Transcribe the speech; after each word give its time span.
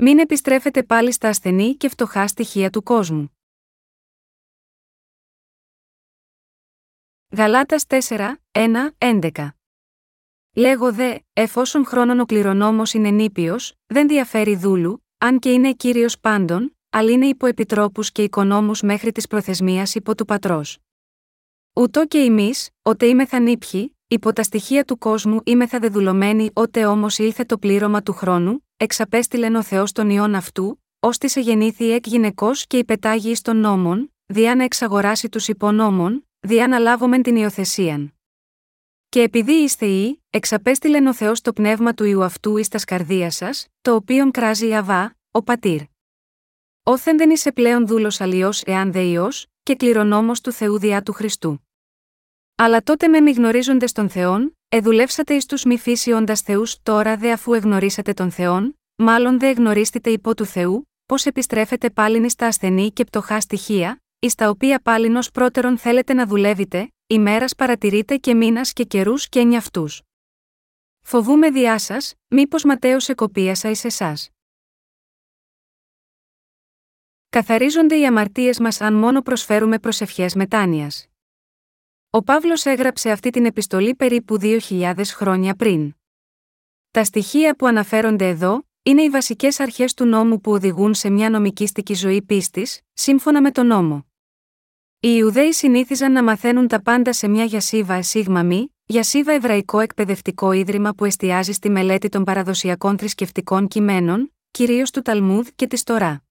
Μην 0.00 0.18
επιστρέφετε 0.18 0.82
πάλι 0.82 1.12
στα 1.12 1.28
ασθενή 1.28 1.74
και 1.74 1.88
φτωχά 1.88 2.26
στοιχεία 2.26 2.70
του 2.70 2.82
κόσμου. 2.82 3.38
Γαλάτας 7.36 7.84
4, 7.86 8.34
1, 8.52 8.90
11 8.98 9.48
Λέγω 10.54 10.92
δε, 10.92 11.18
εφόσον 11.32 11.86
χρόνων 11.86 12.20
ο 12.20 12.24
κληρονόμος 12.24 12.92
είναι 12.92 13.10
νήπιος, 13.10 13.74
δεν 13.86 14.08
διαφέρει 14.08 14.56
δούλου, 14.56 15.04
αν 15.18 15.38
και 15.38 15.52
είναι 15.52 15.72
κύριος 15.72 16.18
πάντων, 16.18 16.76
αλλά 16.90 17.10
είναι 17.10 17.26
υπό 17.26 17.46
επιτρόπους 17.46 18.12
και 18.12 18.22
οικονόμους 18.22 18.82
μέχρι 18.82 19.12
της 19.12 19.26
προθεσμίας 19.26 19.94
υπό 19.94 20.14
του 20.14 20.24
πατρός. 20.24 20.78
Ούτω 21.72 22.06
και 22.06 22.18
εμείς, 22.18 22.70
ότε 22.82 23.06
είμεθα 23.06 23.38
νήπιοι, 23.38 23.96
υπό 24.06 24.32
τα 24.32 24.42
στοιχεία 24.42 24.84
του 24.84 24.98
κόσμου 24.98 25.40
είμεθα 25.44 25.78
δεδουλωμένοι, 25.78 26.50
ότε 26.52 26.86
όμως 26.86 27.18
ήλθε 27.18 27.44
το 27.44 27.58
πλήρωμα 27.58 28.02
του 28.02 28.12
χρόνου, 28.12 28.67
εξαπέστειλεν 28.80 29.54
ο 29.54 29.62
Θεός 29.62 29.92
τον 29.92 30.10
ιόν 30.10 30.34
αυτού, 30.34 30.84
ώστε 31.00 31.28
σε 31.28 31.40
γεννήθη 31.40 31.90
εκ 31.90 32.06
γυναικός 32.06 32.66
και 32.66 32.78
υπετάγει 32.78 33.34
των 33.42 33.56
νόμων, 33.56 34.14
διά 34.26 34.54
να 34.54 34.64
εξαγοράσει 34.64 35.28
τους 35.28 35.48
υπονόμων, 35.48 36.28
διά 36.40 36.68
να 36.68 36.78
λάβομεν 36.78 37.22
την 37.22 37.36
υιοθεσίαν. 37.36 38.14
Και 39.08 39.22
επειδή 39.22 39.52
είστε 39.52 39.86
ή, 39.86 40.22
εξαπέστειλεν 40.30 41.06
ο 41.06 41.14
Θεός 41.14 41.40
το 41.40 41.52
πνεύμα 41.52 41.94
του 41.94 42.04
ιού 42.04 42.24
αυτού 42.24 42.56
εις 42.56 42.68
τας 42.68 42.80
σκαρδία 42.80 43.30
σας, 43.30 43.66
το 43.80 43.94
οποίον 43.94 44.30
κράζει 44.30 44.68
η 44.68 44.74
Αβά, 44.74 45.16
ο 45.30 45.42
πατήρ. 45.42 45.80
Όθεν 46.82 47.16
δεν 47.16 47.30
είσαι 47.30 47.52
πλέον 47.52 47.86
δούλος 47.86 48.20
αλλιώς 48.20 48.62
εάν 48.62 48.92
δε 48.92 49.02
ιό, 49.02 49.28
και 49.62 49.74
κληρονόμος 49.74 50.40
του 50.40 50.52
Θεού 50.52 50.78
διά 50.78 51.02
του 51.02 51.12
Χριστού. 51.12 51.68
Αλλά 52.54 52.82
τότε 52.82 53.08
με 53.08 53.20
μη 53.20 53.30
γνωρίζοντε 53.30 53.86
τον 53.86 54.08
Θεόν, 54.08 54.57
εδουλεύσατε 54.68 55.34
εις 55.34 55.46
τους 55.46 55.64
μη 55.64 55.78
φύσιοντα 55.78 56.34
Θεούς, 56.34 56.82
τώρα 56.82 57.16
δε 57.16 57.32
αφού 57.32 57.52
εγνωρίσατε 57.54 58.12
τον 58.12 58.30
Θεόν, 58.30 58.78
μάλλον 58.96 59.38
δε 59.38 59.48
εγνωρίστητε 59.48 60.10
υπό 60.10 60.34
του 60.34 60.44
Θεού, 60.44 60.88
πώς 61.06 61.26
επιστρέφετε 61.26 61.90
πάλιν 61.90 62.24
εις 62.24 62.34
τα 62.34 62.46
ασθενή 62.46 62.90
και 62.90 63.04
πτωχά 63.04 63.40
στοιχεία, 63.40 64.02
εις 64.18 64.34
τα 64.34 64.48
οποία 64.48 64.80
πάλιν 64.80 65.16
ως 65.16 65.30
πρώτερον 65.30 65.78
θέλετε 65.78 66.12
να 66.12 66.26
δουλεύετε, 66.26 66.88
ημέρας 67.06 67.54
παρατηρείτε 67.54 68.16
και 68.16 68.34
μήνας 68.34 68.72
και 68.72 68.84
καιρούς 68.84 69.28
και 69.28 69.42
νιαυτούς. 69.42 70.02
Φοβούμε 71.00 71.50
διά 71.50 71.78
σας, 71.78 72.14
μήπως 72.28 72.64
ματέως 72.64 73.08
εκοπίασα 73.08 73.70
εις 73.70 73.84
εσάς. 73.84 74.30
Καθαρίζονται 77.28 77.98
οι 77.98 78.06
αμαρτίες 78.06 78.58
μας 78.58 78.80
αν 78.80 78.94
μόνο 78.94 79.22
προσφέρουμε 79.22 79.78
προσευχές 79.78 80.34
μετάνοιας. 80.34 81.08
Ο 82.10 82.22
Παύλος 82.22 82.64
έγραψε 82.64 83.10
αυτή 83.10 83.30
την 83.30 83.44
επιστολή 83.44 83.94
περίπου 83.94 84.38
2.000 84.40 84.94
χρόνια 85.04 85.54
πριν. 85.54 85.94
Τα 86.90 87.04
στοιχεία 87.04 87.56
που 87.56 87.66
αναφέρονται 87.66 88.28
εδώ 88.28 88.66
είναι 88.82 89.02
οι 89.02 89.08
βασικές 89.08 89.60
αρχές 89.60 89.94
του 89.94 90.04
νόμου 90.04 90.40
που 90.40 90.52
οδηγούν 90.52 90.94
σε 90.94 91.10
μια 91.10 91.30
νομικήστικη 91.30 91.94
ζωή 91.94 92.22
πίστης, 92.22 92.80
σύμφωνα 92.92 93.40
με 93.40 93.50
τον 93.50 93.66
νόμο. 93.66 94.06
Οι 95.00 95.08
Ιουδαίοι 95.18 95.52
συνήθιζαν 95.52 96.12
να 96.12 96.22
μαθαίνουν 96.22 96.68
τα 96.68 96.82
πάντα 96.82 97.12
σε 97.12 97.28
μια 97.28 97.44
γιασίβα 97.44 97.94
εσίγμα 97.94 98.42
μη, 98.42 98.74
γιασίβα 98.84 99.32
εβραϊκό 99.32 99.78
εκπαιδευτικό 99.78 100.52
ίδρυμα 100.52 100.94
που 100.94 101.04
εστιάζει 101.04 101.52
στη 101.52 101.70
μελέτη 101.70 102.08
των 102.08 102.24
παραδοσιακών 102.24 102.98
θρησκευτικών 102.98 103.68
κειμένων, 103.68 104.34
κυρίως 104.50 104.90
του 104.90 105.02
Ταλμούδ 105.02 105.48
και 105.54 105.66
της 105.66 105.82
Τωρά. 105.82 106.27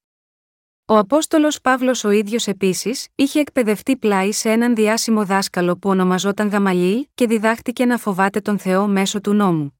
Ο 0.90 0.98
Απόστολος 0.98 1.62
Παύλος 1.62 2.04
ο 2.04 2.10
ίδιος 2.10 2.48
επίσης 2.48 3.08
είχε 3.16 3.40
εκπαιδευτεί 3.40 3.98
πλάι 3.98 4.32
σε 4.32 4.50
έναν 4.50 4.76
διάσημο 4.76 5.26
δάσκαλο 5.26 5.78
που 5.78 5.90
ονομαζόταν 5.90 6.48
Γαμαλή 6.48 7.10
και 7.14 7.28
διδάχτηκε 7.28 7.86
να 7.86 7.98
φοβάται 7.98 8.40
τον 8.40 8.58
Θεό 8.60 8.88
μέσω 8.88 9.22
του 9.22 9.34
νόμου. 9.34 9.80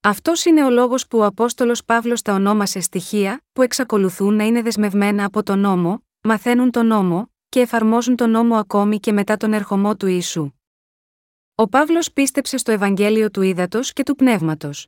Αυτός 0.00 0.44
είναι 0.44 0.64
ο 0.64 0.70
λόγος 0.70 1.06
που 1.06 1.18
ο 1.18 1.24
Απόστολος 1.24 1.84
Παύλος 1.84 2.22
τα 2.22 2.34
ονόμασε 2.34 2.80
στοιχεία 2.80 3.42
που 3.52 3.62
εξακολουθούν 3.62 4.34
να 4.34 4.44
είναι 4.44 4.62
δεσμευμένα 4.62 5.24
από 5.24 5.42
τον 5.42 5.58
νόμο, 5.58 6.04
μαθαίνουν 6.20 6.70
τον 6.70 6.86
νόμο 6.86 7.32
και 7.48 7.60
εφαρμόζουν 7.60 8.16
τον 8.16 8.30
νόμο 8.30 8.56
ακόμη 8.56 9.00
και 9.00 9.12
μετά 9.12 9.36
τον 9.36 9.52
ερχομό 9.52 9.96
του 9.96 10.06
Ιησού. 10.06 10.52
Ο 11.54 11.68
Παύλος 11.68 12.12
πίστεψε 12.12 12.56
στο 12.56 12.72
Ευαγγέλιο 12.72 13.30
του 13.30 13.42
Ήδατος 13.42 13.92
και 13.92 14.02
του 14.02 14.14
Πνεύματος. 14.14 14.86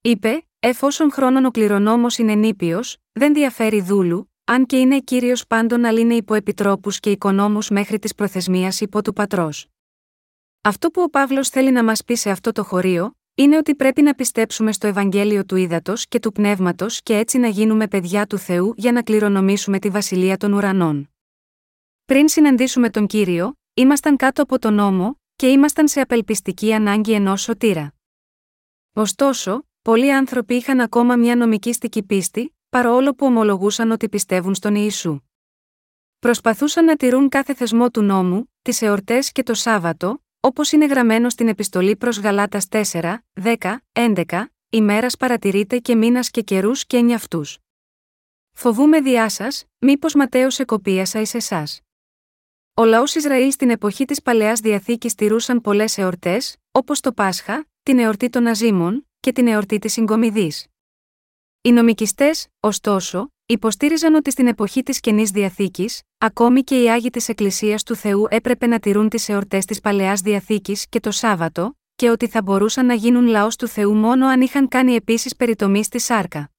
Είπε, 0.00 0.46
εφόσον 0.60 1.12
χρόνων 1.12 1.44
ο 1.44 1.50
κληρονόμος 1.50 2.18
είναι 2.18 2.34
νήπιος, 2.34 2.96
δεν 3.12 3.34
διαφέρει 3.34 3.80
δούλου, 3.80 4.29
αν 4.52 4.66
και 4.66 4.78
είναι 4.78 5.00
κύριος 5.00 5.46
πάντων 5.46 5.84
αλλά 5.84 6.00
είναι 6.00 6.14
υπό 6.14 6.34
επιτρόπου 6.34 6.90
και 6.90 7.10
οικονόμους 7.10 7.68
μέχρι 7.68 7.98
της 7.98 8.14
προθεσμίας 8.14 8.80
υπό 8.80 9.02
του 9.02 9.12
πατρός. 9.12 9.66
Αυτό 10.60 10.90
που 10.90 11.02
ο 11.02 11.10
Παύλος 11.10 11.48
θέλει 11.48 11.70
να 11.70 11.84
μας 11.84 12.04
πει 12.04 12.14
σε 12.14 12.30
αυτό 12.30 12.52
το 12.52 12.64
χωρίο, 12.64 13.14
είναι 13.34 13.56
ότι 13.56 13.74
πρέπει 13.74 14.02
να 14.02 14.14
πιστέψουμε 14.14 14.72
στο 14.72 14.86
Ευαγγέλιο 14.86 15.44
του 15.44 15.56
Ήδατος 15.56 16.06
και 16.06 16.18
του 16.18 16.32
Πνεύματος 16.32 17.02
και 17.02 17.16
έτσι 17.16 17.38
να 17.38 17.48
γίνουμε 17.48 17.88
παιδιά 17.88 18.26
του 18.26 18.38
Θεού 18.38 18.74
για 18.76 18.92
να 18.92 19.02
κληρονομήσουμε 19.02 19.78
τη 19.78 19.88
βασιλεία 19.88 20.36
των 20.36 20.52
ουρανών. 20.52 21.10
Πριν 22.04 22.28
συναντήσουμε 22.28 22.90
τον 22.90 23.06
κύριο, 23.06 23.54
ήμασταν 23.74 24.16
κάτω 24.16 24.42
από 24.42 24.58
τον 24.58 24.74
νόμο, 24.74 25.20
και 25.36 25.48
ήμασταν 25.48 25.88
σε 25.88 26.00
απελπιστική 26.00 26.74
ανάγκη 26.74 27.12
ενός 27.12 27.42
σωτήρα. 27.42 27.94
Ωστόσο, 28.92 29.68
πολλοί 29.82 30.12
άνθρωποι 30.12 30.54
είχαν 30.54 30.80
ακόμα 30.80 31.16
μια 31.16 31.36
νομικήστικη 31.36 32.02
πίστη, 32.02 32.54
παρόλο 32.70 33.14
που 33.14 33.26
ομολογούσαν 33.26 33.90
ότι 33.90 34.08
πιστεύουν 34.08 34.54
στον 34.54 34.74
Ιησού. 34.74 35.20
Προσπαθούσαν 36.18 36.84
να 36.84 36.96
τηρούν 36.96 37.28
κάθε 37.28 37.54
θεσμό 37.54 37.90
του 37.90 38.02
νόμου, 38.02 38.52
τις 38.62 38.82
εορτές 38.82 39.32
και 39.32 39.42
το 39.42 39.54
Σάββατο, 39.54 40.24
όπως 40.40 40.72
είναι 40.72 40.86
γραμμένο 40.86 41.28
στην 41.28 41.48
επιστολή 41.48 41.96
προς 41.96 42.18
Γαλάτας 42.18 42.66
4, 42.68 43.18
10, 43.32 43.76
11, 43.92 44.52
ημέρας 44.70 45.16
παρατηρείτε 45.16 45.78
και 45.78 45.94
μήνας 45.94 46.30
και 46.30 46.42
καιρούς 46.42 46.86
και 46.86 47.00
νιαυτού. 47.00 47.42
Φοβούμε 48.52 49.00
διά 49.00 49.28
σας, 49.28 49.64
μήπως 49.78 50.14
ματέω 50.14 50.48
εκοπίασα 50.56 51.20
εις 51.20 51.34
εσάς. 51.34 51.80
Ο 52.74 52.84
λαός 52.84 53.14
Ισραήλ 53.14 53.52
στην 53.52 53.70
εποχή 53.70 54.04
της 54.04 54.22
Παλαιάς 54.22 54.60
Διαθήκης 54.60 55.14
τηρούσαν 55.14 55.60
πολλές 55.60 55.98
εορτές, 55.98 56.56
όπως 56.70 57.00
το 57.00 57.12
Πάσχα, 57.12 57.66
την 57.82 57.98
εορτή 57.98 58.28
των 58.30 58.46
Αζήμων 58.46 59.08
και 59.20 59.32
την 59.32 59.46
εορτή 59.46 59.78
της 59.78 59.92
Συγκομιδής. 59.92 60.69
Οι 61.62 61.72
νομικιστές, 61.72 62.46
ωστόσο, 62.60 63.32
υποστήριζαν 63.46 64.14
ότι 64.14 64.30
στην 64.30 64.46
εποχή 64.46 64.82
της 64.82 65.00
Καινής 65.00 65.30
Διαθήκης, 65.30 66.02
ακόμη 66.18 66.62
και 66.62 66.82
οι 66.82 66.90
άγιοι 66.90 67.10
της 67.10 67.28
Εκκλησίας 67.28 67.82
του 67.82 67.94
Θεού 67.94 68.26
έπρεπε 68.28 68.66
να 68.66 68.78
τηρούν 68.78 69.08
τις 69.08 69.28
εορτές 69.28 69.64
της 69.64 69.80
Παλαιάς 69.80 70.20
Διαθήκης 70.20 70.88
και 70.88 71.00
το 71.00 71.10
Σάββατο, 71.10 71.78
και 71.96 72.10
ότι 72.10 72.28
θα 72.28 72.42
μπορούσαν 72.42 72.86
να 72.86 72.94
γίνουν 72.94 73.26
λαός 73.26 73.56
του 73.56 73.66
Θεού 73.66 73.94
μόνο 73.94 74.26
αν 74.26 74.40
είχαν 74.40 74.68
κάνει 74.68 74.94
επίσης 74.94 75.36
περιτομή 75.36 75.84
στη 75.84 75.98
σάρκα. 75.98 76.50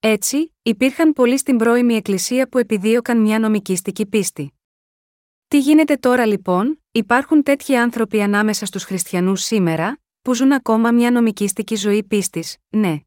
Έτσι, 0.00 0.54
υπήρχαν 0.62 1.12
πολλοί 1.12 1.38
στην 1.38 1.56
πρώιμη 1.56 1.94
Εκκλησία 1.94 2.48
που 2.48 2.58
επιδίωκαν 2.58 3.20
μια 3.20 3.38
νομικήστική 3.38 4.06
πίστη. 4.06 4.52
Τι 5.48 5.58
γίνεται 5.58 5.96
τώρα 5.96 6.26
λοιπόν, 6.26 6.82
υπάρχουν 6.92 7.42
τέτοιοι 7.42 7.76
άνθρωποι 7.76 8.22
ανάμεσα 8.22 8.66
στους 8.66 8.84
χριστιανούς 8.84 9.42
σήμερα, 9.42 10.00
που 10.22 10.34
ζουν 10.34 10.52
ακόμα 10.52 10.90
μια 10.90 11.10
νομικήστικη 11.10 11.74
ζωή 11.74 12.04
πίστης, 12.04 12.56
ναι. 12.68 13.00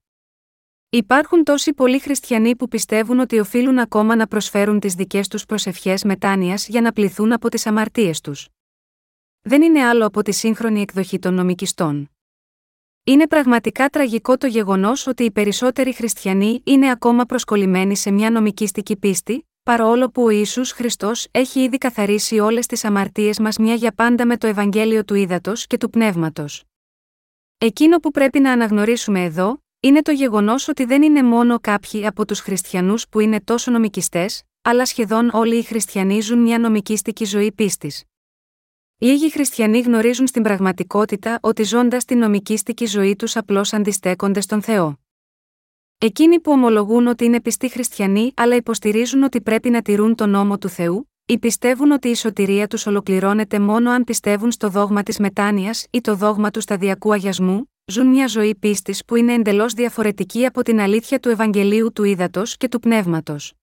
Υπάρχουν 0.95 1.43
τόσοι 1.43 1.73
πολλοί 1.73 1.99
χριστιανοί 1.99 2.55
που 2.55 2.67
πιστεύουν 2.67 3.19
ότι 3.19 3.39
οφείλουν 3.39 3.79
ακόμα 3.79 4.15
να 4.15 4.27
προσφέρουν 4.27 4.79
τις 4.79 4.93
δικές 4.93 5.27
τους 5.27 5.45
προσευχές 5.45 6.03
μετάνοιας 6.03 6.67
για 6.67 6.81
να 6.81 6.91
πληθούν 6.91 7.31
από 7.31 7.49
τις 7.49 7.65
αμαρτίες 7.65 8.21
τους. 8.21 8.47
Δεν 9.41 9.61
είναι 9.61 9.83
άλλο 9.83 10.05
από 10.05 10.21
τη 10.21 10.31
σύγχρονη 10.31 10.81
εκδοχή 10.81 11.19
των 11.19 11.33
νομικιστών. 11.33 12.11
Είναι 13.03 13.27
πραγματικά 13.27 13.89
τραγικό 13.89 14.37
το 14.37 14.47
γεγονός 14.47 15.07
ότι 15.07 15.23
οι 15.23 15.31
περισσότεροι 15.31 15.93
χριστιανοί 15.93 16.61
είναι 16.65 16.91
ακόμα 16.91 17.25
προσκολλημένοι 17.25 17.95
σε 17.95 18.11
μια 18.11 18.29
νομικήστική 18.29 18.97
πίστη, 18.97 19.47
παρόλο 19.63 20.09
που 20.09 20.23
ο 20.23 20.29
Ιησούς 20.29 20.71
Χριστός 20.71 21.27
έχει 21.31 21.59
ήδη 21.59 21.77
καθαρίσει 21.77 22.39
όλες 22.39 22.65
τις 22.65 22.83
αμαρτίες 22.83 23.39
μας 23.39 23.57
μια 23.57 23.73
για 23.73 23.93
πάντα 23.93 24.25
με 24.25 24.37
το 24.37 24.47
Ευαγγέλιο 24.47 25.03
του 25.05 25.15
Ήδατος 25.15 25.67
και 25.67 25.77
του 25.77 25.89
Πνεύματος. 25.89 26.63
Εκείνο 27.57 27.97
που 27.97 28.11
πρέπει 28.11 28.39
να 28.39 28.51
αναγνωρίσουμε 28.51 29.23
εδώ, 29.23 29.62
είναι 29.85 30.01
το 30.01 30.11
γεγονός 30.11 30.67
ότι 30.67 30.85
δεν 30.85 31.01
είναι 31.01 31.23
μόνο 31.23 31.59
κάποιοι 31.59 32.05
από 32.05 32.25
τους 32.25 32.39
χριστιανούς 32.39 33.07
που 33.09 33.19
είναι 33.19 33.41
τόσο 33.41 33.71
νομικιστές, 33.71 34.43
αλλά 34.61 34.85
σχεδόν 34.85 35.29
όλοι 35.33 35.57
οι 35.57 35.63
χριστιανοί 35.63 36.21
ζουν 36.21 36.39
μια 36.39 36.59
νομικήστικη 36.59 37.25
ζωή 37.25 37.51
πίστης. 37.51 38.03
Λίγοι 38.97 39.31
χριστιανοί 39.31 39.79
γνωρίζουν 39.79 40.27
στην 40.27 40.43
πραγματικότητα 40.43 41.39
ότι 41.41 41.63
ζώντας 41.63 42.05
την 42.05 42.17
νομικήστικη 42.17 42.85
ζωή 42.85 43.15
τους 43.15 43.35
απλώς 43.35 43.73
αντιστέκονται 43.73 44.41
στον 44.41 44.61
Θεό. 44.61 44.99
Εκείνοι 45.97 46.39
που 46.39 46.51
ομολογούν 46.51 47.07
ότι 47.07 47.25
είναι 47.25 47.41
πιστοί 47.41 47.69
χριστιανοί 47.69 48.31
αλλά 48.35 48.55
υποστηρίζουν 48.55 49.23
ότι 49.23 49.41
πρέπει 49.41 49.69
να 49.69 49.81
τηρούν 49.81 50.15
τον 50.15 50.29
νόμο 50.29 50.57
του 50.57 50.69
Θεού, 50.69 51.11
ή 51.25 51.39
πιστεύουν 51.39 51.91
ότι 51.91 52.07
η 52.07 52.15
σωτηρία 52.15 52.67
τους 52.67 52.85
ολοκληρώνεται 52.85 53.59
μόνο 53.59 53.91
αν 53.91 54.03
πιστεύουν 54.03 54.51
στο 54.51 54.69
δόγμα 54.69 55.03
της 55.03 55.19
μετάνοιας 55.19 55.87
ή 55.91 56.01
το 56.01 56.15
δόγμα 56.15 56.51
του 56.51 56.61
σταδιακού 56.61 57.13
αγιασμού, 57.13 57.72
ζουν 57.85 58.07
μια 58.07 58.27
ζωή 58.27 58.55
πίστης 58.55 59.05
που 59.05 59.15
είναι 59.15 59.33
εντελώς 59.33 59.73
διαφορετική 59.73 60.45
από 60.45 60.61
την 60.63 60.79
αλήθεια 60.79 61.19
του 61.19 61.29
Ευαγγελίου 61.29 61.91
του 61.93 62.03
Ήδατος 62.03 62.57
και 62.57 62.67
του 62.67 62.79
Πνεύματος. 62.79 63.53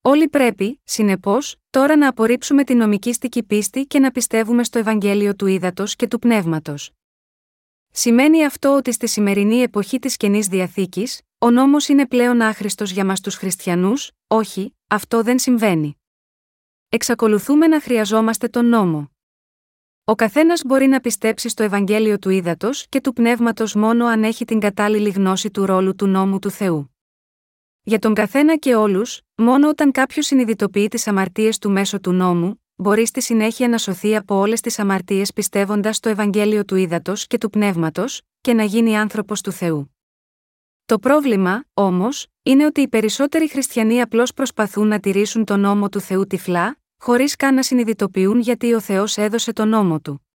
Όλοι 0.00 0.28
πρέπει, 0.28 0.80
συνεπώς, 0.84 1.56
τώρα 1.70 1.96
να 1.96 2.08
απορρίψουμε 2.08 2.64
την 2.64 2.76
νομικήστικη 2.76 3.42
πίστη 3.42 3.84
και 3.84 3.98
να 3.98 4.10
πιστεύουμε 4.10 4.64
στο 4.64 4.78
Ευαγγέλιο 4.78 5.34
του 5.36 5.46
Ήδατος 5.46 5.96
και 5.96 6.06
του 6.06 6.18
Πνεύματος. 6.18 6.90
Σημαίνει 7.90 8.44
αυτό 8.44 8.76
ότι 8.76 8.92
στη 8.92 9.06
σημερινή 9.06 9.56
εποχή 9.56 9.98
της 9.98 10.16
καινής 10.16 10.46
διαθήκης, 10.46 11.20
ο 11.38 11.50
νόμος 11.50 11.88
είναι 11.88 12.06
πλέον 12.06 12.40
άχρηστος 12.40 12.90
για 12.90 13.04
μας 13.04 13.20
τους 13.20 13.34
χριστιανούς, 13.34 14.10
όχι, 14.26 14.76
αυτό 14.86 15.22
δεν 15.22 15.38
συμβαίνει. 15.38 15.96
Εξακολουθούμε 16.88 17.66
να 17.66 17.80
χρειαζόμαστε 17.80 18.48
τον 18.48 18.66
νόμο. 18.68 19.15
Ο 20.08 20.14
καθένας 20.14 20.62
μπορεί 20.64 20.86
να 20.86 21.00
πιστέψει 21.00 21.48
στο 21.48 21.62
Ευαγγέλιο 21.62 22.18
του 22.18 22.30
Ήδατος 22.30 22.86
και 22.88 23.00
του 23.00 23.12
Πνεύματος 23.12 23.74
μόνο 23.74 24.06
αν 24.06 24.24
έχει 24.24 24.44
την 24.44 24.60
κατάλληλη 24.60 25.08
γνώση 25.10 25.50
του 25.50 25.66
ρόλου 25.66 25.94
του 25.94 26.06
νόμου 26.06 26.38
του 26.38 26.50
Θεού. 26.50 26.96
Για 27.82 27.98
τον 27.98 28.14
καθένα 28.14 28.56
και 28.56 28.74
όλους, 28.74 29.20
μόνο 29.34 29.68
όταν 29.68 29.92
κάποιος 29.92 30.26
συνειδητοποιεί 30.26 30.88
τις 30.88 31.06
αμαρτίες 31.06 31.58
του 31.58 31.70
μέσω 31.70 32.00
του 32.00 32.12
νόμου, 32.12 32.62
μπορεί 32.76 33.06
στη 33.06 33.22
συνέχεια 33.22 33.68
να 33.68 33.78
σωθεί 33.78 34.16
από 34.16 34.34
όλες 34.34 34.60
τις 34.60 34.78
αμαρτίες 34.78 35.32
πιστεύοντας 35.32 35.96
στο 35.96 36.08
Ευαγγέλιο 36.08 36.64
του 36.64 36.76
Ήδατος 36.76 37.26
και 37.26 37.38
του 37.38 37.50
Πνεύματος, 37.50 38.22
και 38.40 38.54
να 38.54 38.62
γίνει 38.62 38.96
άνθρωπος 38.96 39.40
του 39.40 39.52
Θεού. 39.52 39.96
Το 40.86 40.98
πρόβλημα, 40.98 41.64
όμως, 41.74 42.26
είναι 42.42 42.64
ότι 42.64 42.80
οι 42.80 42.88
περισσότεροι 42.88 43.48
χριστιανοί 43.48 44.00
απλώς 44.00 44.32
προσπαθούν 44.32 44.88
να 44.88 45.00
τηρήσουν 45.00 45.44
τον 45.44 45.60
νόμο 45.60 45.88
του 45.88 46.00
Θεού 46.00 46.26
τυφλά, 46.26 46.78
χωρίς 47.06 47.36
καν 47.36 47.54
να 47.54 47.62
συνειδητοποιούν 47.62 48.40
γιατί 48.40 48.74
ο 48.74 48.80
Θεός 48.80 49.16
έδωσε 49.16 49.52
τον 49.52 49.68
νόμο 49.68 50.00
του. 50.00 50.26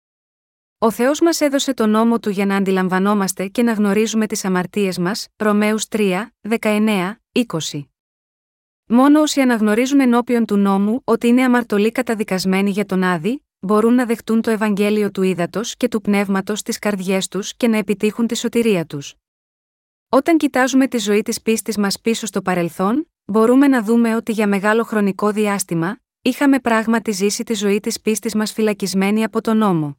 Ο 0.79 0.91
Θεός 0.91 1.21
μας 1.21 1.41
έδωσε 1.41 1.75
τον 1.75 1.91
νόμο 1.91 2.19
του 2.19 2.31
για 2.31 2.47
να 2.47 2.57
αντιλαμβανόμαστε 2.57 3.47
και 3.47 3.63
να 3.63 3.73
γνωρίζουμε 3.73 4.27
τις 4.27 4.45
αμαρτίες 4.45 4.99
μας, 4.99 5.29
Ρωμαίους 5.37 5.87
3, 5.89 6.33
19, 6.41 7.21
20. 7.33 7.89
Μόνο 8.87 9.21
όσοι 9.21 9.41
αναγνωρίζουν 9.41 10.01
ενώπιον 10.01 10.45
του 10.45 10.57
νόμου 10.57 11.01
ότι 11.05 11.27
είναι 11.27 11.43
αμαρτωλοί 11.43 11.93
καταδικασμένοι 11.93 12.71
για 12.71 12.85
τον 12.85 13.03
άδη, 13.03 13.45
μπορούν 13.61 13.95
να 13.95 14.07
δεχτούν 14.07 14.41
το 14.41 14.51
Ευαγγέλιο 14.51 15.11
του 15.11 15.23
ύδατο 15.23 15.61
και 15.77 15.89
του 15.89 16.01
πνεύματος 16.01 16.59
στις 16.59 16.79
καρδιές 16.79 17.29
τους 17.29 17.57
και 17.57 17.69
να 17.69 17.77
επιτύχουν 17.77 18.27
τη 18.27 18.37
σωτηρία 18.37 18.87
τους. 18.87 19.15
Όταν 20.09 20.37
κοιτάζουμε 20.37 20.87
τη 20.89 20.99
ζωή 20.99 21.23
της 21.23 21.43
πίστης 21.43 21.77
μας 21.77 22.01
πίσω 22.01 22.27
στο 22.27 22.43
παρελθόν, 22.43 23.11
μπορούμε 23.25 23.69
να 23.69 23.83
δούμε 23.83 24.17
ότι 24.17 24.33
για 24.33 24.47
μεγάλο 24.47 24.83
χρονικό 24.83 25.31
διάστημα, 25.31 26.01
είχαμε 26.23 26.61
πράγματι 26.61 27.11
ζήσει 27.11 27.43
τη 27.43 27.55
ζωή 27.55 27.81
της 27.81 28.01
πίστης 28.01 28.35
μας 28.35 28.53
φυλακισμένη 28.53 29.25
από 29.25 29.41
τον 29.41 29.57
νόμο. 29.57 29.99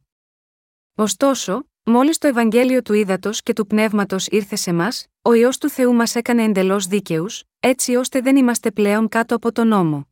Ωστόσο, 0.94 1.68
μόλις 1.84 2.18
το 2.18 2.26
Ευαγγέλιο 2.26 2.82
του 2.82 2.92
ύδατο 2.92 3.30
και 3.32 3.52
του 3.52 3.66
πνεύματος 3.66 4.26
ήρθε 4.26 4.56
σε 4.56 4.72
μας, 4.72 5.06
ο 5.22 5.32
ιό 5.32 5.48
του 5.60 5.68
Θεού 5.68 5.94
μας 5.94 6.14
έκανε 6.14 6.42
εντελώς 6.42 6.86
δίκαιους, 6.86 7.44
έτσι 7.60 7.94
ώστε 7.94 8.20
δεν 8.20 8.36
είμαστε 8.36 8.70
πλέον 8.70 9.08
κάτω 9.08 9.34
από 9.34 9.52
τον 9.52 9.68
νόμο. 9.68 10.08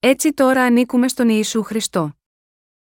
Έτσι 0.00 0.32
τώρα 0.32 0.62
ανήκουμε 0.62 1.08
στον 1.08 1.28
Ιησού 1.28 1.62
Χριστό. 1.62 2.14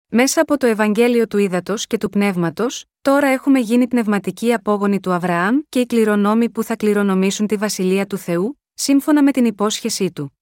Μέσα 0.08 0.42
από 0.42 0.58
το 0.58 0.66
Ευαγγέλιο 0.68 1.28
του 1.28 1.38
Ήδατος 1.38 1.88
και 1.88 1.98
του 1.98 2.10
Πνεύματος, 2.10 2.86
τώρα 3.02 3.28
έχουμε 3.28 3.60
γίνει 3.60 3.88
πνευματικοί 3.88 4.54
απόγονοι 4.54 5.00
του 5.00 5.12
Αβραάμ 5.12 5.60
και 5.70 5.80
οι 5.80 5.86
κληρονόμοι 5.86 6.50
που 6.50 6.64
θα 6.64 6.76
κληρονομήσουν 6.76 7.48
τη 7.48 7.56
βασιλεία 7.56 8.06
του 8.06 8.18
Θεού, 8.18 8.60
σύμφωνα 8.74 9.24
με 9.24 9.32
την 9.32 9.46
υπόσχεσή 9.46 10.12
του. 10.12 10.36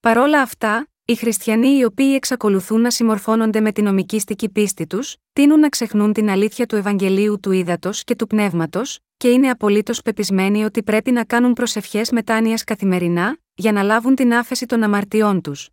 Παρόλα 0.00 0.40
αυτά, 0.40 0.88
οι 1.04 1.14
χριστιανοί 1.14 1.78
οι 1.78 1.84
οποίοι 1.84 2.12
εξακολουθούν 2.14 2.80
να 2.80 2.90
συμμορφώνονται 2.90 3.60
με 3.60 3.72
την 3.72 3.84
νομικήστική 3.84 4.48
πίστη 4.48 4.86
τους, 4.86 5.16
τείνουν 5.32 5.60
να 5.60 5.68
ξεχνούν 5.68 6.12
την 6.12 6.30
αλήθεια 6.30 6.66
του 6.66 6.76
Ευαγγελίου 6.76 7.40
του 7.40 7.52
Ήδατος 7.52 8.04
και 8.04 8.14
του 8.14 8.26
Πνεύματος, 8.26 8.98
και 9.16 9.28
είναι 9.28 9.50
απολύτως 9.50 10.02
πεπισμένοι 10.02 10.64
ότι 10.64 10.82
πρέπει 10.82 11.10
να 11.10 11.24
κάνουν 11.24 11.52
προσευχές 11.52 12.10
μετάνοιας 12.10 12.64
καθημερινά, 12.64 13.38
για 13.54 13.72
να 13.72 13.82
λάβουν 13.82 14.14
την 14.14 14.34
άφεση 14.34 14.66
των 14.66 14.82
αμαρτιών 14.82 15.40
τους. 15.40 15.68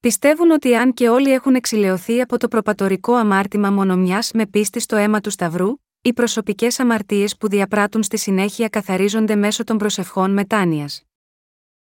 Πιστεύουν 0.00 0.50
ότι 0.50 0.74
αν 0.74 0.92
και 0.92 1.08
όλοι 1.08 1.32
έχουν 1.32 1.54
εξηλαιωθεί 1.54 2.20
από 2.20 2.38
το 2.38 2.48
προπατορικό 2.48 3.14
αμάρτημα 3.14 3.70
μονομιά 3.70 4.24
με 4.34 4.46
πίστη 4.46 4.80
στο 4.80 4.96
αίμα 4.96 5.20
του 5.20 5.30
Σταυρού, 5.30 5.72
οι 6.02 6.12
προσωπικές 6.12 6.80
αμαρτίες 6.80 7.36
που 7.36 7.48
διαπράττουν 7.48 8.02
στη 8.02 8.18
συνέχεια 8.18 8.68
καθαρίζονται 8.68 9.34
μέσω 9.34 9.64
των 9.64 9.78
προσευχών 9.78 10.32
μετάνοιας. 10.32 11.02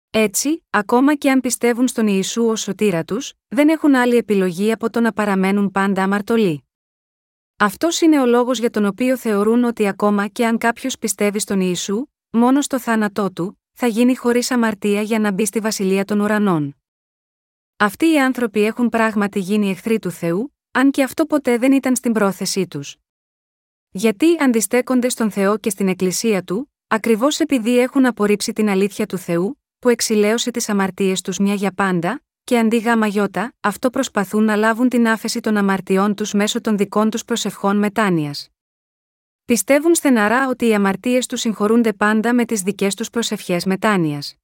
Έτσι, 0.09 0.65
ακόμα 0.69 1.15
και 1.15 1.31
αν 1.31 1.41
πιστεύουν 1.41 1.87
στον 1.87 2.07
Ιησού 2.07 2.45
ως 2.45 2.61
σωτήρα 2.61 3.03
τους, 3.03 3.33
δεν 3.47 3.69
έχουν 3.69 3.95
άλλη 3.95 4.15
επιλογή 4.15 4.71
από 4.71 4.89
το 4.89 4.99
να 4.99 5.13
παραμένουν 5.13 5.71
πάντα 5.71 6.03
αμαρτωλοί. 6.03 6.63
Αυτός 7.57 8.01
είναι 8.01 8.21
ο 8.21 8.25
λόγος 8.25 8.59
για 8.59 8.69
τον 8.69 8.85
οποίο 8.85 9.17
θεωρούν 9.17 9.63
ότι 9.63 9.87
ακόμα 9.87 10.27
και 10.27 10.45
αν 10.45 10.57
κάποιος 10.57 10.97
πιστεύει 10.97 11.39
στον 11.39 11.59
Ιησού, 11.59 12.05
μόνο 12.29 12.61
στο 12.61 12.79
θάνατό 12.79 13.31
του, 13.31 13.61
θα 13.73 13.87
γίνει 13.87 14.15
χωρίς 14.15 14.51
αμαρτία 14.51 15.01
για 15.01 15.19
να 15.19 15.31
μπει 15.31 15.45
στη 15.45 15.59
βασιλεία 15.59 16.05
των 16.05 16.19
ουρανών. 16.19 16.75
Αυτοί 17.77 18.11
οι 18.11 18.19
άνθρωποι 18.19 18.63
έχουν 18.63 18.89
πράγματι 18.89 19.39
γίνει 19.39 19.69
εχθροί 19.69 19.99
του 19.99 20.11
Θεού, 20.11 20.55
αν 20.71 20.91
και 20.91 21.03
αυτό 21.03 21.25
ποτέ 21.25 21.57
δεν 21.57 21.71
ήταν 21.71 21.95
στην 21.95 22.11
πρόθεσή 22.11 22.67
τους. 22.67 22.95
Γιατί 23.91 24.37
αντιστέκονται 24.39 25.09
στον 25.09 25.31
Θεό 25.31 25.57
και 25.57 25.69
στην 25.69 25.87
Εκκλησία 25.87 26.43
του, 26.43 26.73
ακριβώς 26.87 27.39
επειδή 27.39 27.79
έχουν 27.79 28.05
απορρίψει 28.05 28.53
την 28.53 28.69
αλήθεια 28.69 29.05
του 29.05 29.17
Θεού, 29.17 29.61
που 29.79 29.89
εξηλαίωσε 29.89 30.51
τις 30.51 30.69
αμαρτίες 30.69 31.21
τους 31.21 31.37
μια 31.37 31.53
για 31.53 31.71
πάντα, 31.71 32.23
και 32.43 32.57
αντί 32.57 32.77
γάμα 32.77 33.07
γιώτα, 33.07 33.53
αυτό 33.59 33.89
προσπαθούν 33.89 34.43
να 34.43 34.55
λάβουν 34.55 34.89
την 34.89 35.07
άφεση 35.07 35.39
των 35.39 35.57
αμαρτιών 35.57 36.15
τους 36.15 36.33
μέσω 36.33 36.61
των 36.61 36.77
δικών 36.77 37.09
τους 37.09 37.25
προσευχών 37.25 37.77
μετάνοιας. 37.77 38.49
Πιστεύουν 39.45 39.95
στεναρά 39.95 40.47
ότι 40.49 40.67
οι 40.67 40.73
αμαρτίες 40.73 41.25
τους 41.25 41.39
συγχωρούνται 41.39 41.93
πάντα 41.93 42.33
με 42.33 42.45
τις 42.45 42.61
δικές 42.61 42.95
τους 42.95 43.09
προσευχές 43.09 43.65
μετάνοιας. 43.65 44.35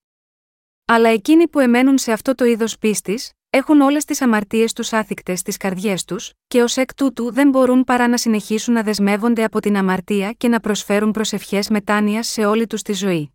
Αλλά 0.85 1.09
εκείνοι 1.09 1.47
που 1.47 1.59
εμένουν 1.59 1.97
σε 1.97 2.11
αυτό 2.11 2.35
το 2.35 2.45
είδος 2.45 2.77
πίστης, 2.77 3.31
έχουν 3.49 3.81
όλες 3.81 4.05
τις 4.05 4.21
αμαρτίες 4.21 4.73
τους 4.73 4.93
άθικτες 4.93 5.39
στις 5.39 5.57
καρδιές 5.57 6.05
τους, 6.05 6.31
και 6.47 6.61
ως 6.61 6.77
εκ 6.77 6.93
τούτου 6.93 7.31
δεν 7.31 7.49
μπορούν 7.49 7.83
παρά 7.83 8.07
να 8.07 8.17
συνεχίσουν 8.17 8.73
να 8.73 8.83
δεσμεύονται 8.83 9.43
από 9.43 9.59
την 9.59 9.77
αμαρτία 9.77 10.31
και 10.31 10.47
να 10.47 10.59
προσφέρουν 10.59 11.11
προσευχές 11.11 11.69
μετάνοιας 11.69 12.27
σε 12.27 12.45
όλη 12.45 12.67
τους 12.67 12.81
τη 12.81 12.93
ζωή. 12.93 13.31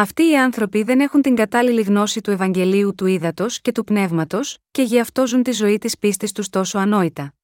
Αυτοί 0.00 0.28
οι 0.28 0.38
άνθρωποι 0.38 0.82
δεν 0.82 1.00
έχουν 1.00 1.22
την 1.22 1.34
κατάλληλη 1.34 1.82
γνώση 1.82 2.20
του 2.20 2.30
Ευαγγελίου 2.30 2.94
του 2.94 3.06
Ήδατος 3.06 3.60
και 3.60 3.72
του 3.72 3.84
Πνεύματος, 3.84 4.58
και 4.70 4.82
γι' 4.82 5.00
αυτό 5.00 5.26
ζουν 5.26 5.42
τη 5.42 5.52
ζωή 5.52 5.78
της 5.78 5.98
πίστης 5.98 6.32
τους 6.32 6.48
τόσο 6.48 6.78
ανόητα. 6.78 7.34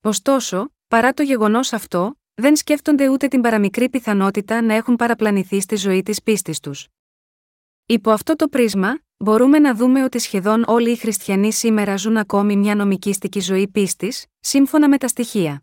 Ωστόσο, 0.00 0.72
παρά 0.88 1.12
το 1.12 1.22
γεγονός 1.22 1.72
αυτό, 1.72 2.18
δεν 2.34 2.56
σκέφτονται 2.56 3.08
ούτε 3.08 3.28
την 3.28 3.40
παραμικρή 3.40 3.88
πιθανότητα 3.88 4.62
να 4.62 4.74
έχουν 4.74 4.96
παραπλανηθεί 4.96 5.60
στη 5.60 5.76
ζωή 5.76 6.02
της 6.02 6.22
πίστης 6.22 6.60
τους. 6.60 6.88
Υπό 7.86 8.10
αυτό 8.10 8.36
το 8.36 8.48
πρίσμα, 8.48 8.98
μπορούμε 9.16 9.58
να 9.58 9.74
δούμε 9.74 10.04
ότι 10.04 10.18
σχεδόν 10.18 10.64
όλοι 10.66 10.90
οι 10.90 10.96
χριστιανοί 10.96 11.52
σήμερα 11.52 11.96
ζουν 11.96 12.16
ακόμη 12.16 12.56
μια 12.56 12.74
νομικήστικη 12.74 13.40
ζωή 13.40 13.68
πίστης, 13.68 14.26
σύμφωνα 14.40 14.88
με 14.88 14.98
τα 14.98 15.08
στοιχεία. 15.08 15.62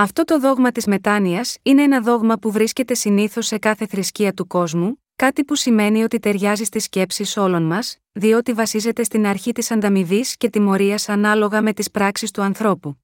Αυτό 0.00 0.24
το 0.24 0.38
δόγμα 0.38 0.72
της 0.72 0.86
μετάνοιας 0.86 1.56
είναι 1.62 1.82
ένα 1.82 2.00
δόγμα 2.00 2.38
που 2.38 2.50
βρίσκεται 2.50 2.94
συνήθως 2.94 3.46
σε 3.46 3.58
κάθε 3.58 3.86
θρησκεία 3.86 4.32
του 4.32 4.46
κόσμου, 4.46 5.02
κάτι 5.16 5.44
που 5.44 5.54
σημαίνει 5.54 6.02
ότι 6.02 6.18
ταιριάζει 6.18 6.64
στις 6.64 6.84
σκέψεις 6.84 7.36
όλων 7.36 7.62
μας, 7.62 7.98
διότι 8.12 8.52
βασίζεται 8.52 9.02
στην 9.02 9.26
αρχή 9.26 9.52
της 9.52 9.70
ανταμοιβής 9.70 10.36
και 10.36 10.50
τιμωρίας 10.50 11.08
ανάλογα 11.08 11.62
με 11.62 11.72
τις 11.72 11.90
πράξεις 11.90 12.30
του 12.30 12.42
ανθρώπου. 12.42 12.98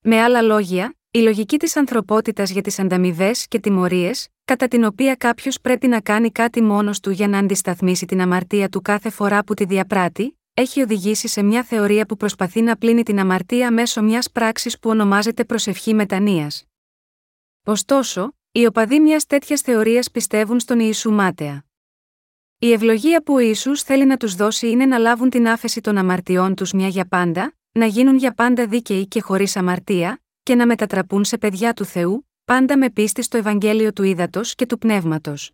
Με 0.00 0.20
άλλα 0.20 0.42
λόγια, 0.42 0.94
η 1.10 1.18
λογική 1.18 1.56
της 1.56 1.76
ανθρωπότητας 1.76 2.50
για 2.50 2.62
τις 2.62 2.78
ανταμοιβές 2.78 3.46
και 3.48 3.58
τιμωρίες, 3.60 4.28
κατά 4.44 4.68
την 4.68 4.84
οποία 4.84 5.14
κάποιος 5.14 5.60
πρέπει 5.60 5.86
να 5.86 6.00
κάνει 6.00 6.30
κάτι 6.30 6.62
μόνος 6.62 7.00
του 7.00 7.10
για 7.10 7.28
να 7.28 7.38
αντισταθμίσει 7.38 8.06
την 8.06 8.20
αμαρτία 8.20 8.68
του 8.68 8.82
κάθε 8.82 9.10
φορά 9.10 9.44
που 9.44 9.54
τη 9.54 9.64
διαπράττει, 9.64 10.37
έχει 10.58 10.82
οδηγήσει 10.82 11.28
σε 11.28 11.42
μια 11.42 11.62
θεωρία 11.62 12.06
που 12.06 12.16
προσπαθεί 12.16 12.62
να 12.62 12.76
πλύνει 12.76 13.02
την 13.02 13.18
αμαρτία 13.18 13.72
μέσω 13.72 14.02
μιας 14.02 14.30
πράξης 14.30 14.78
που 14.78 14.90
ονομάζεται 14.90 15.44
προσευχή 15.44 15.94
μετανία. 15.94 16.50
Ωστόσο, 17.64 18.36
οι 18.52 18.66
οπαδοί 18.66 19.00
μιας 19.00 19.26
τέτοιας 19.26 19.60
θεωρίας 19.60 20.10
πιστεύουν 20.10 20.60
στον 20.60 20.80
Ιησού 20.80 21.10
μάταια. 21.10 21.64
Η 22.58 22.72
ευλογία 22.72 23.22
που 23.22 23.34
ο 23.34 23.38
Ιησούς 23.38 23.82
θέλει 23.82 24.06
να 24.06 24.16
τους 24.16 24.34
δώσει 24.34 24.70
είναι 24.70 24.86
να 24.86 24.98
λάβουν 24.98 25.30
την 25.30 25.48
άφεση 25.48 25.80
των 25.80 25.96
αμαρτιών 25.96 26.54
τους 26.54 26.72
μια 26.72 26.88
για 26.88 27.08
πάντα, 27.08 27.56
να 27.72 27.86
γίνουν 27.86 28.16
για 28.16 28.34
πάντα 28.34 28.66
δίκαιοι 28.66 29.06
και 29.06 29.20
χωρίς 29.20 29.56
αμαρτία, 29.56 30.22
και 30.42 30.54
να 30.54 30.66
μετατραπούν 30.66 31.24
σε 31.24 31.38
παιδιά 31.38 31.72
του 31.72 31.84
Θεού, 31.84 32.28
πάντα 32.44 32.78
με 32.78 32.90
πίστη 32.90 33.22
στο 33.22 33.36
Ευαγγέλιο 33.36 33.92
του 33.92 34.02
Ήδατος 34.02 34.54
και 34.54 34.66
του 34.66 34.78
Πνεύματος. 34.78 35.52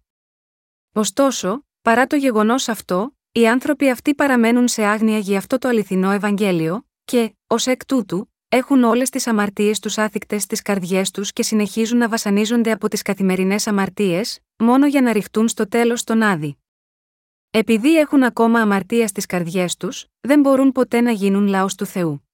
Ωστόσο, 0.93 1.67
παρά 1.83 2.07
το 2.07 2.17
γεγονός 2.17 2.69
αυτό, 2.69 3.14
οι 3.37 3.49
άνθρωποι 3.49 3.91
αυτοί 3.91 4.15
παραμένουν 4.15 4.69
σε 4.69 4.85
άγνοια 4.85 5.19
για 5.19 5.39
αυτό 5.39 5.59
το 5.59 5.69
αληθινό 5.69 6.11
Ευαγγέλιο, 6.11 6.87
και, 7.05 7.35
ως 7.47 7.67
εκ 7.67 7.87
τούτου, 7.87 8.33
έχουν 8.49 8.83
όλες 8.83 9.11
τις 9.11 9.27
αμαρτίες 9.27 9.79
τους 9.79 9.99
άθικτες 9.99 10.43
στις 10.43 10.63
καρδιές 10.63 11.11
τους 11.11 11.33
και 11.33 11.43
συνεχίζουν 11.43 11.99
να 11.99 12.09
βασανίζονται 12.09 12.71
από 12.71 12.89
τις 12.89 13.03
καθημερινές 13.03 13.67
αμαρτίες, 13.67 14.41
μόνο 14.57 14.87
για 14.87 15.01
να 15.01 15.13
ρηχτούν 15.13 15.49
στο 15.49 15.69
τέλος 15.69 16.05
τον 16.05 16.23
άδει. 16.23 16.57
Επειδή 17.51 17.99
έχουν 17.99 18.23
ακόμα 18.23 18.61
αμαρτία 18.61 19.07
στις 19.07 19.27
καρδιές 19.27 19.77
τους, 19.77 20.07
δεν 20.21 20.41
μπορούν 20.41 20.73
ποτέ 20.73 21.01
να 21.01 21.11
γίνουν 21.11 21.47
λαός 21.47 21.75
του 21.75 21.87
Θεού. 21.87 22.29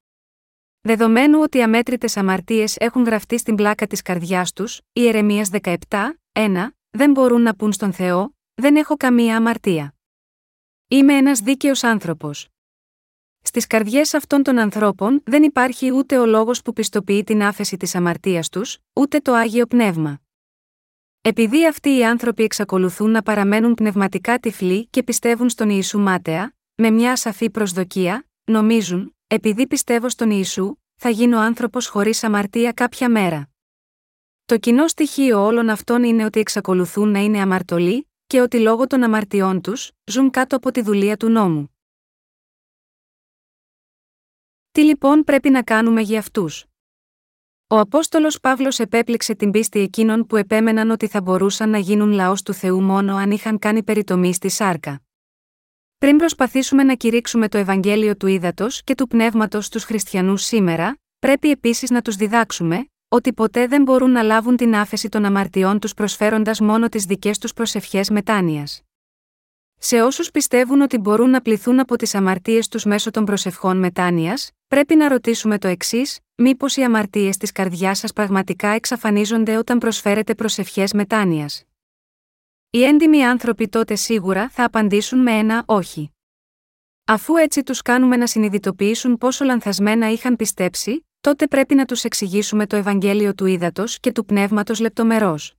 Δεδομένου 0.80 1.40
ότι 1.40 1.62
αμέτρητες 1.62 2.16
αμαρτίες 2.16 2.76
έχουν 2.76 3.04
γραφτεί 3.04 3.38
στην 3.38 3.54
πλάκα 3.54 3.86
της 3.86 4.02
καρδιάς 4.02 4.52
τους, 4.52 4.80
η 4.92 5.08
Ερεμίας 5.08 5.48
17, 5.62 5.74
1, 6.32 6.76
δεν 6.90 7.10
μπορούν 7.10 7.42
να 7.42 7.54
πούν 7.54 7.72
στον 7.72 7.92
Θεό, 7.92 8.36
δεν 8.54 8.76
έχω 8.76 8.96
καμία 8.96 9.36
αμαρτία. 9.36 9.94
Είμαι 10.92 11.16
ένας 11.16 11.40
δίκαιος 11.40 11.82
άνθρωπος. 11.82 12.48
Στις 13.42 13.66
καρδιές 13.66 14.14
αυτών 14.14 14.42
των 14.42 14.58
ανθρώπων 14.58 15.22
δεν 15.24 15.42
υπάρχει 15.42 15.92
ούτε 15.92 16.18
ο 16.18 16.26
λόγος 16.26 16.62
που 16.62 16.72
πιστοποιεί 16.72 17.24
την 17.24 17.42
άφεση 17.42 17.76
της 17.76 17.94
αμαρτίας 17.94 18.48
τους, 18.48 18.78
ούτε 18.92 19.18
το 19.18 19.32
άγιο 19.32 19.66
πνεύμα. 19.66 20.20
Επειδή 21.20 21.66
αυτοί 21.66 21.96
οι 21.96 22.04
άνθρωποι 22.04 22.42
εξακολουθούν 22.42 23.10
να 23.10 23.22
παραμένουν 23.22 23.74
πνευματικά 23.74 24.38
τυφλοί 24.38 24.86
και 24.86 25.02
πιστεύουν 25.02 25.48
στον 25.48 25.70
Ιησού 25.70 25.98
μάταια, 25.98 26.54
με 26.74 26.90
μια 26.90 27.12
ασαφή 27.12 27.50
προσδοκία, 27.50 28.28
νομίζουν, 28.44 29.16
επειδή 29.26 29.66
πιστεύω 29.66 30.08
στον 30.08 30.30
Ιησού, 30.30 30.74
θα 30.96 31.08
γίνω 31.08 31.38
άνθρωπος 31.38 31.86
χωρίς 31.86 32.24
αμαρτία 32.24 32.72
κάποια 32.72 33.10
μέρα. 33.10 33.48
Το 34.44 34.58
κοινό 34.58 34.88
στοιχείο 34.88 35.44
όλων 35.44 35.68
αυτών 35.68 36.02
είναι 36.02 36.24
ότι 36.24 36.40
εξακολουθούν 36.40 37.08
να 37.10 37.18
είναι 37.18 37.40
αμαρτωλοί 37.40 38.09
και 38.30 38.40
ότι 38.40 38.60
λόγω 38.60 38.86
των 38.86 39.02
αμαρτιών 39.02 39.60
τους 39.60 39.92
ζουν 40.04 40.30
κάτω 40.30 40.56
από 40.56 40.70
τη 40.70 40.82
δουλεία 40.82 41.16
του 41.16 41.28
νόμου. 41.28 41.74
Τι 44.70 44.82
λοιπόν 44.82 45.24
πρέπει 45.24 45.50
να 45.50 45.62
κάνουμε 45.62 46.00
για 46.00 46.18
αυτούς; 46.18 46.64
Ο 47.66 47.78
Απόστολος 47.78 48.40
Παύλος 48.40 48.78
επέπληξε 48.78 49.34
την 49.34 49.50
πίστη 49.50 49.80
εκείνων 49.80 50.26
που 50.26 50.36
επέμεναν 50.36 50.90
ότι 50.90 51.06
θα 51.06 51.20
μπορούσαν 51.20 51.70
να 51.70 51.78
γίνουν 51.78 52.10
λαός 52.10 52.42
του 52.42 52.52
Θεού 52.52 52.82
μόνο 52.82 53.16
αν 53.16 53.30
είχαν 53.30 53.58
κάνει 53.58 53.82
περιτομή 53.82 54.34
στη 54.34 54.48
σάρκα. 54.48 55.02
Πριν 55.98 56.16
προσπαθήσουμε 56.16 56.82
να 56.82 56.94
κηρύξουμε 56.94 57.48
το 57.48 57.58
Ευαγγέλιο 57.58 58.16
του 58.16 58.26
Ήδατος 58.26 58.82
και 58.84 58.94
του 58.94 59.06
Πνεύματος 59.06 59.66
στου 59.66 59.80
χριστιανούς 59.80 60.42
σήμερα, 60.42 60.98
πρέπει 61.18 61.50
επίσης 61.50 61.90
να 61.90 62.02
τους 62.02 62.16
διδάξουμε, 62.16 62.89
ότι 63.12 63.32
ποτέ 63.32 63.66
δεν 63.66 63.82
μπορούν 63.82 64.10
να 64.10 64.22
λάβουν 64.22 64.56
την 64.56 64.74
άφεση 64.74 65.08
των 65.08 65.24
αμαρτιών 65.24 65.78
τους 65.78 65.94
προσφέροντας 65.94 66.60
μόνο 66.60 66.88
τις 66.88 67.04
δικές 67.04 67.38
τους 67.38 67.52
προσευχές 67.52 68.10
μετάνοιας. 68.10 68.82
Σε 69.78 70.02
όσους 70.02 70.30
πιστεύουν 70.30 70.80
ότι 70.80 70.98
μπορούν 70.98 71.30
να 71.30 71.40
πληθούν 71.40 71.80
από 71.80 71.96
τις 71.96 72.14
αμαρτίες 72.14 72.68
τους 72.68 72.84
μέσω 72.84 73.10
των 73.10 73.24
προσευχών 73.24 73.78
μετάνοιας, 73.78 74.50
πρέπει 74.68 74.94
να 74.94 75.08
ρωτήσουμε 75.08 75.58
το 75.58 75.68
εξής: 75.68 76.18
Μήπως 76.34 76.76
οι 76.76 76.82
αμαρτίες 76.82 77.36
της 77.36 77.52
καρδιάς 77.52 77.98
σας 77.98 78.12
πραγματικά 78.12 78.68
εξαφανίζονται 78.68 79.56
όταν 79.56 79.78
προσφέρετε 79.78 80.34
προσευχές 80.34 80.92
μετάνοιας; 80.92 81.64
Οι 82.70 82.84
έντιμοι 82.84 83.24
άνθρωποι 83.24 83.68
τότε 83.68 83.94
σίγουρα 83.94 84.48
θα 84.48 84.64
απαντήσουν 84.64 85.18
με 85.18 85.32
ένα 85.32 85.62
όχι. 85.66 86.10
Αφού 87.04 87.36
έτσι 87.36 87.62
τους 87.62 87.82
κάνουμε 87.82 88.16
να 88.16 88.26
συνειδητοποιήσουν 88.26 89.18
πόσο 89.18 89.44
λανθασμένα 89.44 90.10
είχαν 90.10 90.36
πιστέψει, 90.36 91.04
τότε 91.20 91.46
πρέπει 91.46 91.74
να 91.74 91.84
τους 91.84 92.04
εξηγήσουμε 92.04 92.66
το 92.66 92.76
Ευαγγέλιο 92.76 93.34
του 93.34 93.46
ύδατο 93.46 93.84
και 94.00 94.12
του 94.12 94.24
πνεύματος 94.24 94.80
λεπτομερώς. 94.80 95.54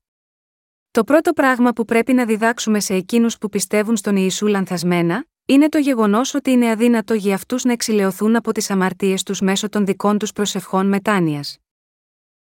Το 0.92 1.04
πρώτο 1.04 1.34
πράγμα 1.34 1.72
που 1.72 1.86
πρέπει 1.86 2.14
να 2.14 2.26
διδάξουμε 2.26 2.80
σε 2.80 2.94
εκείνους 2.94 3.38
που 3.38 3.50
πιστεύουν 3.50 3.98
στον 3.98 4.16
Ιησού 4.16 4.48
λανθασμένα, 4.48 5.26
είναι 5.46 5.70
το 5.70 5.78
γεγονός 5.78 6.34
ότι 6.34 6.52
είναι 6.52 6.70
αδύνατο 6.70 7.14
για 7.14 7.36
αυτούς 7.36 7.64
να 7.64 7.72
εξηλαιωθούν 7.72 8.36
από 8.36 8.52
τις 8.52 8.70
αμαρτίες 8.70 9.24
τους 9.24 9.42
μέσω 9.42 9.70
των 9.70 9.86
δικών 9.86 10.18
τους 10.18 10.32
προσευχών 10.32 10.88
μετάνοιας. 10.88 11.58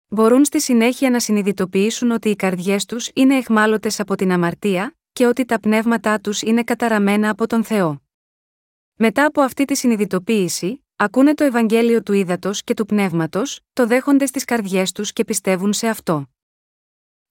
Μπορούν 0.07 0.45
στη 0.45 0.61
συνέχεια 0.61 1.09
να 1.09 1.19
συνειδητοποιήσουν 1.19 2.11
ότι 2.11 2.29
οι 2.29 2.35
καρδιές 2.35 2.85
τους 2.85 3.09
είναι 3.13 3.37
εχμάλωτες 3.37 3.99
από 3.99 4.15
την 4.15 4.31
αμαρτία, 4.31 4.95
και 5.13 5.25
ότι 5.25 5.45
τα 5.45 5.59
πνεύματά 5.59 6.19
τους 6.19 6.41
είναι 6.41 6.63
καταραμένα 6.63 7.29
από 7.29 7.47
τον 7.47 7.63
Θεό. 7.63 8.01
Μετά 8.95 9.25
από 9.25 9.41
αυτή 9.41 9.65
τη 9.65 9.75
συνειδητοποίηση, 9.75 10.85
ακούνε 10.99 11.33
το 11.33 11.43
Ευαγγέλιο 11.43 12.03
του 12.03 12.13
ύδατο 12.13 12.51
και 12.63 12.73
του 12.73 12.85
πνεύματος, 12.85 13.59
το 13.73 13.87
δέχονται 13.87 14.25
στι 14.25 14.45
καρδιές 14.45 14.91
τους 14.91 15.13
και 15.13 15.23
πιστεύουν 15.23 15.73
σε 15.73 15.87
αυτό. 15.87 16.25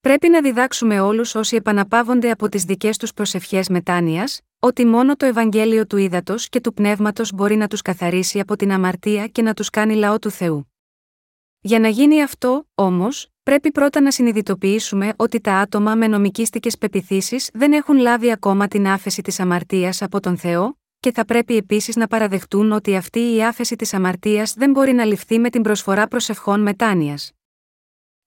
Πρέπει 0.01 0.29
να 0.29 0.41
διδάξουμε 0.41 1.01
όλους 1.01 1.35
όσοι 1.35 1.57
επαναπαύονται 1.57 2.31
από 2.31 2.49
τις 2.49 2.65
δικές 2.65 2.97
τους 2.97 3.13
προσευχές 3.13 3.69
μετάνοιας, 3.69 4.41
ότι 4.59 4.85
μόνο 4.85 5.17
το 5.17 5.27
Ευαγγέλιο 5.27 5.87
του 5.87 5.97
ύδατο 5.97 6.35
και 6.49 6.61
του 6.61 6.75
πνεύματος 6.75 7.33
μπορεί 7.33 7.57
να 7.57 7.69
τους 7.69 7.83
καθαρίσει 7.83 8.41
από 8.41 8.57
την 8.57 8.73
αμαρτία 8.73 9.27
και 9.27 9.43
να 9.43 9.55
τους 9.55 9.71
κάνει 9.71 9.95
λαό 9.95 10.19
του 10.19 10.31
Θεού. 10.31 10.73
Για 11.61 11.79
να 11.79 11.89
γίνει 11.89 12.23
αυτό, 12.23 12.69
όμως, 12.75 13.29
πρέπει 13.43 13.71
πρώτα 13.71 14.01
να 14.01 14.11
συνειδητοποιήσουμε 14.11 15.13
ότι 15.17 15.41
τα 15.41 15.55
άτομα 15.55 15.95
με 15.95 16.07
νομικίστικε 16.07 16.77
πεπιθήσεις 16.79 17.51
δεν 17.53 17.73
έχουν 17.73 17.97
λάβει 17.97 18.31
ακόμα 18.31 18.69
την 18.69 18.87
άφεση 18.87 19.23
της 19.23 19.41
αμαρτίας 19.41 20.03
από 20.03 20.21
τον 20.21 20.37
Θεό, 20.37 20.79
και 21.01 21.13
θα 21.13 21.25
πρέπει 21.25 21.57
επίσης 21.57 21.97
να 21.97 22.07
παραδεχτούν 22.07 22.73
ότι 22.73 22.97
αυτή 22.97 23.35
η 23.35 23.45
άφεση 23.45 23.77
της 23.77 23.95
αμαρτίας 23.95 24.55
δεν 24.55 24.71
μπορεί 24.71 24.93
να 24.93 25.05
ληφθεί 25.05 25.39
με 25.39 25.51
την 25.51 25.63
προσφορά 25.63 26.09
προσευχών 26.09 26.61
μετάνοιας. 26.61 27.33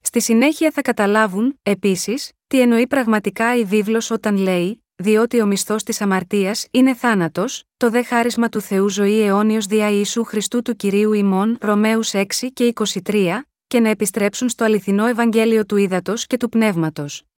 Στη 0.01 0.21
συνέχεια 0.21 0.71
θα 0.71 0.81
καταλάβουν, 0.81 1.59
επίσης, 1.63 2.31
τι 2.47 2.61
εννοεί 2.61 2.87
πραγματικά 2.87 3.55
η 3.55 3.63
βίβλος 3.63 4.11
όταν 4.11 4.37
λέει: 4.37 4.83
Διότι 4.95 5.41
ο 5.41 5.45
μισθός 5.45 5.83
της 5.83 6.01
αμαρτίας 6.01 6.67
είναι 6.71 6.93
θάνατος, 6.93 7.63
το 7.77 7.89
δε 7.89 8.03
χάρισμα 8.03 8.49
του 8.49 8.61
Θεού 8.61 8.89
ζωή 8.89 9.21
αιώνιος 9.21 9.65
δια 9.65 9.89
Ιησού 9.89 10.23
Χριστού 10.23 10.61
του 10.61 10.75
κυρίου 10.75 11.13
ημών, 11.13 11.57
Ρωμαίους 11.61 12.11
6 12.13 12.51
και 12.53 12.73
23, 13.03 13.41
και 13.67 13.79
να 13.79 13.89
επιστρέψουν 13.89 14.49
στο 14.49 14.63
αληθινό 14.63 15.05
Ευαγγέλιο 15.05 15.65
του 15.65 15.77
ύδατο 15.77 16.13
και 16.15 16.37
του 16.37 16.49
πνεύματος. 16.49 17.28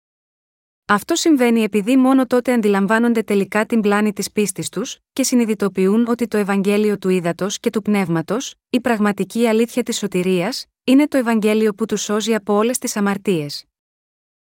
Αυτό 0.93 1.15
συμβαίνει 1.15 1.63
επειδή 1.63 1.97
μόνο 1.97 2.25
τότε 2.27 2.53
αντιλαμβάνονται 2.53 3.21
τελικά 3.21 3.65
την 3.65 3.81
πλάνη 3.81 4.13
της 4.13 4.31
πίστης 4.31 4.69
τους 4.69 4.99
και 5.13 5.23
συνειδητοποιούν 5.23 6.07
ότι 6.07 6.27
το 6.27 6.37
Ευαγγέλιο 6.37 6.97
του 6.97 7.09
ύδατο 7.09 7.47
και 7.59 7.69
του 7.69 7.81
πνεύματος, 7.81 8.55
η 8.69 8.79
πραγματική 8.79 9.47
αλήθεια 9.47 9.83
της 9.83 9.97
σωτηρίας, 9.97 10.65
είναι 10.83 11.07
το 11.07 11.17
Ευαγγέλιο 11.17 11.73
που 11.73 11.85
τους 11.85 12.01
σώζει 12.01 12.35
από 12.35 12.53
όλες 12.53 12.77
τις 12.77 12.95
αμαρτίες. 12.95 13.65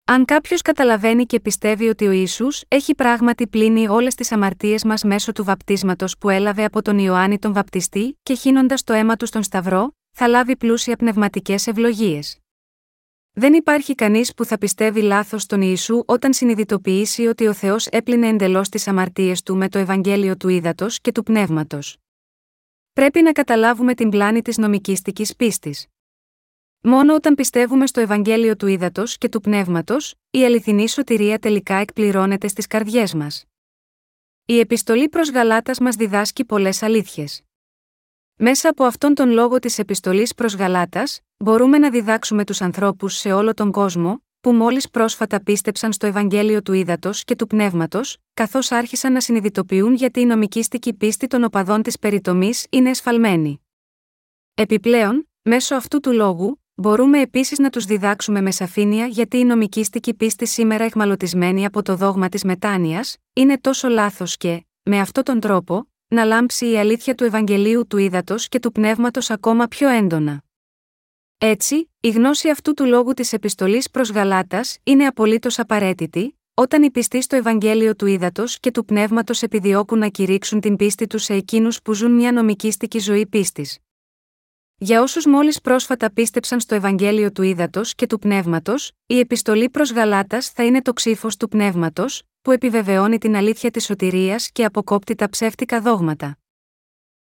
Αν 0.05 0.25
κάποιος 0.25 0.61
καταλαβαίνει 0.61 1.25
και 1.25 1.39
πιστεύει 1.39 1.87
ότι 1.87 2.07
ο 2.07 2.11
Ισού 2.11 2.47
έχει 2.67 2.95
πράγματι 2.95 3.47
πλύνει 3.47 3.87
όλες 3.87 4.15
τις 4.15 4.31
αμαρτίες 4.31 4.83
μας 4.83 5.03
μέσω 5.03 5.31
του 5.31 5.43
βαπτίσματος 5.43 6.17
που 6.17 6.29
έλαβε 6.29 6.63
από 6.63 6.81
τον 6.81 6.97
Ιωάννη 6.97 7.39
τον 7.39 7.53
Βαπτιστή 7.53 8.19
και 8.23 8.33
χύνοντας 8.33 8.83
το 8.83 8.93
αίμα 8.93 9.15
του 9.15 9.25
στον 9.25 9.43
Σταυρό, 9.43 9.95
θα 10.11 10.27
λάβει 10.27 10.57
πλούσια 10.57 10.95
πνευματικές 10.95 11.67
ευλογίες. 11.67 12.39
Δεν 13.37 13.53
υπάρχει 13.53 13.95
κανείς 13.95 14.33
που 14.33 14.45
θα 14.45 14.57
πιστεύει 14.57 15.01
λάθος 15.01 15.41
στον 15.41 15.61
Ιησού 15.61 16.03
όταν 16.05 16.33
συνειδητοποιήσει 16.33 17.25
ότι 17.25 17.47
ο 17.47 17.53
Θεός 17.53 17.87
έπλυνε 17.87 18.27
εντελώς 18.27 18.69
τις 18.69 18.87
αμαρτίες 18.87 19.43
του 19.43 19.55
με 19.57 19.69
το 19.69 19.79
Ευαγγέλιο 19.79 20.37
του 20.37 20.49
ύδατο 20.49 20.87
και 21.01 21.11
του 21.11 21.23
πνεύματος. 21.23 21.97
Πρέπει 22.93 23.21
να 23.21 23.31
καταλάβουμε 23.31 23.93
την 23.93 24.09
πλάνη 24.09 24.41
της 24.41 24.57
νομικήστική 24.57 25.35
πίστης. 25.37 25.87
Μόνο 26.81 27.15
όταν 27.15 27.35
πιστεύουμε 27.35 27.87
στο 27.87 28.01
Ευαγγέλιο 28.01 28.55
του 28.55 28.67
ύδατο 28.67 29.03
και 29.17 29.29
του 29.29 29.41
πνεύματος, 29.41 30.15
η 30.29 30.45
αληθινή 30.45 30.89
σωτηρία 30.89 31.39
τελικά 31.39 31.75
εκπληρώνεται 31.75 32.47
στις 32.47 32.67
καρδιές 32.67 33.13
μας. 33.13 33.45
Η 34.45 34.59
επιστολή 34.59 35.09
προς 35.09 35.31
Γαλάτας 35.31 35.79
μας 35.79 35.95
διδάσκει 35.95 36.45
πολλές 36.45 36.83
αλήθειες. 36.83 37.44
Μέσα 38.37 38.69
από 38.69 38.83
αυτόν 38.83 39.13
τον 39.13 39.29
λόγο 39.29 39.59
της 39.59 39.79
επιστολής 39.79 40.33
προς 40.33 40.55
Γαλάτας, 40.55 41.19
μπορούμε 41.37 41.77
να 41.77 41.89
διδάξουμε 41.89 42.43
τους 42.43 42.61
ανθρώπους 42.61 43.15
σε 43.15 43.31
όλο 43.31 43.53
τον 43.53 43.71
κόσμο, 43.71 44.23
που 44.41 44.51
μόλις 44.51 44.89
πρόσφατα 44.89 45.43
πίστεψαν 45.43 45.93
στο 45.93 46.07
Ευαγγέλιο 46.07 46.61
του 46.61 46.73
Ήδατος 46.73 47.23
και 47.23 47.35
του 47.35 47.47
Πνεύματος, 47.47 48.17
καθώς 48.33 48.71
άρχισαν 48.71 49.13
να 49.13 49.19
συνειδητοποιούν 49.19 49.93
γιατί 49.93 50.19
η 50.19 50.25
νομικήστικη 50.25 50.93
πίστη 50.93 51.27
των 51.27 51.43
οπαδών 51.43 51.81
της 51.81 51.99
περιτομής 51.99 52.65
είναι 52.69 52.89
εσφαλμένη. 52.89 53.61
Επιπλέον, 54.53 55.29
μέσω 55.41 55.75
αυτού 55.75 55.99
του 55.99 56.11
λόγου, 56.11 56.61
μπορούμε 56.73 57.21
επίσης 57.21 57.59
να 57.59 57.69
τους 57.69 57.85
διδάξουμε 57.85 58.41
με 58.41 58.51
σαφήνεια 58.51 59.05
γιατί 59.05 59.37
η 59.37 59.43
νομικήστικη 59.43 60.13
πίστη 60.13 60.45
σήμερα 60.45 60.83
εχμαλωτισμένη 60.83 61.65
από 61.65 61.81
το 61.81 61.95
δόγμα 61.95 62.29
της 62.29 62.43
μετάνοιας, 62.43 63.17
είναι 63.33 63.57
τόσο 63.57 63.87
λάθος 63.87 64.37
και, 64.37 64.65
με 64.83 64.99
αυτόν 64.99 65.23
τον 65.23 65.39
τρόπο, 65.39 65.87
να 66.15 66.23
λάμψει 66.23 66.71
η 66.71 66.77
αλήθεια 66.77 67.15
του 67.15 67.23
Ευαγγελίου 67.23 67.87
του 67.87 67.97
Ήδατος 67.97 68.47
και 68.47 68.59
του 68.59 68.71
Πνεύματος 68.71 69.29
ακόμα 69.29 69.67
πιο 69.67 69.89
έντονα. 69.89 70.43
Έτσι, 71.37 71.91
η 71.99 72.09
γνώση 72.09 72.49
αυτού 72.49 72.73
του 72.73 72.85
λόγου 72.85 73.13
της 73.13 73.33
επιστολής 73.33 73.89
προς 73.89 74.11
Γαλάτας 74.11 74.77
είναι 74.83 75.05
απολύτως 75.05 75.59
απαραίτητη, 75.59 76.39
όταν 76.53 76.83
οι 76.83 76.91
πιστοί 76.91 77.21
στο 77.21 77.35
Ευαγγέλιο 77.35 77.95
του 77.95 78.05
Ήδατος 78.05 78.59
και 78.59 78.71
του 78.71 78.85
Πνεύματος 78.85 79.41
επιδιώκουν 79.41 79.99
να 79.99 80.07
κηρύξουν 80.07 80.59
την 80.59 80.75
πίστη 80.75 81.07
τους 81.07 81.23
σε 81.23 81.33
εκείνους 81.33 81.81
που 81.81 81.93
ζουν 81.93 82.11
μια 82.11 82.31
νομικήστικη 82.31 82.99
ζωή 82.99 83.27
πίστης. 83.27 83.84
Για 84.77 85.01
όσους 85.01 85.25
μόλις 85.25 85.61
πρόσφατα 85.61 86.11
πίστεψαν 86.11 86.59
στο 86.59 86.75
Ευαγγέλιο 86.75 87.31
του 87.31 87.41
Ήδατος 87.41 87.95
και 87.95 88.07
του 88.07 88.19
Πνεύματος, 88.19 88.91
η 89.05 89.19
επιστολή 89.19 89.69
προς 89.69 89.91
Γαλάτας 89.91 90.49
θα 90.49 90.63
είναι 90.65 90.81
το 90.81 90.93
ψήφο 90.93 91.27
του 91.39 91.47
Πνεύματος, 91.47 92.23
που 92.41 92.51
επιβεβαιώνει 92.51 93.17
την 93.17 93.35
αλήθεια 93.35 93.71
της 93.71 93.85
σωτηρίας 93.85 94.51
και 94.51 94.65
αποκόπτει 94.65 95.15
τα 95.15 95.29
ψεύτικα 95.29 95.81
δόγματα. 95.81 96.37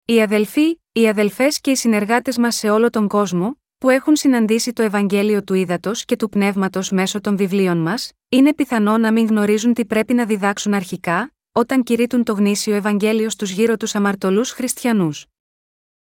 Οι 0.05 0.21
αδελφοί, 0.21 0.79
οι 0.91 1.07
αδελφές 1.07 1.61
και 1.61 1.71
οι 1.71 1.75
συνεργάτες 1.75 2.37
μας 2.37 2.55
σε 2.55 2.69
όλο 2.69 2.89
τον 2.89 3.07
κόσμο, 3.07 3.59
που 3.77 3.89
έχουν 3.89 4.15
συναντήσει 4.15 4.73
το 4.73 4.83
Ευαγγέλιο 4.83 5.43
του 5.43 5.53
Ήδατος 5.53 6.05
και 6.05 6.15
του 6.15 6.29
Πνεύματος 6.29 6.91
μέσω 6.91 7.21
των 7.21 7.37
βιβλίων 7.37 7.77
μας, 7.77 8.11
είναι 8.29 8.53
πιθανό 8.53 8.97
να 8.97 9.11
μην 9.11 9.27
γνωρίζουν 9.27 9.73
τι 9.73 9.85
πρέπει 9.85 10.13
να 10.13 10.25
διδάξουν 10.25 10.73
αρχικά, 10.73 11.33
όταν 11.51 11.83
κηρύττουν 11.83 12.23
το 12.23 12.33
γνήσιο 12.33 12.75
Ευαγγέλιο 12.75 13.29
στους 13.29 13.51
γύρω 13.51 13.77
τους 13.77 13.95
αμαρτωλούς 13.95 14.51
χριστιανούς. 14.51 15.25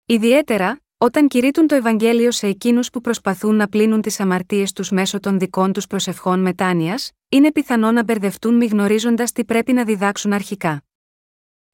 Ιδιαίτερα, 0.06 0.83
όταν 0.98 1.28
κηρύττουν 1.28 1.66
το 1.66 1.74
Ευαγγέλιο 1.74 2.30
σε 2.30 2.46
εκείνους 2.46 2.90
που 2.90 3.00
προσπαθούν 3.00 3.54
να 3.54 3.68
πλύνουν 3.68 4.00
τις 4.00 4.20
αμαρτίες 4.20 4.72
τους 4.72 4.90
μέσω 4.90 5.20
των 5.20 5.38
δικών 5.38 5.72
τους 5.72 5.86
προσευχών 5.86 6.40
μετάνοιας, 6.40 7.10
είναι 7.28 7.52
πιθανό 7.52 7.92
να 7.92 8.04
μπερδευτούν 8.04 8.54
μη 8.54 8.66
γνωρίζοντας 8.66 9.32
τι 9.32 9.44
πρέπει 9.44 9.72
να 9.72 9.84
διδάξουν 9.84 10.32
αρχικά. 10.32 10.84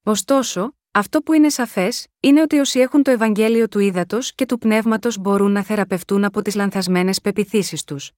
Ωστόσο, 0.03 0.75
αυτό 0.91 1.23
που 1.23 1.33
είναι 1.33 1.49
σαφές, 1.49 2.07
είναι 2.21 2.41
ότι 2.41 2.59
όσοι 2.59 2.81
έχουν 2.81 3.03
το 3.03 3.11
Ευαγγέλιο 3.11 3.69
του 3.69 3.79
ύδατος 3.79 4.35
και 4.35 4.47
του 4.47 4.59
πνεύματος 4.59 5.19
μπορούν 5.19 5.53
να 5.53 5.63
θεραπευτούν 5.63 6.25
από 6.25 6.43
τις 6.43 6.55
λανθασμένες 6.55 7.21
πεπιθήσεις 7.21 7.85
τους. 7.85 8.11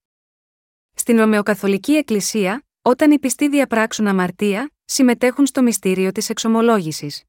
Στην 0.95 1.17
Ρωμαιοκαθολική 1.17 1.93
Εκκλησία, 1.93 2.67
όταν 2.83 3.11
οι 3.11 3.19
πιστοί 3.19 3.49
διαπράξουν 3.49 4.07
αμαρτία, 4.07 4.71
συμμετέχουν 4.85 5.47
στο 5.47 5.63
μυστήριο 5.63 6.13
της 6.13 6.31
εξομολόγησης. 6.31 7.23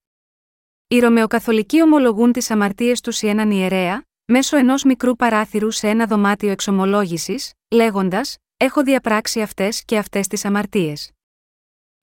Οι 0.87 0.99
Ρωμαιοκαθολικοί 0.99 1.81
ομολογούν 1.81 2.31
τις 2.31 2.51
αμαρτίες 2.51 3.01
τους 3.01 3.15
σε 3.15 3.27
έναν 3.27 3.51
ιερέα, 3.51 4.05
μέσω 4.25 4.57
ενός 4.57 4.83
μικρού 4.83 5.15
παράθυρου 5.15 5.71
σε 5.71 5.87
ένα 5.87 6.05
δωμάτιο 6.05 6.49
εξομολόγησης, 6.49 7.53
λέγοντας: 7.71 8.37
Έχω 8.57 8.83
διαπράξει 8.83 9.41
αυτές 9.41 9.83
και 9.85 9.97
αυτές 9.97 10.27
τις 10.27 10.45
αμαρτίες. 10.45 11.11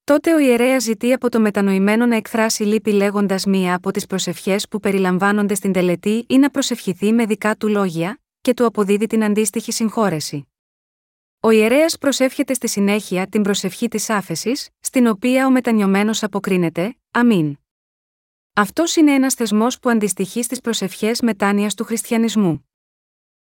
Τότε 0.05 0.35
ο 0.35 0.39
ιερέας 0.39 0.83
ζητεί 0.83 1.13
από 1.13 1.29
το 1.29 1.41
μετανοημένο 1.41 2.07
να 2.07 2.17
εκφράσει 2.17 2.63
λύπη 2.63 2.93
λέγοντας 2.93 3.45
μία 3.45 3.75
από 3.75 3.91
τις 3.91 4.07
προσευχές 4.07 4.69
που 4.69 4.81
περιλαμβάνονται 4.81 5.55
στην 5.55 5.73
τελετή 5.73 6.25
ή 6.29 6.39
να 6.39 6.51
προσευχηθεί 6.51 7.13
με 7.13 7.27
δικά 7.27 7.57
του 7.57 7.69
λόγια, 7.69 8.21
και 8.41 8.55
του 8.55 8.65
αποδίδει 8.65 9.07
την 9.07 9.25
αντίστοιχη 9.25 9.73
συγχώρεση. 9.73 10.49
Ο 11.41 11.51
ιερέας 11.51 11.99
προσεύχεται 11.99 12.55
στη 12.55 12.69
συνέχεια 12.69 13.27
την 13.27 13.43
προσευχή 13.43 13.89
της 13.89 14.11
άφεσης, 14.11 14.69
στην 14.81 15.07
οποία 15.07 15.47
ο 15.47 15.51
μετανιωμένος 15.51 16.23
αποκρίνεται, 16.23 16.97
Αμήν. 17.11 17.60
Αυτός 18.53 18.97
είναι 18.97 19.13
ένας 19.13 19.35
θεσμός 19.35 19.79
που 19.79 19.91
αντιστοιχεί 19.91 20.43
στις 20.43 20.61
προσευχές 20.61 21.21
μετάνοιας 21.21 21.75
του 21.75 21.85
χριστιανισμού. 21.85 22.69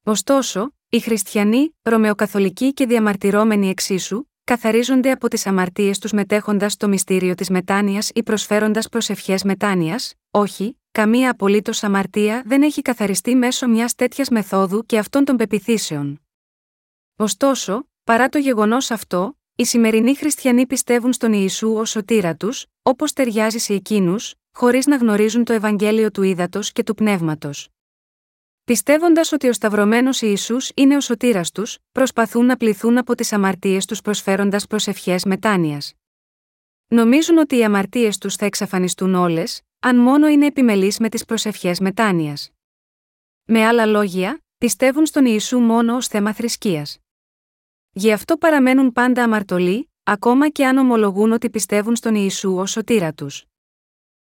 Ωστόσο, 0.04 0.74
οι 0.88 1.00
χριστιανοί, 1.00 1.76
ρωμαιοκαθολικοί 1.82 2.72
και 2.72 2.86
διαμαρτυρώμενοι 2.86 3.68
εξίσου, 3.68 4.24
καθαρίζονται 4.44 5.10
από 5.10 5.28
τις 5.28 5.46
αμαρτίες 5.46 5.98
τους 5.98 6.12
μετέχοντας 6.12 6.72
στο 6.72 6.88
μυστήριο 6.88 7.34
της 7.34 7.50
μετάνοιας 7.50 8.10
ή 8.14 8.22
προσφέροντας 8.22 8.88
προσευχές 8.88 9.42
μετάνοιας, 9.42 10.14
όχι, 10.30 10.80
καμία 10.90 11.30
απολύτως 11.30 11.82
αμαρτία 11.82 12.42
δεν 12.46 12.62
έχει 12.62 12.82
καθαριστεί 12.82 13.34
μέσω 13.34 13.68
μιας 13.68 13.94
τέτοιας 13.94 14.28
μεθόδου 14.28 14.86
και 14.86 14.98
αυτών 14.98 15.24
των 15.24 15.36
πεπιθήσεων. 15.36 16.20
Ωστόσο, 17.16 17.88
παρά 18.04 18.28
το 18.28 18.38
γεγονός 18.38 18.90
αυτό, 18.90 19.38
οι 19.56 19.64
σημερινοί 19.64 20.16
χριστιανοί 20.16 20.66
πιστεύουν 20.66 21.12
στον 21.12 21.32
Ιησού 21.32 21.72
ως 21.72 21.90
σωτήρα 21.90 22.36
τους, 22.36 22.66
όπως 22.82 23.12
ταιριάζει 23.12 23.58
σε 23.58 23.74
εκείνους, 23.74 24.34
χωρίς 24.52 24.86
να 24.86 24.96
γνωρίζουν 24.96 25.44
το 25.44 25.52
Ευαγγέλιο 25.52 26.10
του 26.10 26.22
ύδατο 26.22 26.60
και 26.72 26.82
του 26.82 26.94
πνεύματος. 26.94 27.68
Πιστεύοντας 28.64 29.32
ότι 29.32 29.48
ο 29.48 29.52
Σταυρωμένος 29.52 30.20
Ιησούς 30.22 30.70
είναι 30.74 30.96
ο 30.96 31.00
σωτήρας 31.00 31.50
τους, 31.50 31.78
προσπαθούν 31.92 32.46
να 32.46 32.56
πληθούν 32.56 32.98
από 32.98 33.14
τις 33.14 33.32
αμαρτίες 33.32 33.86
τους 33.86 34.00
προσφέροντας 34.00 34.66
προσευχές 34.66 35.24
μετάνοιας. 35.24 35.94
Νομίζουν 36.88 37.38
ότι 37.38 37.56
οι 37.56 37.64
αμαρτίες 37.64 38.18
τους 38.18 38.36
θα 38.36 38.44
εξαφανιστούν 38.44 39.14
όλες, 39.14 39.62
αν 39.80 39.96
μόνο 39.96 40.26
είναι 40.26 40.46
επιμελείς 40.46 40.98
με 40.98 41.08
τις 41.08 41.24
προσευχές 41.24 41.80
μετάνοιας. 41.80 42.50
Με 43.44 43.66
άλλα 43.66 43.86
λόγια, 43.86 44.42
πιστεύουν 44.58 45.06
στον 45.06 45.24
Ιησού 45.24 45.58
μόνο 45.58 45.96
ως 45.96 46.06
θέμα 46.06 46.32
θρησκείας. 46.32 46.98
Γι' 47.90 48.12
αυτό 48.12 48.36
παραμένουν 48.36 48.92
πάντα 48.92 49.24
αμαρτωλοί, 49.24 49.90
ακόμα 50.02 50.48
και 50.48 50.66
αν 50.66 50.76
ομολογούν 50.76 51.32
ότι 51.32 51.50
πιστεύουν 51.50 51.96
στον 51.96 52.14
Ιησού 52.14 52.56
ως 52.56 52.70
σωτήρα 52.70 53.12
τους. 53.12 53.44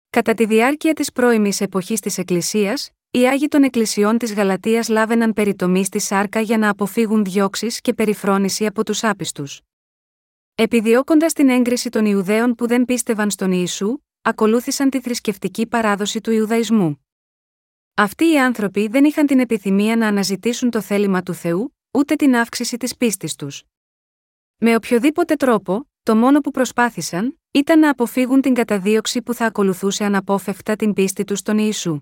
Κατά 0.09 0.33
τη 0.33 0.45
διάρκεια 0.45 0.93
της 0.93 1.11
πρώιμης 1.11 1.61
εποχής 1.61 1.99
της 1.99 2.17
Εκκλησίας, 2.17 2.89
οι 3.11 3.27
Άγιοι 3.27 3.47
των 3.47 3.63
Εκκλησιών 3.63 4.17
της 4.17 4.33
Γαλατείας 4.33 4.89
λάβαιναν 4.89 5.33
περιτομή 5.33 5.85
στη 5.85 5.99
σάρκα 5.99 6.39
για 6.39 6.57
να 6.57 6.69
αποφύγουν 6.69 7.23
διώξεις 7.23 7.81
και 7.81 7.93
περιφρόνηση 7.93 8.65
από 8.65 8.83
τους 8.83 9.03
άπιστους. 9.03 9.61
Επιδιώκοντας 10.55 11.33
την 11.33 11.49
έγκριση 11.49 11.89
των 11.89 12.05
Ιουδαίων 12.05 12.55
που 12.55 12.67
δεν 12.67 12.85
πίστευαν 12.85 13.29
στον 13.29 13.51
Ιησού, 13.51 13.97
ακολούθησαν 14.21 14.89
τη 14.89 15.01
θρησκευτική 15.01 15.67
παράδοση 15.67 16.21
του 16.21 16.31
Ιουδαϊσμού. 16.31 17.05
Αυτοί 17.93 18.31
οι 18.31 18.39
άνθρωποι 18.39 18.87
δεν 18.87 19.03
είχαν 19.03 19.25
την 19.25 19.39
επιθυμία 19.39 19.95
να 19.95 20.07
αναζητήσουν 20.07 20.69
το 20.69 20.81
θέλημα 20.81 21.23
του 21.23 21.33
Θεού, 21.33 21.75
ούτε 21.91 22.15
την 22.15 22.35
αύξηση 22.35 22.77
της 22.77 22.97
πίστης 22.97 23.35
τους. 23.35 23.63
Με 24.57 24.75
οποιοδήποτε 24.75 25.35
τρόπο, 25.35 25.89
το 26.03 26.15
μόνο 26.15 26.39
που 26.39 26.51
προσπάθησαν, 26.51 27.39
ήταν 27.57 27.79
να 27.79 27.89
αποφύγουν 27.89 28.41
την 28.41 28.53
καταδίωξη 28.53 29.22
που 29.22 29.33
θα 29.33 29.46
ακολουθούσε 29.46 30.03
αναπόφευκτα 30.03 30.75
την 30.75 30.93
πίστη 30.93 31.24
τους 31.24 31.39
στον 31.39 31.57
Ιησού. 31.57 32.01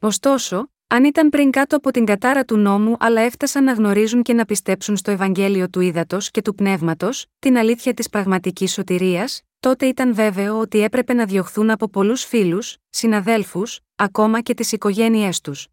Ωστόσο, 0.00 0.70
αν 0.86 1.04
ήταν 1.04 1.28
πριν 1.28 1.50
κάτω 1.50 1.76
από 1.76 1.90
την 1.90 2.04
κατάρα 2.04 2.44
του 2.44 2.56
νόμου 2.56 2.96
αλλά 2.98 3.20
έφτασαν 3.20 3.64
να 3.64 3.72
γνωρίζουν 3.72 4.22
και 4.22 4.32
να 4.32 4.44
πιστέψουν 4.44 4.96
στο 4.96 5.10
Ευαγγέλιο 5.10 5.68
του 5.68 5.80
Ήδατος 5.80 6.30
και 6.30 6.42
του 6.42 6.54
Πνεύματος, 6.54 7.26
την 7.38 7.56
αλήθεια 7.56 7.94
της 7.94 8.08
πραγματικής 8.08 8.72
σωτηρίας, 8.72 9.42
τότε 9.60 9.86
ήταν 9.86 10.14
βέβαιο 10.14 10.58
ότι 10.58 10.80
έπρεπε 10.80 11.12
να 11.12 11.24
διωχθούν 11.24 11.70
από 11.70 11.88
πολλούς 11.88 12.24
φίλους, 12.24 12.76
συναδέλφους, 12.88 13.80
ακόμα 13.96 14.40
και 14.40 14.54
τις 14.54 14.72
οικογένειές 14.72 15.40
τους. 15.40 15.68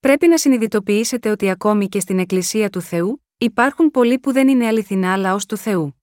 Πρέπει 0.00 0.28
να 0.28 0.38
συνειδητοποιήσετε 0.38 1.30
ότι 1.30 1.50
ακόμη 1.50 1.88
και 1.88 2.00
στην 2.00 2.18
Εκκλησία 2.18 2.70
του 2.70 2.80
Θεού, 2.80 3.24
υπάρχουν 3.38 3.90
πολλοί 3.90 4.18
που 4.18 4.32
δεν 4.32 4.48
είναι 4.48 4.66
αληθινά 4.66 5.16
λαός 5.16 5.46
του 5.46 5.56
Θεού. 5.56 5.97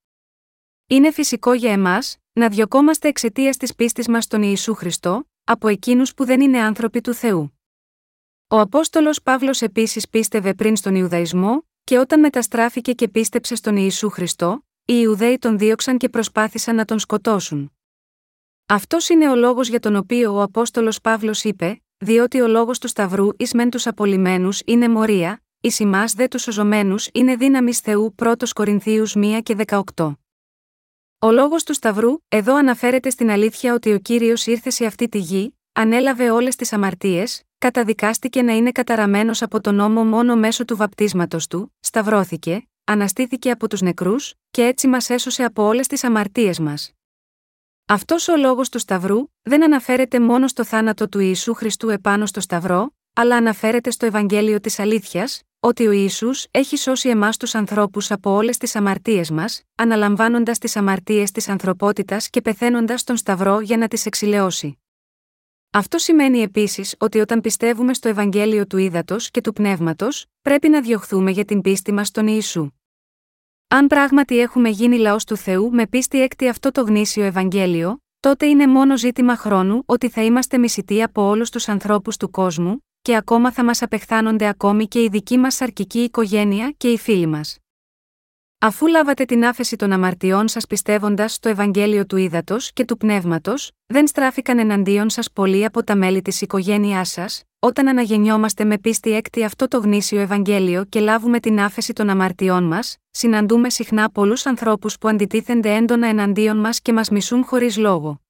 Είναι 0.87 1.11
φυσικό 1.11 1.53
για 1.53 1.71
εμάς 1.71 2.17
να 2.33 2.49
διωκόμαστε 2.49 3.07
εξαιτίας 3.07 3.57
της 3.57 3.75
πίστης 3.75 4.07
μας 4.07 4.23
στον 4.23 4.41
Ιησού 4.41 4.73
Χριστό, 4.73 5.29
από 5.43 5.67
εκείνους 5.67 6.13
που 6.13 6.25
δεν 6.25 6.41
είναι 6.41 6.59
άνθρωποι 6.59 7.01
του 7.01 7.13
Θεού. 7.13 7.59
Ο 8.47 8.59
Απόστολος 8.59 9.21
Παύλος 9.21 9.61
επίσης 9.61 10.09
πίστευε 10.09 10.53
πριν 10.53 10.75
στον 10.75 10.95
Ιουδαϊσμό, 10.95 11.67
και 11.83 11.97
όταν 11.97 12.19
μεταστράφηκε 12.19 12.93
και 12.93 13.07
πίστεψε 13.07 13.55
στον 13.55 13.77
Ιησού 13.77 14.09
Χριστό, 14.09 14.65
οι 14.85 14.93
Ιουδαίοι 15.01 15.37
τον 15.37 15.57
δίωξαν 15.57 15.97
και 15.97 16.09
προσπάθησαν 16.09 16.75
να 16.75 16.85
τον 16.85 16.99
σκοτώσουν. 16.99 17.71
Αυτός 18.65 19.09
είναι 19.09 19.29
ο 19.29 19.35
λόγος 19.35 19.67
για 19.67 19.79
τον 19.79 19.95
οποίο 19.95 20.35
ο 20.35 20.41
Απόστολος 20.41 21.01
Παύλος 21.01 21.43
είπε: 21.43 21.81
Διότι 21.97 22.41
ο 22.41 22.47
λόγος 22.47 22.79
του 22.79 22.87
Σταυρού 22.87 23.27
εις 23.37 23.53
μεν 23.53 23.69
τους 23.69 23.87
απολυμμένου 23.87 24.49
είναι 24.65 24.89
μορία, 24.89 25.43
εις 25.61 25.79
ημάς 25.79 26.13
δε 26.13 26.27
τους 26.27 26.47
οζωμένου 26.47 26.95
είναι 27.11 27.35
δύναμης 27.35 27.79
Θεού 27.79 28.15
1 28.17 28.33
Κορινθίους 28.53 29.13
1 29.15 29.39
και 29.43 29.55
18. 29.95 30.15
Ο 31.25 31.31
λόγος 31.31 31.63
του 31.63 31.73
Σταυρού, 31.73 32.17
εδώ 32.27 32.55
αναφέρεται 32.55 33.09
στην 33.09 33.29
αλήθεια 33.29 33.73
ότι 33.73 33.93
ο 33.93 33.99
κύριος 33.99 34.45
ήρθε 34.45 34.69
σε 34.69 34.85
αυτή 34.85 35.09
τη 35.09 35.17
γη, 35.17 35.57
ανέλαβε 35.73 36.29
όλες 36.29 36.55
τις 36.55 36.73
αμαρτίες, 36.73 37.43
καταδικάστηκε 37.57 38.41
να 38.41 38.53
είναι 38.55 38.71
καταραμένος 38.71 39.41
από 39.41 39.61
τον 39.61 39.75
νόμο 39.75 40.03
μόνο 40.03 40.35
μέσω 40.35 40.65
του 40.65 40.75
βαπτίσματος 40.75 41.47
του, 41.47 41.75
σταυρώθηκε, 41.79 42.67
αναστήθηκε 42.83 43.51
από 43.51 43.69
τους 43.69 43.81
νεκρούς, 43.81 44.33
και 44.51 44.63
έτσι 44.63 44.87
μας 44.87 45.09
έσωσε 45.09 45.43
από 45.43 45.63
όλες 45.63 45.87
τις 45.87 46.03
αμαρτίες 46.03 46.59
μας. 46.59 46.91
Αυτός 47.85 48.27
ο 48.27 48.37
λόγος 48.37 48.69
του 48.69 48.79
Σταυρού 48.79 49.27
δεν 49.41 49.63
αναφέρεται 49.63 50.19
μόνο 50.19 50.47
στο 50.47 50.63
θάνατο 50.63 51.09
του 51.09 51.19
Ιησού 51.19 51.53
Χριστού 51.53 51.89
επάνω 51.89 52.25
στο 52.25 52.39
Σταυρό, 52.39 52.95
αλλά 53.13 53.35
αναφέρεται 53.35 53.91
στο 53.91 54.05
Ευαγγέλιο 54.05 54.59
της 54.59 54.79
Αλήθειας, 54.79 55.41
ότι 55.65 55.87
ο 55.87 55.91
Ισού 55.91 56.29
έχει 56.51 56.77
σώσει 56.77 57.09
εμάς 57.09 57.37
τους 57.37 57.55
ανθρώπους 57.55 58.11
από 58.11 58.31
όλες 58.31 58.57
τις 58.57 58.75
αμαρτίες 58.75 59.31
μας, 59.31 59.63
αναλαμβάνοντας 59.75 60.57
τις 60.57 60.75
αμαρτίες 60.75 61.31
της 61.31 61.49
ανθρωπότητας 61.49 62.29
και 62.29 62.41
πεθαίνοντας 62.41 63.01
στον 63.01 63.17
Σταυρό 63.17 63.59
για 63.59 63.77
να 63.77 63.87
τις 63.87 64.05
εξηλαιώσει. 64.05 64.79
Αυτό 65.71 65.97
σημαίνει 65.97 66.39
επίσης 66.39 66.95
ότι 66.99 67.19
όταν 67.19 67.41
πιστεύουμε 67.41 67.93
στο 67.93 68.09
Ευαγγέλιο 68.09 68.67
του 68.67 68.77
Ήδατος 68.77 69.31
και 69.31 69.41
του 69.41 69.53
Πνεύματος, 69.53 70.25
πρέπει 70.41 70.69
να 70.69 70.81
διωχθούμε 70.81 71.31
για 71.31 71.45
την 71.45 71.61
πίστη 71.61 71.91
μας 71.91 72.07
στον 72.07 72.27
Ιησού. 72.27 72.69
Αν 73.67 73.87
πράγματι 73.87 74.39
έχουμε 74.39 74.69
γίνει 74.69 74.97
λαός 74.97 75.23
του 75.23 75.37
Θεού 75.37 75.69
με 75.71 75.87
πίστη 75.87 76.21
έκτη 76.21 76.47
αυτό 76.47 76.71
το 76.71 76.81
γνήσιο 76.81 77.23
Ευαγγέλιο, 77.23 78.03
τότε 78.19 78.45
είναι 78.45 78.67
μόνο 78.67 78.97
ζήτημα 78.97 79.35
χρόνου 79.35 79.83
ότι 79.85 80.09
θα 80.09 80.23
είμαστε 80.23 80.57
μισητοί 80.57 81.03
από 81.03 81.21
όλους 81.21 81.49
τους 81.49 81.67
ανθρώπους 81.69 82.17
του 82.17 82.29
κόσμου, 82.29 82.85
και 83.05 83.15
ακόμα 83.15 83.51
θα 83.51 83.63
μας 83.63 83.81
απεχθάνονται 83.81 84.47
ακόμη 84.47 84.87
και 84.87 85.01
η 85.01 85.07
δική 85.11 85.37
μας 85.37 85.55
σαρκική 85.55 85.99
οικογένεια 85.99 86.73
και 86.77 86.87
οι 86.87 86.97
φίλοι 86.97 87.25
μας. 87.25 87.57
Αφού 88.59 88.87
λάβατε 88.87 89.25
την 89.25 89.45
άφεση 89.45 89.75
των 89.75 89.91
αμαρτιών 89.91 90.47
σας 90.47 90.67
πιστεύοντας 90.67 91.33
στο 91.33 91.49
Ευαγγέλιο 91.49 92.05
του 92.05 92.17
Ήδατος 92.17 92.73
και 92.73 92.85
του 92.85 92.97
Πνεύματος, 92.97 93.71
δεν 93.85 94.07
στράφηκαν 94.07 94.59
εναντίον 94.59 95.09
σας 95.09 95.31
πολλοί 95.31 95.65
από 95.65 95.83
τα 95.83 95.95
μέλη 95.95 96.21
της 96.21 96.41
οικογένειάς 96.41 97.09
σας, 97.09 97.43
όταν 97.59 97.87
αναγεννιόμαστε 97.87 98.63
με 98.63 98.77
πίστη 98.77 99.11
έκτη 99.11 99.43
αυτό 99.43 99.67
το 99.67 99.77
γνήσιο 99.77 100.19
Ευαγγέλιο 100.19 100.85
και 100.85 100.99
λάβουμε 100.99 101.39
την 101.39 101.59
άφεση 101.59 101.93
των 101.93 102.09
αμαρτιών 102.09 102.63
μας, 102.63 102.97
συναντούμε 103.11 103.69
συχνά 103.69 104.09
πολλούς 104.09 104.45
ανθρώπους 104.45 104.97
που 104.97 105.07
αντιτίθενται 105.07 105.75
έντονα 105.75 106.07
εναντίον 106.07 106.57
μας 106.57 106.81
και 106.81 106.93
μας 106.93 107.09
μισούν 107.09 107.43
χωρίς 107.43 107.77
λόγο. 107.77 108.24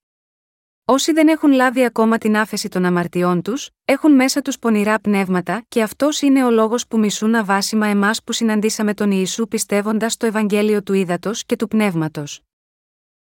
Όσοι 0.88 1.12
δεν 1.12 1.28
έχουν 1.28 1.52
λάβει 1.52 1.84
ακόμα 1.84 2.18
την 2.18 2.36
άφεση 2.36 2.68
των 2.68 2.84
αμαρτιών 2.84 3.42
τους, 3.42 3.70
έχουν 3.84 4.12
μέσα 4.14 4.42
τους 4.42 4.58
πονηρά 4.58 5.00
πνεύματα 5.00 5.64
και 5.68 5.82
αυτός 5.82 6.20
είναι 6.20 6.44
ο 6.44 6.50
λόγος 6.50 6.86
που 6.86 6.98
μισούν 6.98 7.34
αβάσιμα 7.34 7.86
εμάς 7.86 8.22
που 8.22 8.32
συναντήσαμε 8.32 8.94
τον 8.94 9.10
Ιησού 9.10 9.48
πιστεύοντας 9.48 10.16
το 10.16 10.26
Ευαγγέλιο 10.26 10.82
του 10.82 10.92
Ήδατος 10.92 11.44
και 11.44 11.56
του 11.56 11.68
Πνεύματος. 11.68 12.40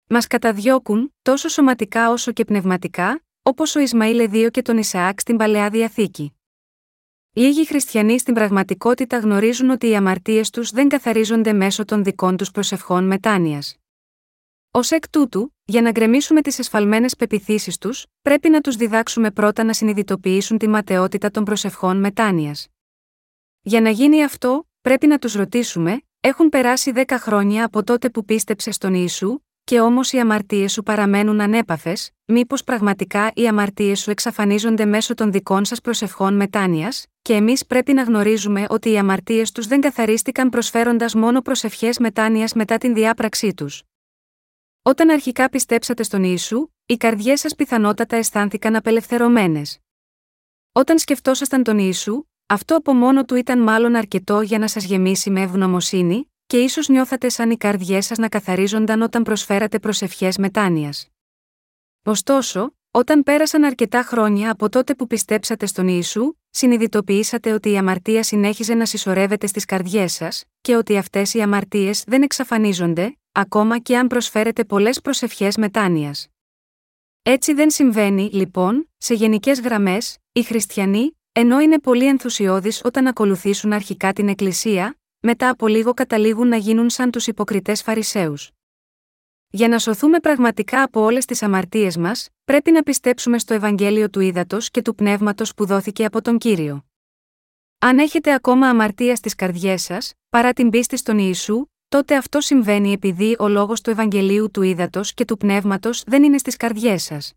Μας 0.08 0.26
καταδιώκουν, 0.26 1.14
τόσο 1.22 1.48
σωματικά 1.48 2.10
όσο 2.10 2.32
και 2.32 2.44
πνευματικά, 2.44 3.24
όπως 3.42 3.74
ο 3.74 3.80
Ισμαήλ 3.80 4.18
Εδίο 4.18 4.50
και 4.50 4.62
τον 4.62 4.78
Ισαάκ 4.78 5.20
στην 5.20 5.36
παλαιά 5.36 5.70
διαθήκη. 5.70 6.32
Λίγοι 7.32 7.66
χριστιανοί 7.66 8.18
στην 8.18 8.34
πραγματικότητα 8.34 9.18
γνωρίζουν 9.18 9.70
ότι 9.70 9.88
οι 9.88 9.96
αμαρτίες 9.96 10.50
τους 10.50 10.70
δεν 10.70 10.88
καθαρίζονται 10.88 11.52
μέσω 11.52 11.84
των 11.84 12.04
δικών 12.04 12.36
τους 12.36 12.50
προσευχών 12.50 13.06
μετάνοιας. 13.06 13.76
Ω 14.70 14.80
εκ 14.88 15.08
τούτου, 15.08 15.54
για 15.64 15.82
να 15.82 15.90
γκρεμίσουμε 15.90 16.40
τις 16.42 16.58
εσφαλμένες 16.58 17.16
πεπιθήσεις 17.16 17.78
τους, 17.78 18.06
πρέπει 18.22 18.48
να 18.48 18.60
τους 18.60 18.76
διδάξουμε 18.76 19.30
πρώτα 19.30 19.64
να 19.64 19.72
συνειδητοποιήσουν 19.72 20.58
τη 20.58 20.68
ματαιότητα 20.68 21.30
των 21.30 21.44
προσευχών 21.44 21.96
μετάνοιας. 21.96 22.66
Για 23.60 23.80
να 23.80 23.90
γίνει 23.90 24.24
αυτό, 24.24 24.68
πρέπει 24.80 25.06
να 25.06 25.18
τους 25.18 25.32
ρωτήσουμε, 25.34 26.02
Έχουν 26.20 26.48
περάσει 26.48 26.90
δέκα 26.92 27.18
χρόνια 27.18 27.64
από 27.64 27.84
τότε 27.84 28.10
που 28.10 28.24
πίστεψες 28.24 28.74
στον 28.74 28.94
Ιησού, 28.94 29.38
και 29.64 29.80
όμως 29.80 30.12
οι 30.12 30.18
αμαρτίες 30.18 30.72
σου 30.72 30.82
παραμένουν 30.82 31.40
ανέπαφες, 31.40 32.10
μήπως 32.24 32.64
πραγματικά 32.64 33.30
οι 33.34 33.48
αμαρτίες 33.48 34.00
σου 34.00 34.10
εξαφανίζονται 34.10 34.84
μέσω 34.84 35.14
των 35.14 35.32
δικών 35.32 35.64
σας 35.64 35.80
προσευχών 35.80 36.34
μετάνοιας, 36.34 37.06
και 37.22 37.32
εμείς 37.32 37.66
πρέπει 37.66 37.92
να 37.92 38.02
γνωρίζουμε 38.02 38.66
ότι 38.68 38.90
οι 38.90 38.98
αμαρτίες 38.98 39.52
τους 39.52 39.66
δεν 39.66 39.80
καθαρίστηκαν 39.80 40.48
προσφέροντας 40.48 41.14
μόνο 41.14 41.40
προσευχές 41.40 41.98
μετάνοιας 41.98 42.52
μετά 42.52 42.78
την 42.78 42.94
διάπραξή 42.94 43.54
τους. 43.54 43.82
Όταν 44.82 45.10
αρχικά 45.10 45.48
πιστέψατε 45.48 46.02
στον 46.02 46.22
Ιησού, 46.24 46.68
οι 46.86 46.96
καρδιές 46.96 47.40
σας 47.40 47.54
πιθανότατα 47.54 48.16
αισθάνθηκαν 48.16 48.76
απελευθερωμένες. 48.76 49.78
Όταν 50.72 50.98
σκεφτόσασταν 50.98 51.62
τον 51.62 51.78
Ιησού, 51.78 52.24
αυτό 52.46 52.76
από 52.76 52.92
μόνο 52.94 53.24
του 53.24 53.34
ήταν 53.34 53.62
μάλλον 53.62 53.94
αρκετό 53.94 54.40
για 54.40 54.58
να 54.58 54.68
σας 54.68 54.84
γεμίσει 54.84 55.30
με 55.30 55.40
ευγνωμοσύνη, 55.40 56.32
και 56.46 56.58
ίσως 56.58 56.88
νιώθατε 56.88 57.28
σαν 57.28 57.50
οι 57.50 57.56
καρδιές 57.56 58.06
σας 58.06 58.18
να 58.18 58.28
καθαρίζονταν 58.28 59.02
όταν 59.02 59.22
προσφέρατε 59.22 59.78
προσευχές 59.78 60.38
μετάνοιας. 60.38 61.08
Ωστόσο, 62.04 62.72
όταν 62.90 63.22
πέρασαν 63.22 63.64
αρκετά 63.64 64.02
χρόνια 64.02 64.50
από 64.50 64.68
τότε 64.68 64.94
που 64.94 65.06
πιστέψατε 65.06 65.66
στον 65.66 65.88
Ιησού, 65.88 66.32
συνειδητοποιήσατε 66.50 67.52
ότι 67.52 67.70
η 67.70 67.76
αμαρτία 67.76 68.22
συνέχιζε 68.22 68.74
να 68.74 68.86
συσσωρεύεται 68.86 69.46
στις 69.46 69.64
καρδιές 69.64 70.12
σας, 70.12 70.44
και 70.60 70.76
ότι 70.76 70.96
αυτές 70.96 71.34
οι 71.34 71.40
αμαρτίες 71.40 72.04
δεν 72.06 72.22
εξαφανίζονται, 72.22 73.18
ακόμα 73.38 73.78
και 73.78 73.98
αν 73.98 74.06
προσφέρετε 74.06 74.64
πολλές 74.64 75.00
προσευχές 75.00 75.56
μετάνοιας. 75.56 76.28
Έτσι 77.22 77.52
δεν 77.52 77.70
συμβαίνει, 77.70 78.30
λοιπόν, 78.32 78.90
σε 78.96 79.14
γενικές 79.14 79.60
γραμμές, 79.60 80.18
οι 80.32 80.42
χριστιανοί, 80.42 81.18
ενώ 81.32 81.60
είναι 81.60 81.78
πολύ 81.78 82.06
ενθουσιώδεις 82.06 82.80
όταν 82.84 83.06
ακολουθήσουν 83.06 83.72
αρχικά 83.72 84.12
την 84.12 84.28
Εκκλησία, 84.28 84.98
μετά 85.20 85.48
από 85.48 85.66
λίγο 85.66 85.94
καταλήγουν 85.94 86.48
να 86.48 86.56
γίνουν 86.56 86.90
σαν 86.90 87.10
τους 87.10 87.26
υποκριτές 87.26 87.82
Φαρισαίους. 87.82 88.50
Για 89.50 89.68
να 89.68 89.78
σωθούμε 89.78 90.18
πραγματικά 90.18 90.82
από 90.82 91.00
όλες 91.00 91.24
τις 91.24 91.42
αμαρτίες 91.42 91.96
μας, 91.96 92.28
πρέπει 92.44 92.70
να 92.70 92.82
πιστέψουμε 92.82 93.38
στο 93.38 93.54
Ευαγγέλιο 93.54 94.10
του 94.10 94.20
Ήδατος 94.20 94.70
και 94.70 94.82
του 94.82 94.94
Πνεύματος 94.94 95.54
που 95.54 95.66
δόθηκε 95.66 96.04
από 96.04 96.22
τον 96.22 96.38
κύριο. 96.38 96.84
Αν 97.78 97.98
έχετε 97.98 98.32
ακόμα 98.32 98.68
αμαρτία 98.68 99.16
στις 99.16 99.34
καρδιές 99.34 99.82
σας, 99.82 100.12
παρά 100.28 100.52
την 100.52 100.70
πίστη 100.70 100.96
στον 100.96 101.18
Ιησού, 101.18 101.66
τότε 101.88 102.16
αυτό 102.16 102.40
συμβαίνει 102.40 102.92
επειδή 102.92 103.36
ο 103.38 103.48
λόγος 103.48 103.80
του 103.80 103.90
Ευαγγελίου 103.90 104.50
του 104.50 104.62
Ήδατος 104.62 105.14
και 105.14 105.24
του 105.24 105.36
Πνεύματος 105.36 106.02
δεν 106.06 106.22
είναι 106.22 106.38
στις 106.38 106.56
καρδιές 106.56 107.02
σας. 107.02 107.32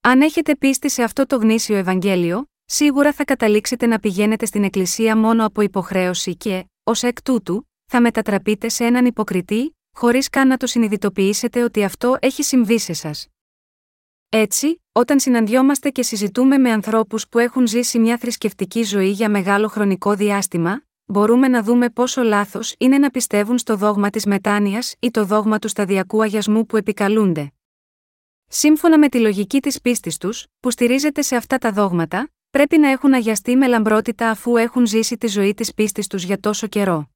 Αν 0.00 0.20
έχετε 0.22 0.56
πίστη 0.56 0.90
σε 0.90 1.02
αυτό 1.02 1.26
το 1.26 1.36
γνήσιο 1.36 1.76
Ευαγγέλιο, 1.76 2.44
σίγουρα 2.64 3.12
θα 3.12 3.24
καταλήξετε 3.24 3.86
να 3.86 3.98
πηγαίνετε 3.98 4.46
στην 4.46 4.64
Εκκλησία 4.64 5.16
μόνο 5.16 5.44
από 5.46 5.60
υποχρέωση 5.60 6.36
και, 6.36 6.64
ως 6.84 7.02
εκ 7.02 7.22
τούτου, 7.22 7.68
θα 7.86 8.00
μετατραπείτε 8.00 8.68
σε 8.68 8.84
έναν 8.84 9.06
υποκριτή, 9.06 9.76
χωρίς 9.96 10.28
καν 10.28 10.48
να 10.48 10.56
το 10.56 10.66
συνειδητοποιήσετε 10.66 11.62
ότι 11.62 11.84
αυτό 11.84 12.16
έχει 12.20 12.42
συμβεί 12.42 12.78
σε 12.78 12.92
σας. 12.92 13.26
Έτσι, 14.28 14.82
όταν 14.92 15.20
συναντιόμαστε 15.20 15.90
και 15.90 16.02
συζητούμε 16.02 16.58
με 16.58 16.70
ανθρώπους 16.72 17.28
που 17.28 17.38
έχουν 17.38 17.66
ζήσει 17.66 17.98
μια 17.98 18.18
θρησκευτική 18.18 18.82
ζωή 18.82 19.10
για 19.10 19.30
μεγάλο 19.30 19.68
χρονικό 19.68 20.14
διάστημα, 20.14 20.82
μπορούμε 21.10 21.48
να 21.48 21.62
δούμε 21.62 21.90
πόσο 21.90 22.22
λάθος 22.22 22.74
είναι 22.78 22.98
να 22.98 23.10
πιστεύουν 23.10 23.58
στο 23.58 23.76
δόγμα 23.76 24.10
της 24.10 24.26
μετάνοιας 24.26 24.94
ή 24.98 25.10
το 25.10 25.24
δόγμα 25.24 25.58
του 25.58 25.68
σταδιακού 25.68 26.22
αγιασμού 26.22 26.66
που 26.66 26.76
επικαλούνται. 26.76 27.52
Σύμφωνα 28.46 28.98
με 28.98 29.08
τη 29.08 29.20
λογική 29.20 29.60
της 29.60 29.80
πίστης 29.80 30.16
τους, 30.16 30.46
που 30.60 30.70
στηρίζεται 30.70 31.22
σε 31.22 31.36
αυτά 31.36 31.58
τα 31.58 31.72
δόγματα, 31.72 32.30
πρέπει 32.50 32.78
να 32.78 32.88
έχουν 32.88 33.12
αγιαστεί 33.14 33.56
με 33.56 33.66
λαμπρότητα 33.66 34.30
αφού 34.30 34.56
έχουν 34.56 34.86
ζήσει 34.86 35.16
τη 35.16 35.26
ζωή 35.26 35.54
της 35.54 35.74
πίστης 35.74 36.06
τους 36.06 36.22
για 36.22 36.40
τόσο 36.40 36.66
καιρό. 36.66 37.10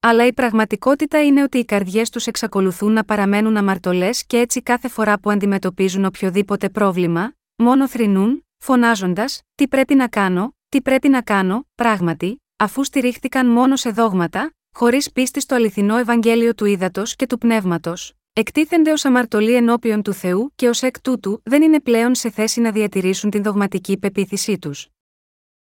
Αλλά 0.00 0.26
η 0.26 0.32
πραγματικότητα 0.32 1.24
είναι 1.24 1.42
ότι 1.42 1.58
οι 1.58 1.64
καρδιές 1.64 2.10
τους 2.10 2.26
εξακολουθούν 2.26 2.92
να 2.92 3.04
παραμένουν 3.04 3.56
αμαρτωλές 3.56 4.26
και 4.26 4.38
έτσι 4.38 4.62
κάθε 4.62 4.88
φορά 4.88 5.20
που 5.20 5.30
αντιμετωπίζουν 5.30 6.04
οποιοδήποτε 6.04 6.68
πρόβλημα, 6.68 7.32
μόνο 7.56 7.88
θρυνούν, 7.88 8.46
φωνάζοντας: 8.58 9.42
Τι 9.54 9.68
πρέπει 9.68 9.94
να 9.94 10.08
κάνω, 10.08 10.56
τι 10.68 10.82
πρέπει 10.82 11.08
να 11.08 11.22
κάνω, 11.22 11.66
πράγματι, 11.74 12.40
αφού 12.56 12.84
στηρίχθηκαν 12.84 13.46
μόνο 13.46 13.76
σε 13.76 13.90
δόγματα, 13.90 14.54
χωρίς 14.72 15.12
πίστη 15.12 15.40
στο 15.40 15.54
αληθινό 15.54 15.96
Ευαγγέλιο 15.96 16.54
του 16.54 16.64
ύδατο 16.64 17.02
και 17.16 17.26
του 17.26 17.38
πνεύματος, 17.38 18.12
εκτίθενται 18.32 18.92
ως 18.92 19.04
αμαρτωλοί 19.04 19.54
ενώπιον 19.54 20.02
του 20.02 20.12
Θεού 20.12 20.52
και 20.54 20.68
ως 20.68 20.82
εκ 20.82 21.00
τούτου 21.00 21.40
δεν 21.44 21.62
είναι 21.62 21.80
πλέον 21.80 22.14
σε 22.14 22.30
θέση 22.30 22.60
να 22.60 22.72
διατηρήσουν 22.72 23.30
την 23.30 23.42
δογματική 23.42 23.98
πεποίθησή 23.98 24.58
τους. 24.58 24.88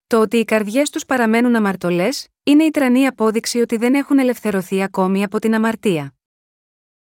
Το 0.06 0.20
ότι 0.20 0.36
οι 0.36 0.44
καρδιές 0.44 0.90
τους 0.90 1.06
παραμένουν 1.06 1.56
αμαρτωλές, 1.56 2.28
είναι 2.42 2.64
η 2.64 2.70
τρανή 2.70 3.06
απόδειξη 3.06 3.60
ότι 3.60 3.76
δεν 3.76 3.94
έχουν 3.94 4.18
ελευθερωθεί 4.18 4.82
ακόμη 4.82 5.24
από 5.24 5.38
την 5.38 5.54
αμαρτία. 5.54 6.14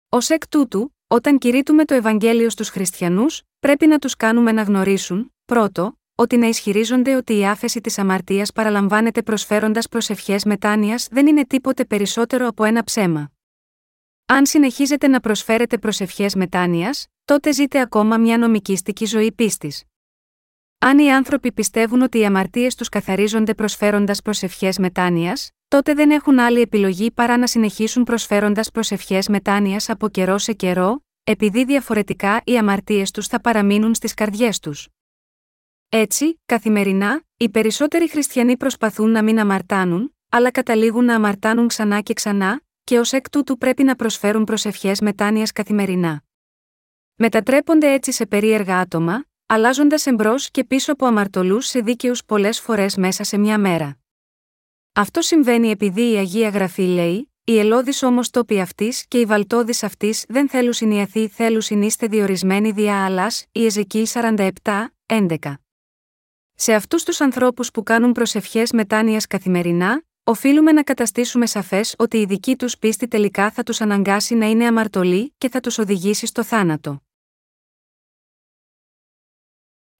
Ω 0.09 0.19
εκ 0.29 0.49
τούτου, 0.49 0.95
όταν 1.07 1.39
κηρύττουμε 1.39 1.85
το 1.85 1.95
Ευαγγέλιο 1.95 2.51
στους 2.51 2.69
χριστιανούς, 2.69 3.43
πρέπει 3.59 3.87
να 3.87 3.99
τους 3.99 4.17
κάνουμε 4.17 4.53
να 4.53 4.63
γνωρίσουν, 4.63 5.35
πρώτο, 5.45 5.99
ότι 6.15 6.37
να 6.37 6.47
ισχυρίζονται 6.47 7.17
ότι 7.17 7.39
η 7.39 7.47
άφεση 7.47 7.81
της 7.81 7.99
αμαρτίας 7.99 8.53
παραλαμβάνεται 8.53 9.23
προσφέροντας 9.23 9.89
προσευχές 9.89 10.45
μετάνοιας 10.45 11.09
δεν 11.11 11.27
είναι 11.27 11.47
τίποτε 11.47 11.85
περισσότερο 11.85 12.47
από 12.47 12.65
ένα 12.65 12.85
ψέμα. 12.85 13.33
Αν 14.27 14.47
συνεχίζετε 14.47 15.09
να 15.09 15.21
προσφέρετε 15.21 15.79
προσευχές 15.79 16.35
μετάνοιας, 16.35 17.07
τότε 17.25 17.53
ζείτε 17.53 17.81
ακόμα 17.81 18.17
μια 18.17 18.39
νομικήστικη 18.39 19.05
ζωή 19.05 19.33
πίστης. 19.33 19.85
Αν 20.79 20.99
οι 20.99 21.13
άνθρωποι 21.13 21.53
πιστεύουν 21.53 22.03
ότι 22.03 22.19
οι 22.19 22.25
αμαρτίες 22.25 22.75
τους 22.75 22.89
καθαρίζονται 22.89 23.55
προσφέροντας 23.55 24.23
προσευχές 24.23 24.79
μετάνοιας, 24.79 25.51
τότε 25.69 25.95
δεν 25.95 26.11
έχουν 26.11 26.39
άλλη 26.39 26.61
επιλογή 26.61 27.11
παρά 27.11 27.37
να 27.37 27.47
συνεχίσουν 27.47 28.05
προσφέροντας 28.05 28.71
προσευχές 28.71 29.29
μετάνοιας 29.29 29.89
από 29.89 30.09
καιρό 30.09 30.39
σε 30.39 30.53
καιρό, 30.53 31.05
επειδή 31.25 31.65
διαφορετικά 31.65 32.41
οι 32.45 32.59
αμαρτίες 32.59 33.11
τους 33.11 33.27
θα 33.27 33.41
παραμείνουν 33.41 33.95
στις 33.95 34.15
καρδιές 34.15 34.59
τους. 34.59 34.89
Έτσι, 35.97 36.41
καθημερινά, 36.47 37.23
οι 37.37 37.49
περισσότεροι 37.49 38.09
χριστιανοί 38.09 38.57
προσπαθούν 38.57 39.11
να 39.11 39.23
μην 39.23 39.39
αμαρτάνουν, 39.39 40.15
αλλά 40.29 40.51
καταλήγουν 40.51 41.05
να 41.05 41.15
αμαρτάνουν 41.15 41.69
ξανά 41.69 42.01
και 42.01 42.15
ξανά, 42.15 42.61
και 42.85 42.99
ως 42.99 43.13
εκ 43.13 43.31
τούτου 43.31 43.59
πρέπει 43.59 43.83
να 43.83 43.97
προσφέρουν 43.97 44.45
προσευχές 44.45 45.01
μετάνοιας 45.01 45.53
καθημερινά. 45.53 46.23
Μετατρέπονται 47.15 47.93
έτσι 47.93 48.13
σε 48.13 48.27
περίεργα 48.27 48.79
άτομα, 48.79 49.25
αλλάζοντας 49.47 50.07
εμπρός 50.07 50.51
και 50.51 50.65
πίσω 50.65 50.93
από 50.93 51.07
αμαρτωλούς 51.07 51.67
σε 51.67 51.81
δίκαιους 51.81 52.25
πολλές 52.25 52.61
φορές 52.61 52.97
μέσα 52.97 53.25
σε 53.25 53.39
μια 53.39 53.59
μέρα. 53.59 53.99
Αυτό 54.93 55.21
συμβαίνει 55.21 55.71
επειδή 55.71 56.13
η 56.13 56.17
Αγία 56.17 56.49
Γραφή 56.49 56.83
λέει: 56.83 57.33
Οι 57.45 57.59
ελώδεις 57.59 58.03
όμως 58.03 58.31
τόποι 58.31 58.61
αυτής 58.61 59.05
και 59.09 59.19
οι 59.19 59.25
βαλτόδει 59.25 59.75
αυτής 59.83 60.25
δεν 60.29 60.49
θέλουν 60.49 60.73
συνιαθή, 60.73 61.29
θέλουν 61.29 61.61
συνείστε 61.61 62.07
διορισμένοι 62.07 62.71
δια 62.71 63.05
άλλα, 63.05 63.33
η 63.53 63.65
Εζεκή 63.65 64.07
47, 64.13 64.49
11. 65.07 65.55
Σε 66.55 66.75
αυτούς 66.75 67.03
τους 67.03 67.21
ανθρώπους 67.21 67.71
που 67.71 67.83
κάνουν 67.83 68.13
προσευχές 68.13 68.73
μετάνοιας 68.73 69.27
καθημερινά, 69.27 70.03
οφείλουμε 70.25 70.73
να 70.73 70.83
καταστήσουμε 70.83 71.47
σαφές 71.47 71.95
ότι 71.99 72.17
η 72.17 72.25
δική 72.25 72.57
τους 72.57 72.79
πίστη 72.79 73.09
τελικά 73.09 73.51
θα 73.51 73.63
τους 73.63 73.81
αναγκάσει 73.81 74.35
να 74.35 74.47
είναι 74.47 74.67
αμαρτωλοί 74.67 75.35
και 75.39 75.49
θα 75.49 75.61
τους 75.61 75.79
οδηγήσει 75.79 76.27
στο 76.27 76.45
θάνατο. 76.45 77.03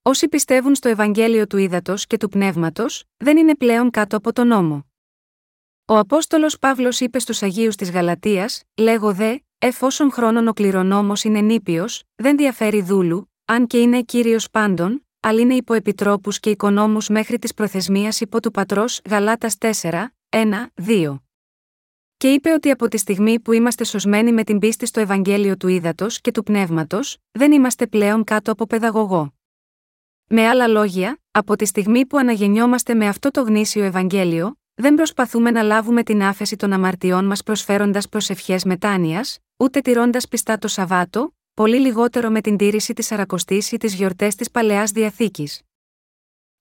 Όσοι 0.01 0.27
πιστεύουν 0.27 0.75
στο 0.75 0.89
Ευαγγέλιο 0.89 1.47
του 1.47 1.57
Ήδατος 1.57 2.07
και 2.07 2.17
του 2.17 2.29
Πνεύματος, 2.29 3.03
δεν 3.17 3.37
είναι 3.37 3.55
πλέον 3.55 3.89
κάτω 3.89 4.17
από 4.17 4.33
τον 4.33 4.47
νόμο. 4.47 4.85
Ο 5.85 5.97
Απόστολος 5.97 6.59
Παύλος 6.59 6.99
είπε 6.99 7.19
στους 7.19 7.43
Αγίους 7.43 7.75
της 7.75 7.91
Γαλατείας: 7.91 8.63
Λέγω 8.75 9.13
δε, 9.13 9.37
εφόσον 9.57 10.11
χρόνων 10.11 10.47
ο 10.47 10.53
κληρονόμος 10.53 11.23
είναι 11.23 11.41
νήπιος, 11.41 12.03
δεν 12.15 12.37
διαφέρει 12.37 12.81
δούλου, 12.81 13.31
αν 13.45 13.67
και 13.67 13.81
είναι 13.81 14.01
κύριος 14.01 14.49
πάντων, 14.49 15.04
αλλά 15.27 15.39
είναι 15.39 15.53
υπό 15.53 15.73
επιτρόπους 15.73 16.39
και 16.39 16.49
οικονόμους 16.49 17.07
μέχρι 17.07 17.39
της 17.39 17.53
προθεσμίας 17.53 18.21
υπό 18.21 18.41
του 18.41 18.51
πατρός 18.51 19.01
Γαλάτας 19.09 19.57
4, 19.59 20.07
1, 20.29 20.71
2. 20.75 21.19
Και 22.17 22.31
είπε 22.31 22.51
ότι 22.51 22.69
από 22.69 22.87
τη 22.87 22.97
στιγμή 22.97 23.39
που 23.39 23.51
είμαστε 23.51 23.83
σωσμένοι 23.83 24.31
με 24.31 24.43
την 24.43 24.59
πίστη 24.59 24.85
στο 24.85 24.99
Ευαγγέλιο 24.99 25.57
του 25.57 25.67
Ήδατος 25.67 26.21
και 26.21 26.31
του 26.31 26.43
Πνεύματος, 26.43 27.17
δεν 27.31 27.51
είμαστε 27.51 27.87
πλέον 27.87 28.23
κάτω 28.23 28.51
από 28.51 28.65
παιδαγωγό. 28.65 29.33
Με 30.27 30.47
άλλα 30.47 30.67
λόγια, 30.67 31.19
από 31.31 31.55
τη 31.55 31.65
στιγμή 31.65 32.05
που 32.05 32.17
αναγεννιόμαστε 32.17 32.93
με 32.93 33.07
αυτό 33.07 33.31
το 33.31 33.41
γνήσιο 33.41 33.83
Ευαγγέλιο, 33.83 34.59
δεν 34.73 34.95
προσπαθούμε 34.95 35.51
να 35.51 35.61
λάβουμε 35.61 36.03
την 36.03 36.23
άφεση 36.23 36.55
των 36.55 36.73
αμαρτιών 36.73 37.25
μας 37.25 37.43
προσφέροντας 37.43 38.09
προσευχές 38.09 38.63
μετάνοιας, 38.63 39.39
ούτε 39.57 39.81
τηρώντας 39.81 40.27
πιστά 40.27 40.57
το 40.57 40.67
Σαββάτο, 40.67 41.33
πολύ 41.55 41.79
λιγότερο 41.79 42.29
με 42.29 42.41
την 42.41 42.57
τήρηση 42.57 42.93
της 42.93 43.11
Αρακοστής 43.11 43.71
ή 43.71 43.77
τις 43.77 43.93
γιορτές 43.93 44.35
της 44.35 44.51
Παλαιάς 44.51 44.91
Διαθήκης. 44.91 45.61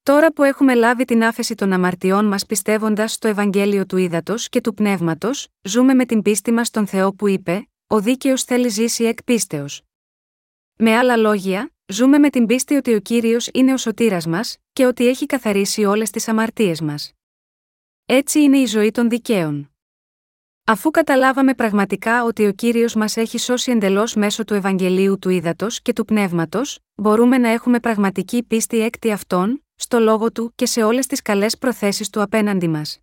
Τώρα 0.03 0.33
που 0.33 0.43
έχουμε 0.43 0.75
λάβει 0.75 1.05
την 1.05 1.25
άφεση 1.25 1.55
των 1.55 1.73
αμαρτιών 1.73 2.25
μας 2.25 2.47
πιστεύοντας 2.47 3.13
στο 3.13 3.29
Ευαγγέλιο 3.29 3.87
του 3.87 3.97
Ήδατος 3.97 4.49
και 4.49 4.61
του 4.61 4.75
Πνεύματος, 4.75 5.49
ζούμε 5.63 5.95
με 5.95 6.05
την 6.05 6.23
πίστη 6.23 6.53
μας 6.53 6.67
στον 6.67 6.87
Θεό 6.87 7.15
που 7.15 7.29
είπε: 7.29 7.69
Ο 7.87 8.01
δίκαιος 8.01 8.43
θέλει 8.43 8.69
ζήσει 8.69 9.05
εκ 9.05 9.23
πίστεως. 9.25 9.83
Με 10.77 10.97
άλλα 10.97 11.17
λόγια, 11.17 11.71
ζούμε 11.87 12.19
με 12.19 12.31
την 12.31 12.47
πίστη 12.47 12.75
ότι 12.75 12.95
ο 12.95 13.01
κύριος 13.01 13.49
είναι 13.53 13.73
ο 13.73 13.77
σωτήρας 13.77 14.27
μας, 14.27 14.57
και 14.73 14.87
ότι 14.87 15.09
έχει 15.09 15.27
καθαρίσει 15.27 15.85
όλες 15.85 16.11
τις 16.11 16.29
αμαρτίες 16.29 16.81
μας. 16.81 17.13
Έτσι 18.07 18.41
είναι 18.41 18.59
η 18.59 18.67
ζωή 18.67 18.91
των 18.91 19.09
δικαίων. 19.09 19.74
Αφού 20.67 20.91
καταλάβαμε 20.91 21.55
πραγματικά 21.55 22.25
ότι 22.25 22.47
ο 22.47 22.53
κύριος 22.53 22.95
μας 22.95 23.17
έχει 23.17 23.39
σώσει 23.39 23.71
εντελώς 23.71 24.15
μέσω 24.15 24.45
του 24.45 24.55
Ευαγγελίου 24.55 25.19
του 25.19 25.29
Ήδατος 25.29 25.83
και 25.83 25.93
του 25.93 26.05
Πνεύματος, 26.05 26.79
μπορούμε 26.95 27.39
να 27.39 27.49
έχουμε 27.49 27.81
πραγματική 27.81 28.43
πίστη 28.43 28.81
έκτη 28.81 29.13
αυτών, 29.13 29.65
στο 29.75 29.99
λόγο 29.99 30.33
του 30.33 30.53
και 30.55 30.67
σε 30.67 30.83
όλες 30.83 31.07
τις 31.07 31.23
καλές 31.23 31.59
προθέσεις 31.59 32.11
του 32.11 32.23
απέναντι 32.23 32.69
μας. 32.69 32.99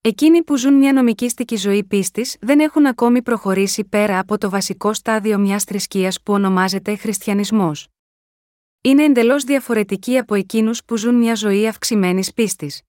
Εκείνοι 0.00 0.42
που 0.42 0.56
ζουν 0.56 0.74
μια 0.74 0.92
νομικήστικη 0.92 1.56
ζωή 1.56 1.84
πίστης 1.84 2.36
δεν 2.40 2.60
έχουν 2.60 2.86
ακόμη 2.86 3.22
προχωρήσει 3.22 3.84
πέρα 3.84 4.18
από 4.18 4.38
το 4.38 4.50
βασικό 4.50 4.92
στάδιο 4.92 5.38
μιας 5.38 5.64
θρησκείας 5.64 6.22
που 6.22 6.32
ονομάζεται 6.32 6.96
Χριστιανισμός. 6.96 7.88
Είναι 8.80 9.04
εντελώς 9.04 9.44
διαφορετικοί 9.44 10.18
από 10.18 10.34
εκείνους 10.34 10.84
που 10.84 10.96
ζουν 10.96 11.14
μια 11.14 11.34
ζωή 11.34 11.66
αυξημένης 11.68 12.32
πίστης. 12.32 12.82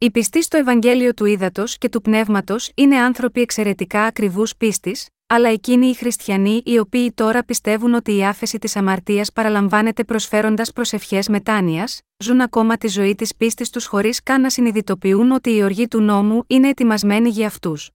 Οι 0.00 0.10
πιστοί 0.10 0.42
στο 0.42 0.56
Ευαγγέλιο 0.56 1.14
του 1.14 1.24
Ήδατος 1.24 1.78
και 1.78 1.88
του 1.88 2.00
Πνεύματος 2.00 2.70
είναι 2.74 2.96
άνθρωποι 2.96 3.40
εξαιρετικά 3.40 4.04
ακριβούς 4.04 4.56
πίστης, 4.56 5.08
αλλά 5.26 5.48
εκείνοι 5.48 5.86
οι 5.86 5.94
χριστιανοί 5.94 6.62
οι 6.64 6.78
οποίοι 6.78 7.12
τώρα 7.12 7.44
πιστεύουν 7.44 7.94
ότι 7.94 8.16
η 8.16 8.24
άφεση 8.24 8.58
της 8.58 8.76
αμαρτίας 8.76 9.32
παραλαμβάνεται 9.32 10.04
προσφέροντας 10.04 10.72
προσευχές 10.72 11.28
μετάνοιας, 11.28 12.00
ζουν 12.24 12.40
ακόμα 12.40 12.76
τη 12.76 12.88
ζωή 12.88 13.14
της 13.14 13.36
πίστης 13.36 13.70
τους 13.70 13.86
χωρίς 13.86 14.22
καν 14.22 14.40
να 14.40 14.50
συνειδητοποιούν 14.50 15.30
ότι 15.30 15.50
η 15.50 15.62
οργή 15.62 15.88
του 15.88 16.00
νόμου 16.00 16.44
είναι 16.46 16.68
ετοιμασμένη 16.68 17.28
για 17.28 17.46
αυτούς. 17.46 17.90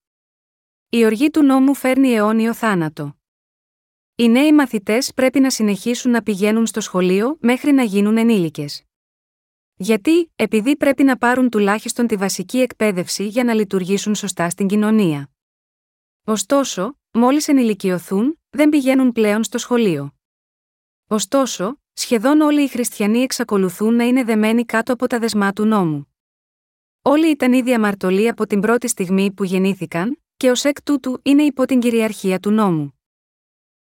Η 0.89 1.05
οργή 1.05 1.29
του 1.29 1.43
νόμου 1.43 1.73
φέρνει 1.73 2.09
αιώνιο 2.09 2.53
θάνατο. 2.53 3.15
Οι 4.15 4.29
νέοι 4.29 4.53
μαθητές 4.53 5.13
πρέπει 5.13 5.39
να 5.39 5.49
συνεχίσουν 5.49 6.11
να 6.11 6.23
πηγαίνουν 6.23 6.65
στο 6.65 6.81
σχολείο 6.81 7.37
μέχρι 7.39 7.71
να 7.71 7.83
γίνουν 7.83 8.17
ενήλικες. 8.17 8.83
Γιατί, 9.75 10.31
επειδή 10.35 10.77
πρέπει 10.77 11.03
να 11.03 11.17
πάρουν 11.17 11.49
τουλάχιστον 11.49 12.07
τη 12.07 12.15
βασική 12.15 12.59
εκπαίδευση 12.59 13.27
για 13.27 13.43
να 13.43 13.53
λειτουργήσουν 13.53 14.15
σωστά 14.15 14.49
στην 14.49 14.67
κοινωνία. 14.67 15.29
Ωστόσο, 16.23 16.97
μόλις 17.11 17.47
ενηλικιωθούν, 17.47 18.39
δεν 18.49 18.69
πηγαίνουν 18.69 19.11
πλέον 19.11 19.43
στο 19.43 19.57
σχολείο. 19.57 20.13
Ωστόσο, 21.07 21.81
σχεδόν 21.93 22.41
όλοι 22.41 22.63
οι 22.63 22.67
χριστιανοί 22.67 23.19
εξακολουθούν 23.19 23.95
να 23.95 24.03
είναι 24.03 24.23
δεμένοι 24.23 24.65
κάτω 24.65 24.93
από 24.93 25.07
τα 25.07 25.19
δεσμά 25.19 25.53
του 25.53 25.65
νόμου. 25.65 26.07
Όλοι 27.01 27.29
ήταν 27.29 27.53
ήδη 27.53 27.73
αμαρτωλοί 27.73 28.27
από 28.27 28.47
την 28.47 28.59
πρώτη 28.59 28.87
στιγμή 28.87 29.31
που 29.31 29.43
γεννήθηκαν, 29.43 30.21
και 30.37 30.49
ως 30.49 30.63
εκ 30.63 30.83
τούτου 30.83 31.19
είναι 31.23 31.43
υπό 31.43 31.65
την 31.65 31.79
κυριαρχία 31.79 32.39
του 32.39 32.51
νόμου. 32.51 32.99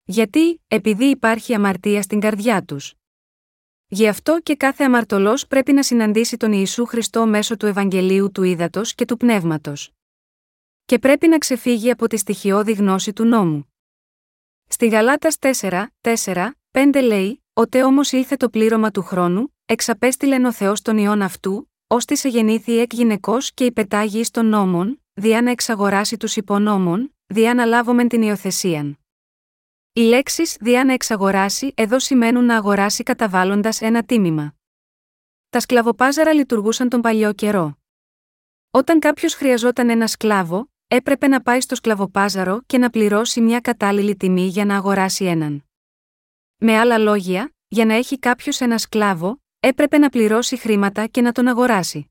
Γιατί, 0.05 0.63
επειδή 0.69 1.05
υπάρχει 1.05 1.55
αμαρτία 1.55 2.03
στην 2.03 2.21
καρδιά 2.21 2.65
τους. 2.65 2.95
Γι' 3.93 4.09
αυτό 4.09 4.41
και 4.43 4.57
κάθε 4.57 4.85
αμαρτωλός 4.85 5.47
πρέπει 5.47 5.73
να 5.73 5.83
συναντήσει 5.83 6.37
τον 6.37 6.53
Ιησού 6.53 6.87
Χριστό 6.87 7.27
μέσω 7.27 7.57
του 7.57 7.67
Ευαγγελίου 7.67 8.33
του 8.33 8.43
Ήδατος 8.43 8.95
και 8.95 9.05
του 9.05 9.17
Πνεύματος. 9.17 9.93
Και 10.85 10.99
πρέπει 10.99 11.29
να 11.29 11.39
ξεφύγει 11.39 11.91
από 11.91 12.07
τη 12.07 12.17
στοιχειώδη 12.17 12.73
γνώση 12.73 13.13
του 13.13 13.25
νόμου. 13.25 13.73
Στη 14.67 14.89
Γαλάτας 14.89 15.37
4, 15.61 15.87
4, 16.01 16.51
5 16.71 17.03
λέει: 17.03 17.45
Ότε 17.53 17.83
όμως 17.83 18.13
ήλθε 18.13 18.37
το 18.37 18.49
πλήρωμα 18.49 18.91
του 18.91 19.03
χρόνου, 19.03 19.55
εξαπέστειλεν 19.67 20.45
ο 20.45 20.53
Θεός 20.53 20.83
τον 20.83 20.99
ιόν 20.99 21.23
αυτού, 21.23 21.71
ώστε 21.87 22.15
σε 22.15 22.29
γεννήθη 22.29 22.79
εκ 22.79 22.93
γυναικός 22.93 23.53
και 23.55 23.65
υπετάγει 23.65 24.25
των 24.31 24.47
νόμων, 24.47 25.03
διά 25.13 25.43
να 25.43 25.51
εξαγοράσει 25.51 26.17
τους 26.17 26.37
υπονόμων, 26.37 27.15
διά 27.27 27.55
να 27.55 27.65
λάβομεν 27.65 28.09
την 28.09 28.23
υιοθεσίαν. 28.23 29.00
Οι 29.93 30.01
λέξεις 30.01 30.57
διά 30.61 30.85
να 30.85 30.93
εξαγοράσει 30.93 31.73
εδώ 31.77 31.99
σημαίνουν 31.99 32.45
να 32.45 32.57
αγοράσει 32.57 33.03
καταβάλλοντας 33.03 33.81
ένα 33.81 34.05
τίμημα. 34.05 34.55
Τα 35.49 35.61
σκλαβοπάζαρα 35.61 36.33
λειτουργούσαν 36.33 36.89
τον 36.89 37.01
παλιό 37.01 37.33
καιρό. 37.33 37.79
Όταν 38.71 38.99
κάποιος 38.99 39.35
χρειαζόταν 39.35 39.91
ένα 39.91 40.07
σκλάβο, 40.07 40.71
έπρεπε 40.87 41.27
να 41.27 41.43
πάει 41.43 41.61
στο 41.61 41.75
σκλαβοπάζαρο 41.75 42.61
και 42.67 42.79
να 42.79 42.91
πληρώσει 42.91 43.41
μια 43.41 43.61
κατάλληλη 43.61 44.17
τιμή 44.17 44.47
για 44.47 44.65
να 44.65 44.77
αγοράσει 44.77 45.25
έναν. 45.25 45.65
Με 46.57 46.79
άλλα 46.79 46.99
λόγια, 46.99 47.55
για 47.69 47.85
να 47.85 47.95
έχει 47.95 48.19
κάποιος 48.19 48.61
ένα 48.61 48.79
σκλάβο, 48.79 49.43
έπρεπε 49.61 49.99
να 49.99 50.09
πληρώσει 50.09 50.57
χρήματα 50.57 51.07
και 51.07 51.21
να 51.21 51.33
τον 51.33 51.49
αγοράσει. 51.49 52.11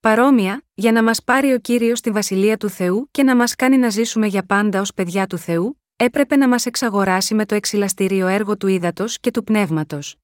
Παρόμοια, 0.00 0.66
για 0.74 0.92
να 0.92 1.02
μας 1.02 1.22
πάρει 1.24 1.52
ο 1.52 1.58
κύριος 1.58 1.98
στη 1.98 2.10
βασιλεία 2.10 2.56
του 2.56 2.68
Θεού 2.68 3.08
και 3.10 3.22
να 3.22 3.36
μας 3.36 3.54
κάνει 3.54 3.76
να 3.76 3.88
ζήσουμε 3.88 4.26
για 4.26 4.42
πάντα 4.42 4.80
ως 4.80 4.94
παιδιά 4.94 5.26
του 5.26 5.38
Θεού, 5.38 5.77
έπρεπε 6.00 6.36
να 6.36 6.48
μας 6.48 6.66
εξαγοράσει 6.66 7.34
με 7.34 7.46
το 7.46 7.54
εξυλαστήριο 7.54 8.26
έργο 8.26 8.56
του 8.56 8.66
ύδατος 8.66 9.18
και 9.20 9.30
του 9.30 9.44
πνεύματος. 9.44 10.16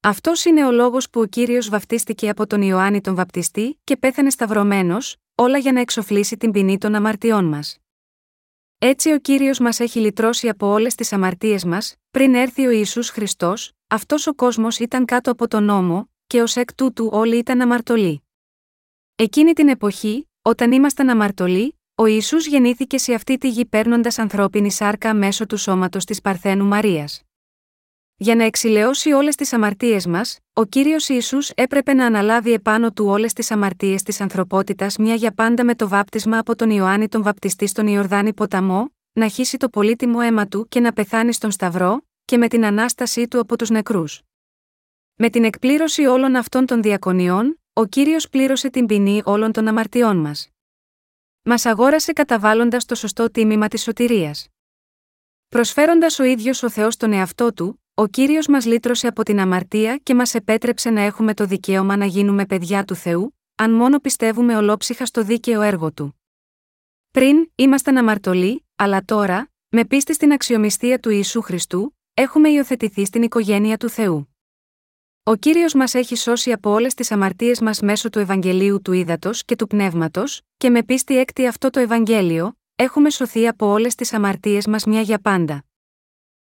Αυτός 0.00 0.44
είναι 0.44 0.66
ο 0.66 0.70
λόγος 0.70 1.10
που 1.10 1.20
ο 1.20 1.26
κύριος 1.26 1.68
βαφτίστηκε 1.68 2.28
από 2.28 2.46
τον 2.46 2.62
Ιωάννη 2.62 3.00
τον 3.00 3.14
Βαπτιστή 3.14 3.80
και 3.84 3.96
πέθανε 3.96 4.30
σταυρωμένος, 4.30 5.16
όλα 5.34 5.58
για 5.58 5.72
να 5.72 5.80
εξοφλήσει 5.80 6.36
την 6.36 6.50
ποινή 6.50 6.78
των 6.78 6.94
αμαρτιών 6.94 7.44
μας. 7.44 7.78
Έτσι 8.78 9.12
ο 9.12 9.18
κύριος 9.18 9.58
μας 9.58 9.80
έχει 9.80 10.00
λυτρώσει 10.00 10.48
από 10.48 10.66
όλες 10.66 10.94
τις 10.94 11.12
αμαρτίες 11.12 11.64
μας, 11.64 11.94
πριν 12.10 12.34
έρθει 12.34 12.66
ο 12.66 12.70
Ισού 12.70 13.04
Χριστός, 13.04 13.72
αυτός 13.86 14.26
ο 14.26 14.34
κόσμος 14.34 14.78
ήταν 14.78 15.04
κάτω 15.04 15.30
από 15.30 15.48
τον 15.48 15.64
νόμο, 15.64 16.10
και 16.26 16.42
ως 16.42 16.56
εκ 16.56 16.74
τούτου 16.74 17.08
όλοι 17.12 17.36
ήταν 17.36 17.60
αμαρτωλοί. 17.60 18.22
Εκείνη 19.16 19.52
την 19.52 19.68
εποχή, 19.68 20.28
όταν 20.42 20.72
ήμασταν 20.72 21.08
αμαρτωλοί, 21.08 21.77
ο 22.00 22.06
Ιησούς 22.06 22.46
γεννήθηκε 22.46 22.98
σε 22.98 23.14
αυτή 23.14 23.38
τη 23.38 23.48
γη 23.48 23.64
παίρνοντας 23.64 24.18
ανθρώπινη 24.18 24.70
σάρκα 24.70 25.14
μέσω 25.14 25.46
του 25.46 25.56
σώματος 25.56 26.04
της 26.04 26.20
Παρθένου 26.20 26.64
Μαρίας. 26.64 27.22
Για 28.16 28.34
να 28.34 28.44
εξηλαιώσει 28.44 29.12
όλες 29.12 29.34
τις 29.34 29.52
αμαρτίες 29.52 30.06
μας, 30.06 30.38
ο 30.52 30.64
κύριος 30.64 31.08
Ιησούς 31.08 31.50
έπρεπε 31.50 31.94
να 31.94 32.06
αναλάβει 32.06 32.52
επάνω 32.52 32.92
του 32.92 33.06
όλες 33.06 33.32
τις 33.32 33.50
αμαρτίες 33.50 34.02
της 34.02 34.20
ανθρωπότητας 34.20 34.96
μια 34.96 35.14
για 35.14 35.32
πάντα 35.32 35.64
με 35.64 35.74
το 35.74 35.88
βάπτισμα 35.88 36.38
από 36.38 36.56
τον 36.56 36.70
Ιωάννη 36.70 37.08
τον 37.08 37.22
Βαπτιστή 37.22 37.66
στον 37.66 37.86
Ιορδάνη 37.86 38.34
ποταμό, 38.34 38.90
να 39.12 39.28
χύσει 39.28 39.56
το 39.56 39.68
πολύτιμο 39.68 40.18
αίμα 40.22 40.46
του 40.46 40.66
και 40.68 40.80
να 40.80 40.92
πεθάνει 40.92 41.32
στον 41.32 41.50
Σταυρό, 41.50 42.00
και 42.24 42.36
με 42.36 42.48
την 42.48 42.64
ανάστασή 42.64 43.28
του 43.28 43.38
από 43.38 43.56
τους 43.56 43.70
νεκρούς. 43.70 44.22
Με 45.14 45.30
την 45.30 45.44
εκπλήρωση 45.44 46.06
όλων 46.06 46.36
αυτών 46.36 46.66
των 46.66 46.82
διακονιών, 46.82 47.60
ο 47.72 47.84
κύριος 47.84 48.28
πλήρωσε 48.28 48.70
την 48.70 48.86
ποινή 48.86 49.22
όλων 49.24 49.52
των 49.52 49.68
αμαρτιών 49.68 50.16
μας. 50.16 50.48
Μας 51.42 51.66
αγόρασε 51.66 52.12
καταβάλλοντας 52.12 52.84
το 52.84 52.94
σωστό 52.94 53.30
τίμημα 53.30 53.68
της 53.68 53.82
σωτηρίας. 53.82 54.48
Προσφέροντας 55.48 56.18
ο 56.18 56.24
ίδιος 56.24 56.62
ο 56.62 56.70
Θεός 56.70 56.96
τον 56.96 57.12
εαυτό 57.12 57.52
του, 57.52 57.82
ο 57.94 58.06
κύριος 58.06 58.46
μας 58.46 58.66
λύτρωσε 58.66 59.06
από 59.06 59.22
την 59.22 59.40
αμαρτία 59.40 59.96
και 59.96 60.14
μας 60.14 60.34
επέτρεψε 60.34 60.90
να 60.90 61.00
έχουμε 61.00 61.34
το 61.34 61.46
δικαίωμα 61.46 61.96
να 61.96 62.04
γίνουμε 62.04 62.46
παιδιά 62.46 62.84
του 62.84 62.94
Θεού, 62.94 63.38
αν 63.54 63.72
μόνο 63.72 63.98
πιστεύουμε 63.98 64.56
ολόψυχα 64.56 65.06
στο 65.06 65.22
δίκαιο 65.22 65.60
έργο 65.60 65.92
του. 65.92 66.20
Πριν, 67.10 67.50
ήμασταν 67.54 67.96
αμαρτωλοί, 67.96 68.66
αλλά 68.76 69.04
τώρα, 69.04 69.50
με 69.68 69.84
πίστη 69.84 70.14
στην 70.14 70.32
αξιομιστία 70.32 70.98
του 70.98 71.10
Ιησού 71.10 71.42
Χριστού, 71.42 71.96
έχουμε 72.14 72.48
υιοθετηθεί 72.48 73.04
στην 73.04 73.22
οικογένεια 73.22 73.76
του 73.76 73.88
Θεού. 73.88 74.36
Ο 75.28 75.36
κύριος 75.36 75.74
μας 75.74 75.94
έχει 75.94 76.16
σώσει 76.16 76.52
από 76.52 76.70
όλες 76.70 76.94
τις 76.94 77.10
αμαρτίες 77.10 77.60
μας 77.60 77.80
μέσω 77.80 78.10
του 78.10 78.18
Ευαγγελίου 78.18 78.82
του 78.82 78.92
Ήδατος 78.92 79.44
και 79.44 79.56
του 79.56 79.66
Πνεύματος, 79.66 80.40
και 80.56 80.70
με 80.70 80.82
πίστη 80.82 81.18
έκτη 81.18 81.46
αυτό 81.46 81.70
το 81.70 81.80
Ευαγγέλιο, 81.80 82.58
έχουμε 82.76 83.10
σωθεί 83.10 83.48
από 83.48 83.66
όλες 83.66 83.94
τις 83.94 84.12
αμαρτίες 84.12 84.66
μας 84.66 84.84
μια 84.84 85.00
για 85.00 85.18
πάντα. 85.18 85.64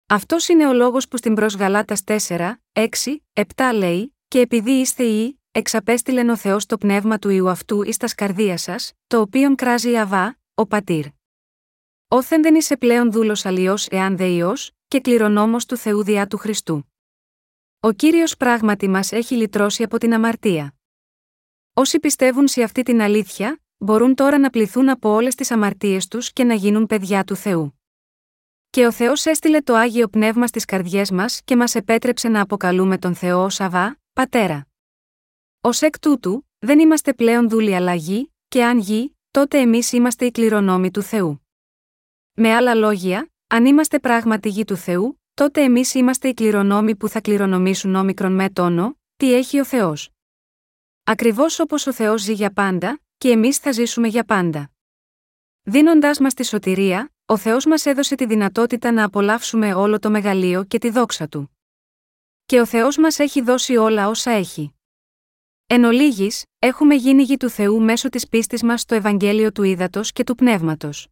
Αυτός 0.06 0.48
είναι 0.48 0.66
ο 0.66 0.72
λόγος 0.72 1.08
που 1.08 1.16
στην 1.16 1.34
προς 1.34 1.54
Γαλάτας 1.54 2.02
4, 2.04 2.60
6, 2.72 2.86
7 3.32 3.72
λέει: 3.74 4.16
Και 4.28 4.40
επειδή 4.40 4.70
είστε 4.70 5.04
ή, 5.04 5.40
εξαπέστειλεν 5.50 6.28
ο 6.28 6.36
Θεός 6.36 6.66
το 6.66 6.78
πνεύμα 6.78 7.18
του 7.18 7.30
ιού 7.30 7.48
αυτού 7.48 7.82
εις 7.82 7.96
τας 7.96 8.10
σκαρδία 8.10 8.56
σας, 8.56 8.92
το 9.06 9.20
οποίον 9.20 9.54
κράζει 9.54 9.90
η 9.90 9.98
Αβά, 9.98 10.38
ο 10.54 10.66
πατήρ. 10.66 11.06
Όθεν 12.08 12.42
δεν 12.42 12.54
είσαι 12.54 12.76
πλέον 12.76 13.12
δούλος 13.12 13.46
αλλιώς 13.46 13.86
εάν 13.86 14.16
δε 14.16 14.28
και 14.88 15.00
κληρονόμος 15.00 15.66
του 15.66 15.76
Θεού 15.76 16.04
διά 16.04 16.26
του 16.26 16.38
Χριστού. 16.38 16.90
Ο 17.80 17.92
Κύριος 17.92 18.36
πράγματι 18.36 18.88
μας 18.88 19.12
έχει 19.12 19.34
λυτρώσει 19.34 19.82
από 19.82 19.98
την 19.98 20.14
αμαρτία. 20.14 20.74
Όσοι 21.72 22.00
πιστεύουν 22.00 22.48
σε 22.48 22.62
αυτή 22.62 22.82
την 22.82 23.00
αλήθεια, 23.00 23.60
μπορούν 23.76 24.14
τώρα 24.14 24.38
να 24.38 24.50
πληθούν 24.50 24.88
από 24.88 25.10
όλες 25.10 25.34
τις 25.34 25.50
αμαρτίες 25.50 26.08
τους 26.08 26.32
και 26.32 26.44
να 26.44 26.54
γίνουν 26.54 26.86
παιδιά 26.86 27.24
του 27.24 27.36
Θεού. 27.36 27.80
Και 28.70 28.86
ο 28.86 28.92
Θεός 28.92 29.26
έστειλε 29.26 29.60
το 29.60 29.74
Άγιο 29.74 30.08
Πνεύμα 30.08 30.46
στις 30.46 30.64
καρδιές 30.64 31.10
μας 31.10 31.42
και 31.44 31.56
μας 31.56 31.74
επέτρεψε 31.74 32.28
να 32.28 32.40
αποκαλούμε 32.40 32.98
τον 32.98 33.14
Θεό 33.14 33.44
ως 33.44 33.60
Αβά, 33.60 34.00
Πατέρα. 34.12 34.66
Ω 35.60 35.68
εκ 35.80 35.98
τούτου, 35.98 36.48
δεν 36.58 36.78
είμαστε 36.78 37.14
πλέον 37.14 37.48
δούλοι 37.48 37.74
αλλά 37.74 37.94
γη, 37.94 38.32
και 38.48 38.64
αν 38.64 38.78
γη, 38.78 39.16
τότε 39.30 39.58
εμείς 39.58 39.92
είμαστε 39.92 40.24
οι 40.24 40.30
κληρονόμοι 40.30 40.90
του 40.90 41.02
Θεού. 41.02 41.46
Με 42.32 42.54
άλλα 42.54 42.74
λόγια, 42.74 43.30
αν 43.46 43.66
είμαστε 43.66 43.98
πράγματι 43.98 44.48
γη 44.48 44.64
του 44.64 44.76
Θεού, 44.76 45.20
τότε 45.36 45.62
εμείς 45.62 45.94
είμαστε 45.94 46.28
οι 46.28 46.34
κληρονόμοι 46.34 46.96
που 46.96 47.08
θα 47.08 47.20
κληρονομήσουν 47.20 47.94
όμικρον 47.94 48.32
με 48.32 48.50
τόνο, 48.50 48.98
τι 49.16 49.34
έχει 49.34 49.60
ο 49.60 49.64
Θεός. 49.64 50.10
Ακριβώς 51.04 51.60
όπως 51.60 51.86
ο 51.86 51.92
Θεός 51.92 52.22
ζει 52.22 52.32
για 52.32 52.52
πάντα, 52.52 53.00
και 53.18 53.30
εμείς 53.30 53.58
θα 53.58 53.72
ζήσουμε 53.72 54.08
για 54.08 54.24
πάντα. 54.24 54.70
Δίνοντάς 55.62 56.18
μας 56.18 56.34
τη 56.34 56.44
σωτηρία, 56.44 57.12
ο 57.26 57.36
Θεός 57.36 57.66
μας 57.66 57.86
έδωσε 57.86 58.14
τη 58.14 58.26
δυνατότητα 58.26 58.92
να 58.92 59.04
απολαύσουμε 59.04 59.74
όλο 59.74 59.98
το 59.98 60.10
μεγαλείο 60.10 60.64
και 60.64 60.78
τη 60.78 60.90
δόξα 60.90 61.28
του. 61.28 61.56
Και 62.46 62.60
ο 62.60 62.66
Θεός 62.66 62.96
μας 62.96 63.18
έχει 63.18 63.40
δώσει 63.40 63.76
όλα 63.76 64.08
όσα 64.08 64.30
έχει. 64.30 64.74
Εν 65.66 65.84
ολίγης, 65.84 66.44
έχουμε 66.58 66.94
γίνει 66.94 67.22
γη 67.22 67.36
του 67.36 67.48
Θεού 67.48 67.82
μέσω 67.82 68.08
της 68.08 68.28
πίστης 68.28 68.62
μας 68.62 68.80
στο 68.80 68.94
Ευαγγέλιο 68.94 69.52
του 69.52 69.62
Ήδατος 69.62 70.12
και 70.12 70.24
του 70.24 70.34
Πνεύματος. 70.34 71.08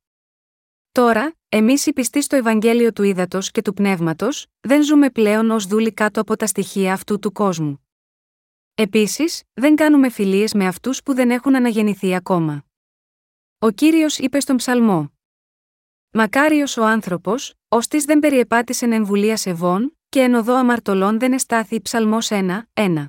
Τώρα, 0.94 1.34
εμείς 1.48 1.86
οι 1.86 1.92
πιστοί 1.92 2.22
στο 2.22 2.36
Ευαγγέλιο 2.36 2.92
του 2.92 3.02
Ήδατος 3.02 3.50
και 3.50 3.62
του 3.62 3.74
Πνεύματος, 3.74 4.46
δεν 4.60 4.82
ζούμε 4.82 5.10
πλέον 5.10 5.50
ως 5.50 5.66
δούλοι 5.66 5.92
κάτω 5.92 6.20
από 6.20 6.36
τα 6.36 6.46
στοιχεία 6.46 6.92
αυτού 6.92 7.18
του 7.18 7.32
κόσμου. 7.32 7.86
Επίσης, 8.74 9.42
δεν 9.52 9.76
κάνουμε 9.76 10.08
φιλίες 10.08 10.54
με 10.54 10.66
αυτούς 10.66 11.02
που 11.02 11.14
δεν 11.14 11.30
έχουν 11.30 11.56
αναγεννηθεί 11.56 12.14
ακόμα. 12.14 12.64
Ο 13.58 13.70
κύριος 13.70 14.18
είπε 14.18 14.40
στον 14.40 14.56
Ψαλμό. 14.56 15.12
Μακάριος 16.10 16.76
ο 16.76 16.84
άνθρωπος, 16.84 17.54
ως 17.68 17.86
της 17.86 18.04
δεν 18.04 18.18
περιεπάτησε 18.18 18.84
εμβουλία 18.84 19.36
σεβών, 19.36 19.98
και 20.08 20.20
εν 20.20 20.34
οδό 20.34 20.54
αμαρτωλών 20.54 21.18
δεν 21.18 21.32
εστάθη 21.32 21.80
ψαλμός 21.80 22.30
1, 22.30 22.68
1. 22.72 23.06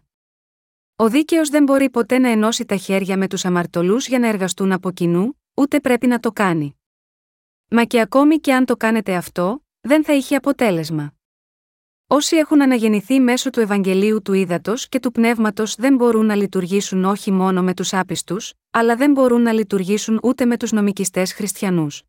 Ο 0.96 1.10
δίκαιος 1.10 1.50
δεν 1.50 1.64
μπορεί 1.64 1.90
ποτέ 1.90 2.18
να 2.18 2.30
ενώσει 2.30 2.66
τα 2.66 2.76
χέρια 2.76 3.18
με 3.18 3.28
τους 3.28 3.46
αμαρτωλούς 3.46 4.08
για 4.08 4.20
να 4.20 4.28
εργαστούν 4.28 4.72
από 4.72 4.92
κοινού, 4.92 5.42
ούτε 5.54 5.80
πρέπει 5.80 6.08
να 6.08 6.20
το 6.20 6.32
κάνει. 6.32 6.80
Μα 7.68 7.84
και 7.84 8.00
ακόμη 8.00 8.40
και 8.40 8.54
αν 8.54 8.66
το 8.66 8.78
κάνετε 8.78 9.16
αυτό, 9.16 9.66
δεν 9.82 10.04
θα 10.04 10.14
είχε 10.14 10.36
αποτέλεσμα. 10.36 11.14
Όσοι 12.08 12.36
έχουν 12.36 12.62
αναγεννηθεί 12.62 13.20
μέσω 13.20 13.50
του 13.50 13.60
Ευαγγελίου 13.60 14.22
του 14.22 14.34
Ήδατος 14.34 14.90
και 14.90 15.00
του 15.00 15.12
Πνεύματος 15.12 15.76
δεν 15.76 15.96
μπορούν 15.96 16.26
να 16.26 16.36
λειτουργήσουν 16.36 17.06
όχι 17.06 17.32
μόνο 17.32 17.64
με 17.64 17.74
τους 17.74 17.94
άπιστους, 17.94 18.54
αλλά 18.72 18.96
δεν 18.96 19.12
μπορούν 19.12 19.42
να 19.42 19.52
λειτουργήσουν 19.52 20.20
ούτε 20.24 20.46
με 20.46 20.58
τους 20.58 20.72
νομικιστές 20.72 21.34
χριστιανούς. 21.34 22.04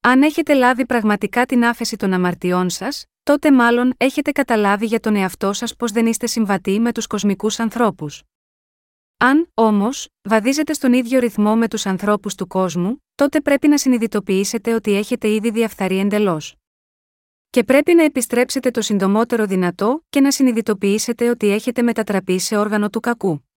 Αν 0.00 0.22
έχετε 0.22 0.54
λάβει 0.54 0.86
πραγματικά 0.86 1.46
την 1.46 1.64
άφεση 1.64 1.96
των 1.96 2.12
αμαρτιών 2.12 2.70
σας, 2.70 3.04
τότε 3.22 3.52
μάλλον 3.52 3.94
έχετε 3.96 4.32
καταλάβει 4.32 4.86
για 4.86 5.00
τον 5.00 5.16
εαυτό 5.16 5.52
σας 5.52 5.76
πως 5.76 5.92
δεν 5.92 6.06
είστε 6.06 6.26
συμβατοί 6.26 6.80
με 6.80 6.92
τους 6.92 7.06
κοσμικούς 7.06 7.58
ανθρώπους. 7.58 8.22
Αν, 9.16 9.50
όμως, 9.54 10.08
βαδίζετε 10.22 10.72
στον 10.72 10.92
ίδιο 10.92 11.18
ρυθμό 11.18 11.56
με 11.56 11.68
τους 11.68 11.86
ανθρώπους 11.86 12.34
του 12.34 12.46
κόσμου, 12.46 13.02
τότε 13.18 13.40
πρέπει 13.40 13.68
να 13.68 13.78
συνειδητοποιήσετε 13.78 14.74
ότι 14.74 14.94
έχετε 14.94 15.28
ήδη 15.28 15.50
διαφθαρεί 15.50 15.98
εντελώς. 15.98 16.54
Και 17.50 17.64
πρέπει 17.64 17.94
να 17.94 18.04
επιστρέψετε 18.04 18.70
το 18.70 18.82
συντομότερο 18.82 19.46
δυνατό 19.46 20.04
και 20.08 20.20
να 20.20 20.30
συνειδητοποιήσετε 20.30 21.28
ότι 21.28 21.48
έχετε 21.48 21.82
μετατραπεί 21.82 22.38
σε 22.38 22.56
όργανο 22.56 22.90
του 22.90 23.00
κακού. 23.00 23.48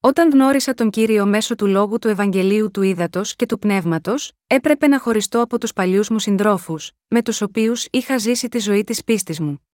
Όταν 0.00 0.30
γνώρισα 0.30 0.74
τον 0.74 0.90
κύριο 0.90 1.26
μέσω 1.26 1.54
του 1.54 1.66
λόγου 1.66 1.98
του 1.98 2.08
Ευαγγελίου 2.08 2.70
του 2.70 2.82
Ήδατος 2.82 3.36
και 3.36 3.46
του 3.46 3.58
Πνεύματος, 3.58 4.32
έπρεπε 4.46 4.86
να 4.86 4.98
χωριστώ 5.00 5.40
από 5.40 5.58
τους 5.58 5.72
παλιούς 5.72 6.08
μου 6.08 6.18
συντρόφους, 6.18 6.90
με 7.08 7.22
τους 7.22 7.40
οποίους 7.40 7.86
είχα 7.90 8.18
ζήσει 8.18 8.48
τη 8.48 8.58
ζωή 8.58 8.84
της 8.84 9.04
πίστης 9.04 9.40
μου. 9.40 9.66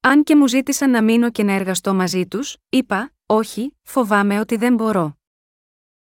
Αν 0.00 0.22
και 0.22 0.36
μου 0.36 0.48
ζήτησαν 0.48 0.90
να 0.90 1.02
μείνω 1.02 1.30
και 1.30 1.42
να 1.42 1.52
εργαστώ 1.52 1.94
μαζί 1.94 2.26
τους, 2.26 2.56
είπα: 2.68 3.12
Όχι, 3.26 3.76
φοβάμαι 3.82 4.40
ότι 4.40 4.56
δεν 4.56 4.74
μπορώ. 4.74 5.16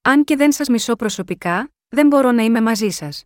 Αν 0.02 0.24
και 0.24 0.36
δεν 0.36 0.52
σας 0.52 0.68
μισώ 0.68 0.96
προσωπικά, 0.96 1.70
δεν 1.90 2.08
μπορώ 2.08 2.32
να 2.32 2.44
είμαι 2.44 2.62
μαζί 2.62 2.90
σας. 2.90 3.26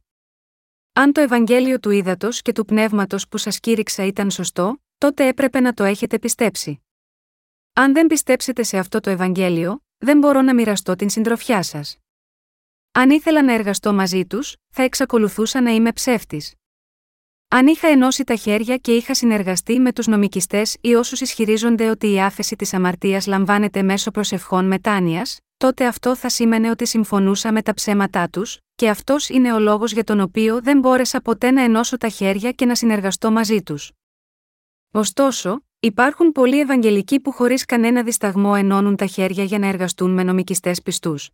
Αν 0.94 1.12
το 1.12 1.22
Ευαγγέλιο 1.22 1.80
του 1.80 1.90
Ήδατος 1.90 2.42
και 2.42 2.52
του 2.52 2.66
Πνεύματος 2.66 3.28
που 3.28 3.38
σας 3.38 3.60
κήρυξα 3.60 4.06
ήταν 4.06 4.32
σωστό, 4.32 4.84
τότε 4.98 5.28
έπρεπε 5.28 5.60
να 5.60 5.74
το 5.74 5.84
έχετε 5.84 6.20
πιστέψει. 6.20 6.82
Αν 7.74 7.94
δεν 7.94 8.08
πιστέψετε 8.08 8.64
σε 8.64 8.78
αυτό 8.78 9.00
το 9.00 9.10
Ευαγγέλιο, 9.10 9.84
δεν 9.98 10.18
μπορώ 10.18 10.42
να 10.42 10.54
μοιραστώ 10.54 10.96
την 10.96 11.10
συντροφιά 11.10 11.64
σας. 11.64 11.98
Αν 12.92 13.10
ήθελα 13.10 13.44
να 13.44 13.54
εργαστώ 13.54 13.94
μαζί 13.94 14.26
τους, 14.26 14.56
θα 14.70 14.84
εξακολουθούσα 14.84 15.62
να 15.62 15.72
είμαι 15.72 15.92
ψεύτης. 15.92 16.54
Αν 17.48 17.68
είχα 17.68 17.88
ενώσει 17.88 18.24
τα 18.24 18.36
χέρια 18.36 18.78
και 18.78 18.96
είχα 18.96 19.14
συνεργαστεί 19.14 19.80
με 19.80 19.94
τους 19.94 20.08
νομικιστές 20.08 20.78
ή 20.82 20.96
όσους 20.96 21.22
ισχυρίζονται 21.22 21.90
ότι 21.90 22.12
η 22.12 22.22
άφεση 22.22 22.56
της 22.56 22.74
αμαρτίας 22.74 23.28
λαμβάνεται 23.28 23.82
μέσω 23.82 24.12
προσευχών 24.12 24.66
μετάνοιας, 24.66 25.40
τότε 25.60 25.86
αυτό 25.86 26.16
θα 26.16 26.30
σήμαινε 26.30 26.70
ότι 26.70 26.86
συμφωνούσα 26.86 27.52
με 27.52 27.62
τα 27.62 27.74
ψέματά 27.74 28.30
τους, 28.30 28.60
και 28.76 28.90
αυτός 28.90 29.30
είναι 29.30 29.54
ο 29.54 29.60
λόγος 29.60 29.92
για 29.92 30.04
τον 30.04 30.20
οποίο 30.20 30.62
δεν 30.62 30.80
μπόρεσα 30.80 31.22
ποτέ 31.22 31.52
να 31.52 31.62
ενώσω 31.62 31.98
τα 31.98 32.10
χέρια 32.10 32.52
και 32.52 32.66
να 32.66 32.76
συνεργαστώ 32.76 33.32
μαζί 33.32 33.62
τους. 33.62 33.92
Ωστόσο, 34.92 35.64
Υπάρχουν 35.82 36.32
πολλοί 36.32 36.60
Ευαγγελικοί 36.60 37.20
που 37.20 37.32
χωρίς 37.32 37.66
κανένα 37.66 38.04
δισταγμό 38.04 38.54
ενώνουν 38.58 38.96
τα 38.96 39.06
χέρια 39.06 39.44
για 39.44 39.60
να 39.60 39.68
εργαστούν 39.68 40.14
με 40.14 40.24
νομικιστές 40.24 40.82
πιστούς. 40.82 41.30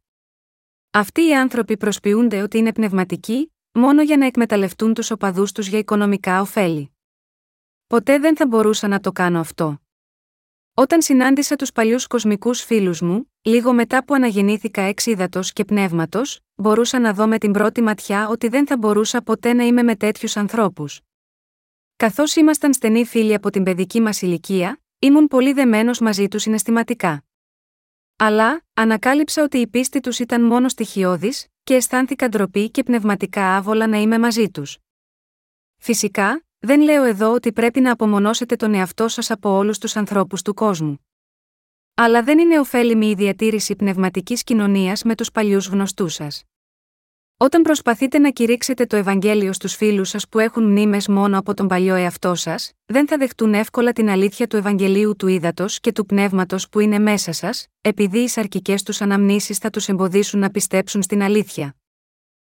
Αυτοί 0.91 1.27
οι 1.27 1.35
άνθρωποι 1.35 1.77
προσποιούνται 1.77 2.41
ότι 2.41 2.57
είναι 2.57 2.73
πνευματικοί, 2.73 3.53
μόνο 3.71 4.01
για 4.01 4.17
να 4.17 4.25
εκμεταλλευτούν 4.25 4.93
τους 4.93 5.11
οπαδούς 5.11 5.51
τους 5.51 5.67
για 5.67 5.79
οικονομικά 5.79 6.41
ωφέλη. 6.41 6.91
Ποτέ 7.87 8.19
δεν 8.19 8.35
θα 8.35 8.47
μπορούσα 8.47 8.87
να 8.87 8.99
το 8.99 9.11
κάνω 9.11 9.39
αυτό. 9.39 9.79
Όταν 10.77 11.01
συνάντησα 11.01 11.55
τους 11.55 11.71
παλιούς 11.71 12.07
κοσμικούς 12.07 12.61
φίλους 12.61 13.01
μου, 13.01 13.31
λίγο 13.41 13.73
μετά 13.73 14.05
που 14.05 14.13
αναγεννήθηκα 14.13 14.81
εξ 14.81 15.05
ύδατο 15.05 15.39
και 15.53 15.65
πνεύματος, 15.65 16.39
μπορούσα 16.55 16.99
να 16.99 17.13
δω 17.13 17.27
με 17.27 17.37
την 17.37 17.51
πρώτη 17.51 17.81
ματιά 17.81 18.27
ότι 18.27 18.47
δεν 18.47 18.67
θα 18.67 18.77
μπορούσα 18.77 19.21
ποτέ 19.21 19.53
να 19.53 19.63
είμαι 19.63 19.83
με 19.83 19.95
τέτοιους 19.95 20.37
ανθρώπους. 20.37 21.01
Καθώς 21.95 22.35
ήμασταν 22.35 22.73
στενοί 22.73 23.05
φίλοι 23.05 23.33
από 23.33 23.49
την 23.49 23.63
παιδική 23.63 24.01
μας 24.01 24.21
ηλικία, 24.21 24.81
ήμουν 24.99 25.27
πολύ 25.27 25.53
δεμένος 25.53 25.99
μαζί 25.99 26.27
τους 26.27 26.41
συναισθηματικά. 26.41 27.23
Αλλά, 28.15 28.65
ανακάλυψα 28.73 29.43
ότι 29.43 29.57
η 29.57 29.67
πίστη 29.67 29.99
τους 29.99 30.19
ήταν 30.19 30.41
μόνο 30.43 30.69
στοιχειώδης, 30.69 31.47
και 31.63 31.73
αισθάνθηκα 31.75 32.29
ντροπή 32.29 32.69
και 32.69 32.83
πνευματικά 32.83 33.55
άβολα 33.55 33.87
να 33.87 33.97
είμαι 33.97 34.19
μαζί 34.19 34.49
τους. 34.49 34.77
Φυσικά, 35.77 36.44
δεν 36.59 36.81
λέω 36.81 37.03
εδώ 37.03 37.33
ότι 37.33 37.51
πρέπει 37.53 37.79
να 37.79 37.91
απομονώσετε 37.91 38.55
τον 38.55 38.73
εαυτό 38.73 39.07
σας 39.07 39.31
από 39.31 39.49
όλους 39.49 39.77
τους 39.77 39.95
ανθρώπους 39.95 40.41
του 40.41 40.53
κόσμου. 40.53 41.05
Αλλά 41.93 42.23
δεν 42.23 42.39
είναι 42.39 42.59
ωφέλιμη 42.59 43.09
η 43.09 43.13
διατήρηση 43.13 43.75
πνευματικής 43.75 44.43
κοινωνίας 44.43 45.03
με 45.03 45.15
τους 45.15 45.31
παλιούς 45.31 45.67
γνωστούς 45.67 46.13
σας. 46.13 46.43
Όταν 47.37 47.61
προσπαθείτε 47.61 48.19
να 48.19 48.31
κηρύξετε 48.31 48.85
το 48.85 48.95
Ευαγγέλιο 48.95 49.53
στους 49.53 49.75
φίλους 49.75 50.09
σας 50.09 50.29
που 50.29 50.39
έχουν 50.39 50.63
μνήμες 50.63 51.07
μόνο 51.07 51.37
από 51.37 51.53
τον 51.53 51.67
παλιό 51.67 51.95
εαυτό 51.95 52.35
σας, 52.35 52.71
δεν 52.85 53.07
θα 53.07 53.17
δεχτούν 53.17 53.53
εύκολα 53.53 53.93
την 53.93 54.09
αλήθεια 54.09 54.47
του 54.47 54.55
Ευαγγελίου 54.55 55.15
του 55.15 55.27
ύδατο 55.27 55.65
και 55.67 55.91
του 55.91 56.05
πνεύματος 56.05 56.69
που 56.69 56.79
είναι 56.79 56.99
μέσα 56.99 57.31
σας, 57.31 57.67
επειδή 57.81 58.19
οι 58.19 58.27
σαρκικές 58.27 58.83
τους 58.83 59.01
αναμνήσεις 59.01 59.57
θα 59.57 59.69
τους 59.69 59.87
εμποδίσουν 59.87 60.39
να 60.39 60.49
πιστέψουν 60.49 61.01
στην 61.01 61.21
αλήθεια. 61.21 61.75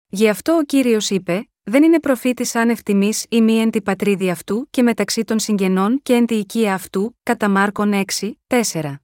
Γι' 0.07 0.29
αυτό 0.29 0.53
ο 0.55 0.63
κύριος 0.63 1.09
είπε: 1.09 1.49
Δεν 1.67 1.83
είναι 1.83 1.99
προφήτη 1.99 2.57
άνευ 2.57 2.79
τιμή 2.79 3.11
ή 3.29 3.41
μη 3.41 3.57
εν 3.57 3.69
τη 3.69 3.81
πατρίδη 3.81 4.29
αυτού 4.29 4.67
και 4.69 4.83
μεταξύ 4.83 5.23
των 5.23 5.39
συγγενών 5.39 6.01
και 6.01 6.13
εν 6.13 6.25
τη 6.25 6.35
οικία 6.35 6.73
αυτού, 6.73 7.17
κατά 7.23 7.49
Μάρκον 7.49 8.03
6, 8.19 8.31
4. 8.47 8.95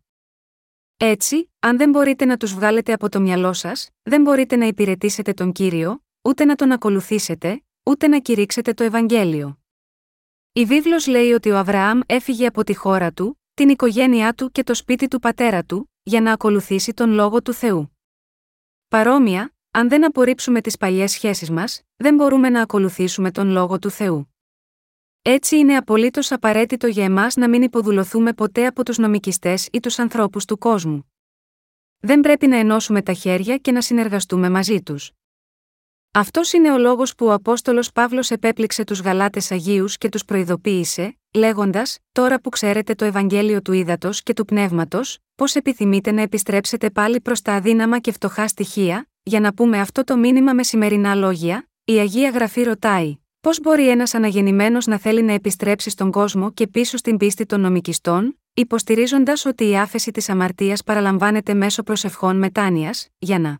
Έτσι, 0.98 1.52
αν 1.60 1.78
δεν 1.78 1.90
μπορείτε 1.90 2.26
να 2.26 2.38
τους 2.38 2.54
βγάλετε 2.54 2.94
από 2.94 3.10
το 3.10 3.20
μυαλό 3.20 3.54
σας, 3.54 3.90
δεν 4.02 4.22
μπορείτε 4.22 4.56
να 4.56 4.66
υπηρετήσετε 4.66 5.34
τον 5.34 5.52
κύριο, 5.52 6.04
ούτε 6.22 6.46
να 6.46 6.56
τον 6.56 6.72
ακολουθήσετε, 6.72 7.64
ούτε 7.84 8.08
να 8.08 8.20
κηρύξετε 8.20 8.74
το 8.74 8.84
Ευαγγέλιο. 8.84 9.60
Η 10.54 10.66
βίβλος 10.66 11.08
λέει 11.08 11.32
ότι 11.32 11.52
ο 11.52 11.58
Αβραάμ 11.58 12.00
έφυγε 12.06 12.46
από 12.46 12.64
τη 12.64 12.76
χώρα 12.76 13.12
του, 13.12 13.42
την 13.54 13.70
οικογένειά 13.70 14.34
του 14.34 14.52
και 14.52 14.64
το 14.64 14.74
σπίτι 14.74 15.08
του 15.08 15.20
πατέρα 15.20 15.64
του, 15.64 15.92
για 16.04 16.22
να 16.22 16.32
ακολουθήσει 16.32 16.94
τον 16.94 17.12
λόγο 17.12 17.42
του 17.42 17.54
Θεού. 17.54 17.98
Παρόμοια, 18.88 19.56
αν 19.72 19.90
δεν 19.90 20.06
απορρίψουμε 20.06 20.62
τις 20.62 20.78
παλιές 20.78 21.12
σχέσεις 21.12 21.50
μας, 21.50 21.82
δεν 21.96 22.16
μπορούμε 22.16 22.50
να 22.50 22.62
ακολουθήσουμε 22.62 23.32
τον 23.32 23.50
λόγο 23.50 23.80
του 23.80 23.90
Θεού. 23.90 24.36
Έτσι 25.22 25.58
είναι 25.58 25.76
απολύτως 25.76 26.32
απαραίτητο 26.32 26.88
για 26.88 27.04
εμάς 27.04 27.36
να 27.36 27.50
μην 27.50 27.62
υποδουλωθούμε 27.62 28.34
ποτέ 28.34 28.66
από 28.66 28.86
τους 28.86 28.98
νομικιστές 28.98 29.68
ή 29.72 29.80
τους 29.80 30.00
ανθρώπους 30.00 30.46
του 30.46 30.58
κόσμου. 30.58 31.12
Δεν 32.00 32.20
πρέπει 32.20 32.48
να 32.48 32.58
ενώσουμε 32.58 33.02
τα 33.02 33.14
χέρια 33.14 33.58
και 33.58 33.72
να 33.72 33.82
συνεργαστούμε 33.82 34.50
μαζί 34.50 34.82
τους. 34.82 35.12
Αυτός 36.14 36.54
είναι 36.54 36.72
ο 36.72 36.78
λόγος 36.78 37.16
που 37.16 37.26
ο 37.26 37.34
Απόστολος 37.34 37.92
Παύλος 37.92 38.32
επέπληξε 38.32 38.84
τους 38.84 39.02
Γαλάτες 39.02 39.52
Αγίους 39.52 39.98
και 39.98 40.10
τους 40.10 40.26
προειδοποίησε, 40.26 41.18
λέγοντας: 41.34 42.00
Τώρα 42.12 42.42
που 42.42 42.50
ξέρετε 42.50 42.94
το 42.94 43.06
Ευαγγέλιο 43.06 43.62
του 43.62 43.72
Ήδατος 43.72 44.24
και 44.24 44.34
του 44.34 44.46
Πνεύματος, 44.46 45.18
πώς 45.36 45.56
επιθυμείτε 45.56 46.12
να 46.12 46.22
επιστρέψετε 46.22 46.90
πάλι 46.90 47.22
προς 47.22 47.42
τα 47.42 47.54
αδύναμα 47.54 48.00
και 48.00 48.12
φτωχά 48.12 48.48
στοιχεία, 48.48 49.11
για 49.24 49.40
να 49.40 49.54
πούμε 49.54 49.80
αυτό 49.80 50.04
το 50.04 50.18
μήνυμα 50.18 50.54
με 50.54 50.64
σημερινά 50.64 51.16
λόγια, 51.16 51.70
η 51.84 51.94
Αγία 51.94 52.30
Γραφή 52.30 52.64
ρωτάει: 52.64 53.18
Πώς 53.42 53.60
μπορεί 53.60 53.90
ένας 53.90 54.14
αναγεννημένος 54.14 54.86
να 54.86 54.98
θέλει 54.98 55.22
να 55.22 55.34
επιστρέψει 55.34 55.90
στον 55.90 56.12
κόσμο 56.12 56.52
και 56.52 56.68
πίσω 56.68 56.98
στην 56.98 57.18
πίστη 57.18 57.46
των 57.46 57.62
νομικιστών, 57.62 58.40
υποστηρίζοντας 58.54 59.46
ότι 59.46 59.70
η 59.70 59.78
άφεση 59.78 60.12
της 60.12 60.30
αμαρτίας 60.30 60.84
παραλαμβάνεται 60.84 61.54
μέσω 61.54 61.84
προσευχών 61.84 62.38
μετάνοιας, 62.38 63.08
για 63.18 63.40
να 63.40 63.60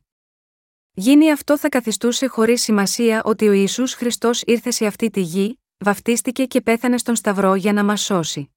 γίνει 0.94 1.32
αυτό 1.32 1.58
θα 1.58 1.70
καθιστούσε 1.70 2.28
χωρίς 2.28 2.62
σημασία 2.62 3.24
ότι 3.24 3.48
ο 3.48 3.52
Ισού 3.52 3.88
Χριστός 3.88 4.42
ήρθε 4.42 4.72
σε 4.72 4.86
αυτή 4.86 5.10
τη 5.10 5.22
γη, 5.22 5.60
βαφτίστηκε 5.78 6.46
και 6.46 6.62
πέθανε 6.62 6.98
στον 6.98 7.16
Σταυρό 7.16 7.56
για 7.56 7.74
να 7.74 7.84
μας 7.84 8.02
σώσει. 8.02 8.52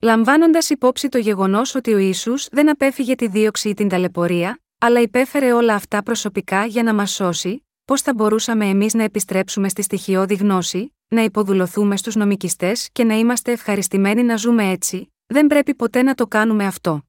Λαμβάνοντας 0.00 0.70
υπόψη 0.70 1.08
το 1.08 1.18
γεγονός 1.18 1.74
ότι 1.74 1.94
ο 1.94 1.98
Ισού 1.98 2.34
δεν 2.50 2.70
απέφυγε 2.70 3.14
τη 3.14 3.28
δίωξη 3.28 3.68
ή 3.68 3.74
την 3.74 3.88
ταλαιπωρία, 3.88 4.60
αλλά 4.78 5.00
υπέφερε 5.00 5.52
όλα 5.52 5.74
αυτά 5.74 6.02
προσωπικά 6.02 6.66
για 6.66 6.82
να 6.82 6.94
μας 6.94 7.10
σώσει, 7.10 7.66
πώς 7.84 8.02
θα 8.02 8.14
μπορούσαμε 8.14 8.66
εμείς 8.66 8.94
να 8.94 9.02
επιστρέψουμε 9.02 9.68
στη 9.68 9.82
στοιχειώδη 9.82 10.34
γνώση, 10.34 10.94
να 11.08 11.22
υποδουλωθούμε 11.22 11.96
στους 11.96 12.14
νομικιστές 12.14 12.88
και 12.92 13.04
να 13.04 13.14
είμαστε 13.14 13.52
ευχαριστημένοι 13.52 14.22
να 14.22 14.36
ζούμε 14.36 14.70
έτσι, 14.70 15.12
δεν 15.26 15.46
πρέπει 15.46 15.74
ποτέ 15.74 16.02
να 16.02 16.14
το 16.14 16.26
κάνουμε 16.26 16.66
αυτό. 16.66 17.02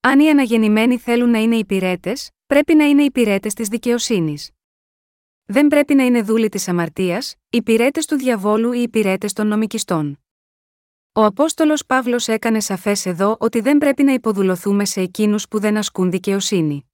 Αν 0.00 0.20
οι 0.20 0.30
αναγεννημένοι 0.30 0.98
θέλουν 0.98 1.30
να 1.30 1.38
είναι 1.38 1.56
υπηρέτες, 1.56 2.30
πρέπει 2.46 2.74
να 2.74 2.84
είναι 2.84 3.02
υπηρέτες 3.02 3.54
της 3.54 3.68
δικαιοσύνης. 3.68 4.50
Δεν 5.44 5.66
πρέπει 5.66 5.94
να 5.94 6.04
είναι 6.04 6.22
δούλοι 6.22 6.48
της 6.48 6.68
αμαρτίας, 6.68 7.34
υπηρέτες 7.50 8.06
του 8.06 8.16
διαβόλου 8.16 8.72
ή 8.72 8.82
υπηρέτες 8.82 9.32
των 9.32 9.46
νομικιστών. 9.46 10.23
Ο 11.16 11.24
Απόστολος 11.24 11.86
Παύλος 11.86 12.28
έκανε 12.28 12.60
σαφές 12.60 13.06
εδώ 13.06 13.36
ότι 13.40 13.60
δεν 13.60 13.78
πρέπει 13.78 14.02
να 14.02 14.12
υποδουλωθούμε 14.12 14.84
σε 14.84 15.00
εκείνους 15.00 15.48
που 15.48 15.58
δεν 15.58 15.76
ασκούν 15.76 16.10
δικαιοσύνη. 16.10 16.90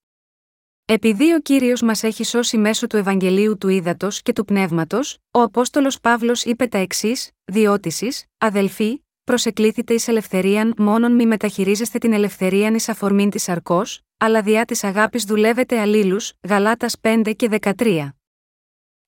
Επειδή 0.84 1.32
ο 1.32 1.40
κύριος 1.40 1.82
μας 1.82 2.02
έχει 2.02 2.24
σώσει 2.24 2.58
μέσω 2.58 2.86
του 2.86 2.96
Ευαγγελίου 2.96 3.58
του 3.58 3.68
Ήδατος 3.68 4.22
και 4.22 4.32
του 4.32 4.44
Πνεύματος, 4.44 5.18
ο 5.30 5.40
Απόστολος 5.40 6.00
Παύλος 6.00 6.44
είπε 6.44 6.66
τα 6.66 6.78
εξής: 6.78 7.30
Διότησης, 7.44 8.24
αδελφοί, 8.38 9.04
προσεκλήθητε 9.24 9.94
εις 9.94 10.08
ελευθερίαν, 10.08 10.74
μόνον 10.76 11.12
μη 11.12 11.26
μεταχειρίζεστε 11.26 11.98
την 11.98 12.12
ελευθερίαν 12.12 12.74
εις 12.74 12.88
αφορμήν 12.88 13.30
της 13.30 13.48
αρκός, 13.48 14.00
αλλά 14.16 14.42
διά 14.42 14.64
της 14.64 14.84
αγάπης 14.84 15.24
δουλεύετε 15.24 15.80
αλλήλους, 15.80 16.32
Γαλάτας 16.48 16.96
5 17.00 17.32
και 17.36 17.48
13. 17.48 18.16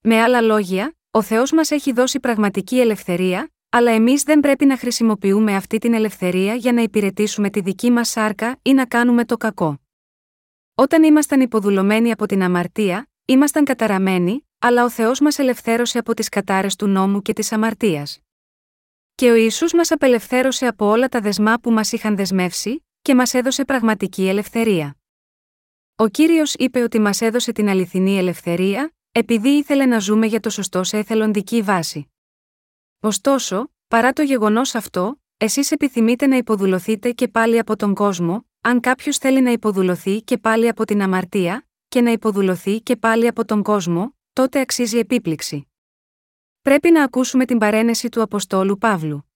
Με 0.00 0.20
άλλα 0.22 0.40
λόγια, 0.40 0.96
ο 1.10 1.22
Θεός 1.22 1.52
μας 1.52 1.70
έχει 1.70 1.92
δώσει 1.92 2.20
πραγματική 2.20 2.80
ελευθερία, 2.80 3.51
αλλά 3.74 3.90
εμείς 3.90 4.22
δεν 4.22 4.40
πρέπει 4.40 4.64
να 4.66 4.76
χρησιμοποιούμε 4.76 5.56
αυτή 5.56 5.78
την 5.78 5.94
ελευθερία 5.94 6.54
για 6.54 6.72
να 6.72 6.82
υπηρετήσουμε 6.82 7.50
τη 7.50 7.60
δική 7.60 7.90
μας 7.90 8.08
σάρκα 8.08 8.58
ή 8.62 8.72
να 8.72 8.86
κάνουμε 8.86 9.24
το 9.24 9.36
κακό. 9.36 9.80
Όταν 10.74 11.02
ήμασταν 11.02 11.40
υποδουλωμένοι 11.40 12.10
από 12.10 12.26
την 12.26 12.42
αμαρτία, 12.42 13.10
ήμασταν 13.24 13.64
καταραμένοι, 13.64 14.48
αλλά 14.58 14.84
ο 14.84 14.90
Θεός 14.90 15.20
μας 15.20 15.38
ελευθέρωσε 15.38 15.98
από 15.98 16.14
τις 16.14 16.28
κατάρες 16.28 16.76
του 16.76 16.86
νόμου 16.86 17.22
και 17.22 17.32
της 17.32 17.52
αμαρτίας. 17.52 18.18
Και 19.14 19.30
ο 19.30 19.34
Ισού 19.34 19.76
μας 19.76 19.90
απελευθέρωσε 19.90 20.66
από 20.66 20.86
όλα 20.86 21.08
τα 21.08 21.20
δεσμά 21.20 21.58
που 21.58 21.70
μας 21.70 21.92
είχαν 21.92 22.16
δεσμεύσει, 22.16 22.84
και 23.02 23.14
μας 23.14 23.34
έδωσε 23.34 23.64
πραγματική 23.64 24.28
ελευθερία. 24.28 24.96
Ο 25.96 26.08
κύριος 26.08 26.54
είπε 26.54 26.82
ότι 26.82 27.00
μας 27.00 27.20
έδωσε 27.20 27.52
την 27.52 27.68
αληθινή 27.68 28.18
ελευθερία, 28.18 28.94
επειδή 29.12 29.48
ήθελε 29.48 29.86
να 29.86 29.98
ζούμε 29.98 30.26
για 30.26 30.40
το 30.40 30.50
σωστό 30.50 30.84
σε 30.84 30.98
εθελοντική 30.98 31.62
βάση. 31.62 32.11
Ωστόσο, 33.05 33.72
παρά 33.88 34.12
το 34.12 34.22
γεγονός 34.22 34.74
αυτό, 34.74 35.20
εσείς 35.36 35.70
επιθυμείτε 35.70 36.26
να 36.26 36.36
υποδουλωθείτε 36.36 37.12
και 37.12 37.28
πάλι 37.28 37.59
από 37.59 37.76
τον 37.76 37.94
κόσμο, 37.94 38.46
αν 38.61 38.80
κάποιος 38.80 39.18
θέλει 39.18 39.40
να 39.40 39.50
υποδουλωθεί 39.50 40.22
και 40.22 40.38
πάλι 40.38 40.68
από 40.68 40.84
την 40.84 41.03
αμαρτία, 41.03 41.66
και 41.88 42.00
να 42.00 42.11
υποδουλωθεί 42.11 42.80
και 42.80 42.96
πάλι 42.96 43.26
από 43.26 43.44
τον 43.44 43.62
κόσμο, 43.62 44.16
τότε 44.32 44.61
αξίζει 44.61 44.98
επίπληξη. 44.98 45.70
Πρέπει 46.61 46.90
να 46.90 47.03
ακούσουμε 47.03 47.44
την 47.44 47.59
παρένεση 47.59 48.09
του 48.09 48.22
Αποστόλου 48.22 48.78
Παύλου. 48.78 49.30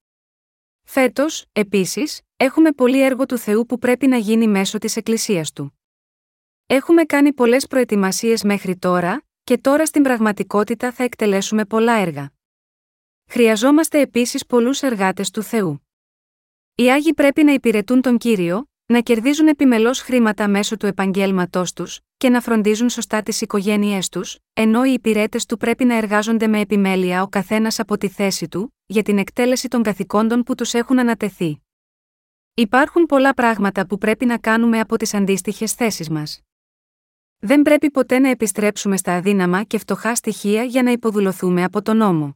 Φέτος, 0.83 1.45
επίσης, 1.51 2.21
έχουμε 2.37 2.71
πολύ 2.71 3.03
έργο 3.03 3.25
του 3.25 3.37
Θεού 3.37 3.65
που 3.65 3.77
πρέπει 3.77 4.07
να 4.07 4.17
γίνει 4.17 4.47
μέσω 4.47 4.77
της 4.77 4.95
Εκκλησίας 4.95 5.51
του. 5.51 5.79
Έχουμε 6.65 7.03
κάνει 7.03 7.33
πολλές 7.33 7.67
προετοιμασίες 7.67 8.43
μέχρι 8.43 8.77
τώρα, 8.77 9.21
και 9.43 9.57
τώρα 9.57 9.85
στην 9.85 10.03
πραγματικότητα 10.03 10.91
θα 10.91 11.03
εκτελέσουμε 11.03 11.65
πολλά 11.65 11.93
έργα. 11.93 12.31
Χρειαζόμαστε 13.29 13.99
επίσης 13.99 14.45
πολλούς 14.45 14.81
εργάτες 14.81 15.31
του 15.31 15.41
Θεού. 15.41 15.87
Οι 16.75 16.91
Άγιοι 16.91 17.13
πρέπει 17.13 17.43
να 17.43 17.51
υπηρετούν 17.51 18.01
τον 18.01 18.17
κύριο, 18.17 18.69
να 18.85 18.99
κερδίζουν 19.01 19.47
επιμελώς 19.47 20.01
χρήματα 20.01 20.47
μέσω 20.47 20.77
του 20.77 20.85
επαγγέλματός 20.85 21.73
τους 21.73 21.99
και 22.17 22.29
να 22.29 22.41
φροντίζουν 22.41 22.89
σωστά 22.89 23.23
τις 23.23 23.41
οικογένειές 23.41 24.09
τους, 24.09 24.37
ενώ 24.53 24.85
οι 24.85 24.93
υπηρέτες 24.93 25.45
του 25.45 25.57
πρέπει 25.57 25.85
να 25.85 25.95
εργάζονται 25.95 26.47
με 26.47 26.59
επιμέλεια 26.59 27.21
ο 27.21 27.27
καθένας 27.27 27.79
από 27.79 27.97
τη 27.97 28.09
θέση 28.09 28.47
του, 28.47 28.75
για 28.85 29.03
την 29.03 29.17
εκτέλεση 29.17 29.67
των 29.67 29.83
καθηκόντων 29.83 30.43
που 30.43 30.55
τους 30.55 30.73
έχουν 30.73 30.99
ανατεθεί. 30.99 31.61
Υπάρχουν 32.53 33.05
πολλά 33.05 33.33
πράγματα 33.33 33.87
που 33.87 33.97
πρέπει 33.97 34.25
να 34.25 34.37
κάνουμε 34.37 34.79
από 34.79 34.97
τις 34.97 35.13
αντίστοιχες 35.13 35.73
θέσεις 35.73 36.09
μας. 36.09 36.41
Δεν 37.39 37.61
πρέπει 37.61 37.91
ποτέ 37.91 38.19
να 38.19 38.29
επιστρέψουμε 38.29 38.97
στα 38.97 39.13
αδύναμα 39.13 39.63
και 39.63 39.77
φτωχά 39.77 40.15
στοιχεία 40.15 40.63
για 40.63 40.83
να 40.83 40.91
υποδουλωθούμε 40.91 41.63
από 41.63 41.81
τον 41.81 41.97
νόμο. 41.97 42.35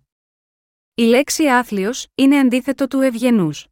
Η 0.96 1.04
λέξη 1.04 1.48
άθλιος 1.48 2.08
είναι 2.16 2.40
αντίθετο 2.40 2.88
του 2.88 3.00
ευγενούς. 3.00 3.68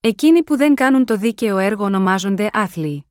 Εκείνοι 0.00 0.42
που 0.42 0.56
δεν 0.56 0.74
κάνουν 0.74 1.04
το 1.04 1.16
δίκαιο 1.16 1.58
έργο 1.58 1.84
ονομάζονται 1.84 2.50
άθλιοι. 2.52 3.04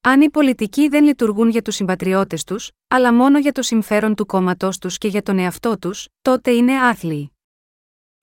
Αν 0.00 0.20
οι 0.20 0.30
πολιτικοί 0.30 0.88
δεν 0.88 1.04
λειτουργούν 1.04 1.48
για 1.48 1.62
τους 1.62 1.74
συμπατριώτες 1.74 2.44
τους, 2.44 2.70
αλλά 2.88 3.12
μόνο 3.14 3.38
για 3.38 3.52
το 3.52 3.62
συμφέρον 3.62 4.14
του 4.14 4.26
κόμματός 4.26 4.78
τους 4.78 4.98
και 4.98 5.08
για 5.08 5.22
τον 5.22 5.38
εαυτό 5.38 5.78
τους, 5.78 6.08
τότε 6.22 6.50
είναι 6.50 6.72
άθλιοι. 6.72 7.32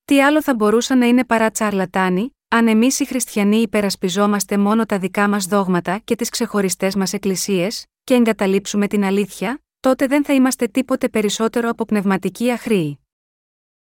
Τι 0.06 0.22
άλλο 0.22 0.42
θα 0.42 0.56
μπορούσαν 0.56 0.98
να 0.98 1.06
είναι 1.06 1.26
παρά 1.26 1.52
τσαρλατάνοι, 1.52 2.36
αν 2.48 2.68
εμείς 2.68 3.00
οι 3.00 3.06
χριστιανοί 3.06 3.58
υπερασπιζόμαστε 3.62 4.58
μόνο 4.58 4.86
τα 4.86 5.00
δικά 5.00 5.30
μας 5.30 5.46
δόγματα 5.46 5.98
και 5.98 6.16
τις 6.16 6.30
ξεχωριστές 6.30 6.96
μας 6.96 7.14
εκκλησίες, 7.14 7.86
και 8.04 8.14
εγκαταλείψουμε 8.14 8.88
την 8.88 9.04
αλήθεια, 9.04 9.64
τότε 9.80 10.08
δεν 10.08 10.26
θα 10.26 10.34
είμαστε 10.34 10.68
τίποτε 10.68 11.10
περισσότερο 11.10 11.70
από 11.70 11.86
πνευματικοί 11.86 12.52
αχρήοι. 12.52 13.00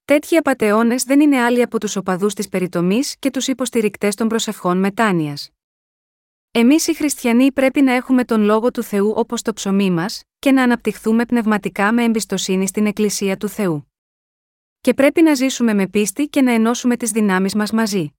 Τέτοιοι 0.09 0.37
απαταιώνες 0.37 1.03
δεν 1.05 1.21
είναι 1.21 1.41
άλλοι 1.41 1.63
από 1.63 1.81
τους 1.81 1.97
οπαδούς 1.97 2.35
της 2.35 2.49
περιτομής 2.49 3.17
και 3.19 3.31
τους 3.31 3.47
υποστηρικτές 3.47 4.15
των 4.15 4.29
προσευχών 4.29 4.79
μετάνοιας. 4.79 5.51
Εμείς 6.51 6.87
οι 6.87 6.95
χριστιανοί 6.95 7.53
πρέπει 7.53 7.83
να 7.83 7.93
έχουμε 7.93 8.25
τον 8.25 8.41
λόγο 8.41 8.71
του 8.71 8.83
Θεού 8.83 9.13
όπως 9.17 9.43
το 9.43 9.53
ψωμί 9.53 9.91
μας, 9.91 10.23
και 10.39 10.53
να 10.53 10.63
αναπτυχθούμε 10.63 11.25
πνευματικά 11.27 11.93
με 11.93 12.05
εμπιστοσύνη 12.05 12.67
στην 12.69 12.87
Εκκλησία 12.87 13.37
του 13.37 13.49
Θεού. 13.49 13.93
Και 14.81 14.95
πρέπει 14.95 15.23
να 15.23 15.35
ζήσουμε 15.35 15.75
με 15.75 15.89
πίστη 15.89 16.29
και 16.29 16.43
να 16.43 16.53
ενώσουμε 16.53 16.97
τις 16.97 17.11
δυνάμεις 17.11 17.55
μας 17.55 17.73
μαζί. 17.73 18.13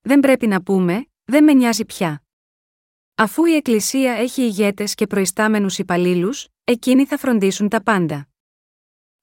Δεν 0.00 0.20
πρέπει 0.20 0.46
να 0.46 0.62
πούμε, 0.62 1.06
δεν 1.24 1.44
με 1.44 1.52
νοιάζει 1.52 1.84
πια. 1.84 2.22
Αφού 3.14 3.44
η 3.44 3.54
Εκκλησία 3.54 4.12
έχει 4.12 4.42
ηγέτες 4.42 4.94
και 4.94 5.06
προϊστάμενους 5.06 5.78
υπαλλήλους, 5.78 6.48
εκείνοι 6.64 7.06
θα 7.06 7.16
φροντίσουν 7.16 7.68
τα 7.68 7.82
πάντα. 7.82 8.28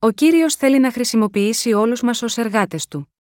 Ο 0.03 0.11
κύριος 0.11 0.55
θέλει 0.55 0.79
να 0.79 0.91
χρησιμοποιήσει 0.91 1.73
όλους 1.73 2.01
μας 2.01 2.21
ως 2.21 2.37
εργάτες 2.37 2.87
του. 2.87 3.13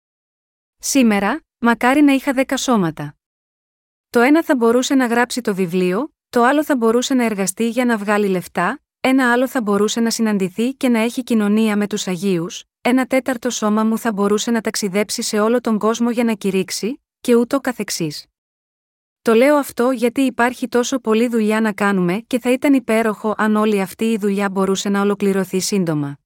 Σήμερα, 0.79 1.41
μακάρι 1.59 2.01
να 2.03 2.13
είχα 2.13 2.33
δέκα 2.33 2.57
σώματα. 2.57 3.17
Το 4.11 4.21
ένα 4.21 4.45
θα 4.45 4.57
μπορούσε 4.57 4.95
να 4.95 5.07
γράψει 5.07 5.41
το 5.41 5.55
βιβλίο, 5.55 6.15
το 6.29 6.45
άλλο 6.45 6.65
θα 6.65 6.77
μπορούσε 6.77 7.15
να 7.15 7.25
εργαστεί 7.25 7.69
για 7.69 7.85
να 7.85 7.97
βγάλει 7.97 8.29
λεφτά, 8.29 8.81
ένα 9.01 9.33
άλλο 9.33 9.49
θα 9.49 9.63
μπορούσε 9.63 10.01
να 10.01 10.11
συναντηθεί 10.11 10.75
και 10.75 10.89
να 10.89 10.99
έχει 10.99 11.23
κοινωνία 11.23 11.77
με 11.77 11.87
τους 11.87 12.07
Αγίους, 12.07 12.65
ένα 12.81 13.07
τέταρτο 13.07 13.51
σώμα 13.51 13.85
μου 13.85 13.99
θα 13.99 14.13
μπορούσε 14.13 14.51
να 14.51 14.61
ταξιδέψει 14.61 15.23
σε 15.23 15.41
όλο 15.41 15.61
τον 15.61 15.79
κόσμο 15.79 16.11
για 16.11 16.25
να 16.25 16.33
κηρύξει, 16.33 17.03
και 17.21 17.35
ούτω 17.35 17.61
καθεξής. 17.61 18.27
Το 19.23 19.35
λέω 19.35 19.57
αυτό 19.57 19.91
γιατί 19.91 20.21
υπάρχει 20.21 20.69
τόσο 20.69 20.99
πολλή 20.99 21.29
δουλειά 21.29 21.61
να 21.61 21.73
κάνουμε 21.73 22.25
και 22.27 22.39
θα 22.39 22.53
ήταν 22.53 22.75
υπέροχο 22.75 23.35
αν 23.37 23.57
όλη 23.57 23.81
αυτή 23.81 24.05
η 24.05 24.17
δουλειά 24.19 24.51
μπορούσε 24.51 24.89
να 24.89 25.01
ολοκληρωθεί 25.01 25.61
σύντομα. 25.61 26.19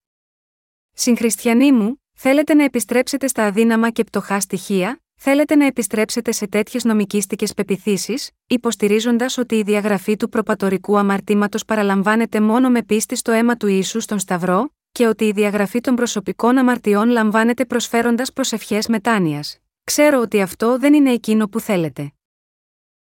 Συγχριστιανοί 0.92 1.72
μου, 1.72 2.02
θέλετε 2.12 2.54
να 2.54 2.64
επιστρέψετε 2.64 3.26
στα 3.26 3.44
αδύναμα 3.44 3.90
και 3.90 4.04
πτωχά 4.04 4.40
στοιχεία, 4.40 5.00
θέλετε 5.14 5.56
να 5.56 5.66
επιστρέψετε 5.66 6.32
σε 6.32 6.46
τέτοιες 6.46 6.84
νομικίστικε 6.84 7.46
πεπιθήσεις, 7.56 8.30
υποστηρίζοντας 8.46 9.38
ότι 9.38 9.54
η 9.54 9.62
διαγραφή 9.62 10.16
του 10.16 10.28
προπατορικού 10.28 10.98
αμαρτήματος 10.98 11.64
παραλαμβάνεται 11.64 12.40
μόνο 12.40 12.70
με 12.70 12.82
πίστη 12.82 13.16
στο 13.16 13.32
αίμα 13.32 13.56
του 13.56 13.66
ίσου 13.66 14.00
στον 14.00 14.18
Σταυρό, 14.18 14.72
και 14.92 15.06
ότι 15.06 15.24
η 15.24 15.32
διαγραφή 15.32 15.80
των 15.80 15.94
προσωπικών 15.94 16.58
αμαρτιών 16.58 17.08
λαμβάνεται 17.08 17.64
προσφέροντας 17.64 18.32
προσευχές 18.32 18.86
μετάνοιας. 18.86 19.58
Ξέρω 19.84 20.20
ότι 20.20 20.40
αυτό 20.40 20.78
δεν 20.78 20.94
είναι 20.94 21.10
εκείνο 21.10 21.48
που 21.48 21.60
θέλετε. 21.60 22.12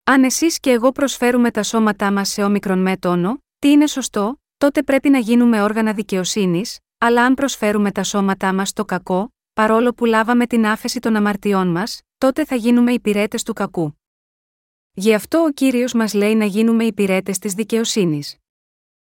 Αν 0.03 0.23
εσείς 0.23 0.59
και 0.59 0.71
εγώ 0.71 0.91
προσφέρουμε 0.91 1.51
τα 1.51 1.63
σώματά 1.63 2.11
μας 2.11 2.29
σε 2.29 2.43
όμικρον 2.43 2.79
με 2.79 2.97
τόνο, 2.97 3.43
τι 3.59 3.69
είναι 3.69 3.87
σωστό, 3.87 4.41
τότε 4.57 4.83
πρέπει 4.83 5.09
να 5.09 5.17
γίνουμε 5.17 5.61
όργανα 5.61 5.93
δικαιοσύνης, 5.93 6.79
αλλά 7.01 7.25
αν 7.25 7.33
προσφέρουμε 7.33 7.91
τα 7.91 8.03
σώματά 8.03 8.53
μας 8.53 8.69
στο 8.69 8.85
κακό, 8.85 9.33
παρόλο 9.53 9.93
που 9.93 10.05
λάβαμε 10.05 10.47
την 10.47 10.65
άφεση 10.65 10.99
των 10.99 11.15
αμαρτιών 11.15 11.67
μας, 11.67 12.01
τότε 12.17 12.45
θα 12.45 12.55
γίνουμε 12.55 12.91
υπηρέτες 12.93 13.43
του 13.43 13.53
κακού. 13.53 13.99
Γι' 14.91 15.13
αυτό 15.13 15.43
ο 15.43 15.51
κύριος 15.51 15.93
μας 15.93 16.13
λέει 16.13 16.35
να 16.35 16.45
γίνουμε 16.45 16.83
υπηρέτες 16.83 17.39
της 17.39 17.53
δικαιοσύνης. 17.53 18.37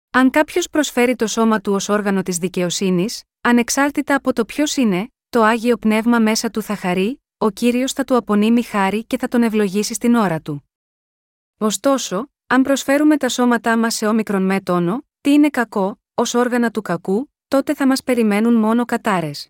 Αν 0.10 0.30
κάποιος 0.30 0.70
προσφέρει 0.70 1.16
το 1.16 1.28
σώμα 1.28 1.62
του 1.62 1.74
ως 1.74 1.90
όργανο 1.90 2.24
της 2.24 2.38
δικαιοσύνης, 2.38 3.24
ανεξάρτητα 3.42 4.16
από 4.16 4.34
το 4.34 4.46
ποιος 4.46 4.76
είναι, 4.76 5.12
το 5.30 5.44
άγιο 5.44 5.78
πνεύμα 5.78 6.20
μέσα 6.20 6.50
του 6.50 6.62
θα 6.62 6.76
χαρεί, 6.76 7.22
ο 7.38 7.50
κύριος 7.50 7.94
θα 7.94 8.04
του 8.04 8.16
απονείμει 8.16 8.64
χάρη 8.64 9.06
και 9.06 9.18
θα 9.18 9.28
τον 9.28 9.44
ευλογήσει 9.44 9.94
στην 9.94 10.16
ώρα 10.16 10.42
του. 10.42 10.70
Ωστόσο, 11.58 12.32
αν 12.48 12.62
προσφέρουμε 12.62 13.18
τα 13.18 13.30
σώματά 13.30 13.78
μας 13.78 13.96
σε 13.96 14.08
όμικρον 14.08 14.46
με 14.46 14.62
τόνο, 14.62 15.06
τι 15.22 15.32
είναι 15.32 15.50
κακό, 15.50 16.02
ως 16.14 16.34
όργανα 16.34 16.72
του 16.72 16.82
κακού, 16.82 17.32
τότε 17.50 17.74
θα 17.74 17.88
μας 17.88 18.04
περιμένουν 18.04 18.54
μόνο 18.54 18.86
κατάρες. 18.86 19.50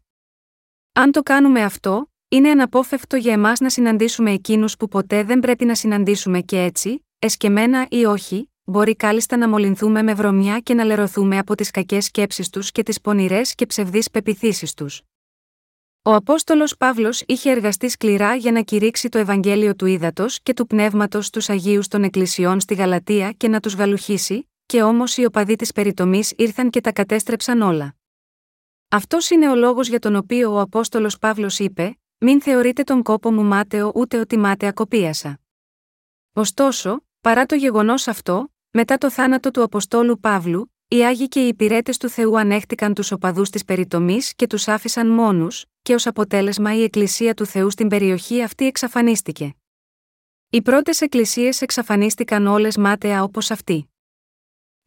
Αν 0.94 1.12
το 1.12 1.24
κάνουμε 1.24 1.64
αυτό, 1.64 2.12
είναι 2.30 2.50
αναπόφευκτο 2.50 3.16
για 3.16 3.34
εμάς 3.34 3.60
να 3.60 3.70
συναντήσουμε 3.70 4.32
εκείνους 4.32 4.78
που 4.78 4.88
ποτέ 4.88 5.24
δεν 5.24 5.40
πρέπει 5.40 5.66
να 5.66 5.76
συναντήσουμε 5.76 6.42
και 6.42 6.62
έτσι, 6.64 7.06
εσκεμένα 7.20 7.88
ή 7.90 8.06
όχι, 8.06 8.52
μπορεί 8.64 8.96
κάλλιστα 8.96 9.38
να 9.38 9.50
μολυνθούμε 9.50 10.04
με 10.04 10.14
βρωμιά 10.14 10.60
και 10.60 10.74
να 10.74 10.84
λερωθούμε 10.84 11.38
από 11.38 11.56
τις 11.56 11.72
κακές 11.72 12.06
σκέψεις 12.06 12.50
τους 12.50 12.72
και 12.72 12.84
τις 12.84 13.02
πονηρές 13.02 13.56
και 13.56 13.66
ψευδείς 13.66 14.10
πεπιθήσεις 14.10 14.74
τους. 14.74 15.02
Ο 16.02 16.14
Απόστολος 16.14 16.78
Παύλος 16.78 17.24
είχε 17.26 17.52
εργαστεί 17.52 17.90
σκληρά 17.90 18.36
για 18.36 18.52
να 18.52 18.62
κηρύξει 18.62 19.10
το 19.10 19.18
Ευαγγέλιο 19.18 19.76
του 19.76 19.86
Ήδατος 19.86 20.40
και 20.44 20.54
του 20.54 20.68
Πνεύματος 20.68 21.26
στου 21.26 21.54
Αγίους 21.54 21.88
των 21.88 22.04
Εκκλησιών 22.04 22.60
στη 22.60 22.74
Γαλατεία 22.74 23.32
και 23.32 23.48
να 23.48 23.60
τους 23.60 23.76
γαλουχίσει, 23.76 24.49
και 24.70 24.84
όμως 24.84 25.18
οι 25.18 25.26
οπαδοί 25.26 25.56
της 25.56 25.72
περιτομής 25.72 26.34
ήρθαν 26.38 26.70
και 26.70 26.82
τα 26.82 26.92
κατέστρεψαν 26.92 27.62
όλα. 27.62 27.96
Αυτός 28.90 29.30
είναι 29.30 29.50
ο 29.50 29.56
λόγος 29.56 29.88
για 29.88 30.00
τον 30.00 30.16
οποίο 30.16 30.54
ο 30.54 30.60
Απόστολος 30.60 31.18
Παύλος 31.18 31.60
είπε: 31.60 32.00
Μην 32.18 32.42
θεωρείτε 32.42 32.84
τον 32.84 33.04
κόπο 33.04 33.32
μου 33.32 33.44
μάταιο 33.44 33.92
ούτε 33.96 34.20
ότι 34.20 34.38
μάταια 34.38 34.72
κοπίασα. 34.72 35.40
Ωστόσο, 36.34 37.06
παρά 37.22 37.46
το 37.46 37.56
γεγονός 37.56 38.08
αυτό, 38.08 38.54
μετά 38.72 38.98
το 38.98 39.12
θάνατο 39.12 39.52
του 39.52 39.64
Αποστόλου 39.64 40.20
Παύλου, 40.20 40.74
οι 40.88 41.06
Άγιοι 41.06 41.28
και 41.28 41.46
οι 41.46 41.48
υπηρέτες 41.48 41.98
του 41.98 42.10
Θεού 42.10 42.40
ανέχτηκαν 42.40 42.94
τους 42.94 43.12
οπαδούς 43.12 43.50
της 43.50 43.66
περιτομής 43.66 44.36
και 44.36 44.48
τους 44.48 44.68
άφησαν 44.68 45.08
μόνους, 45.08 45.66
και 45.82 45.94
ως 45.94 46.08
αποτέλεσμα 46.08 46.76
η 46.76 46.84
Εκκλησία 46.84 47.34
του 47.34 47.46
Θεού 47.46 47.70
στην 47.70 47.88
περιοχή 47.88 48.44
αυτή 48.44 48.66
εξαφανίστηκε. 48.66 49.56
Οι 50.50 50.62
πρώτες 50.62 51.02
εκκλησίες 51.02 51.62
εξαφανίστηκαν 51.62 52.48
όλες 52.48 52.78
μάταια 52.78 53.24
όπως 53.24 53.52
αυτή. 53.52 53.90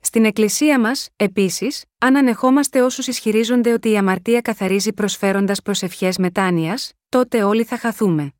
Στην 0.05 0.25
Εκκλησία 0.25 0.81
μας, 0.81 1.09
επίσης, 1.17 1.85
αν 1.99 2.17
ανεχόμαστε 2.17 2.83
όσους 2.83 3.07
ισχυρίζονται 3.07 3.73
ότι 3.73 3.91
η 3.91 3.97
αμαρτία 3.97 4.41
καθαρίζει 4.41 4.93
προσφέροντας 4.93 5.63
προσευχές 5.63 6.19
μετάνοιας, 6.19 6.93
τότε 7.09 7.43
όλοι 7.43 7.65
θα 7.65 7.79
χαθούμε. 7.79 8.33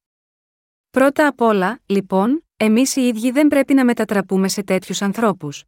Πρώτα 0.91 1.27
απ' 1.27 1.41
όλα, 1.41 1.81
λοιπόν, 1.87 2.47
εμείς 2.57 2.97
οι 2.97 3.01
ίδιοι 3.01 3.31
δεν 3.31 3.49
πρέπει 3.49 3.75
να 3.75 3.85
μετατραπούμε 3.85 4.49
σε 4.49 4.63
τέτοιους 4.63 5.03
ανθρώπους. 5.03 5.65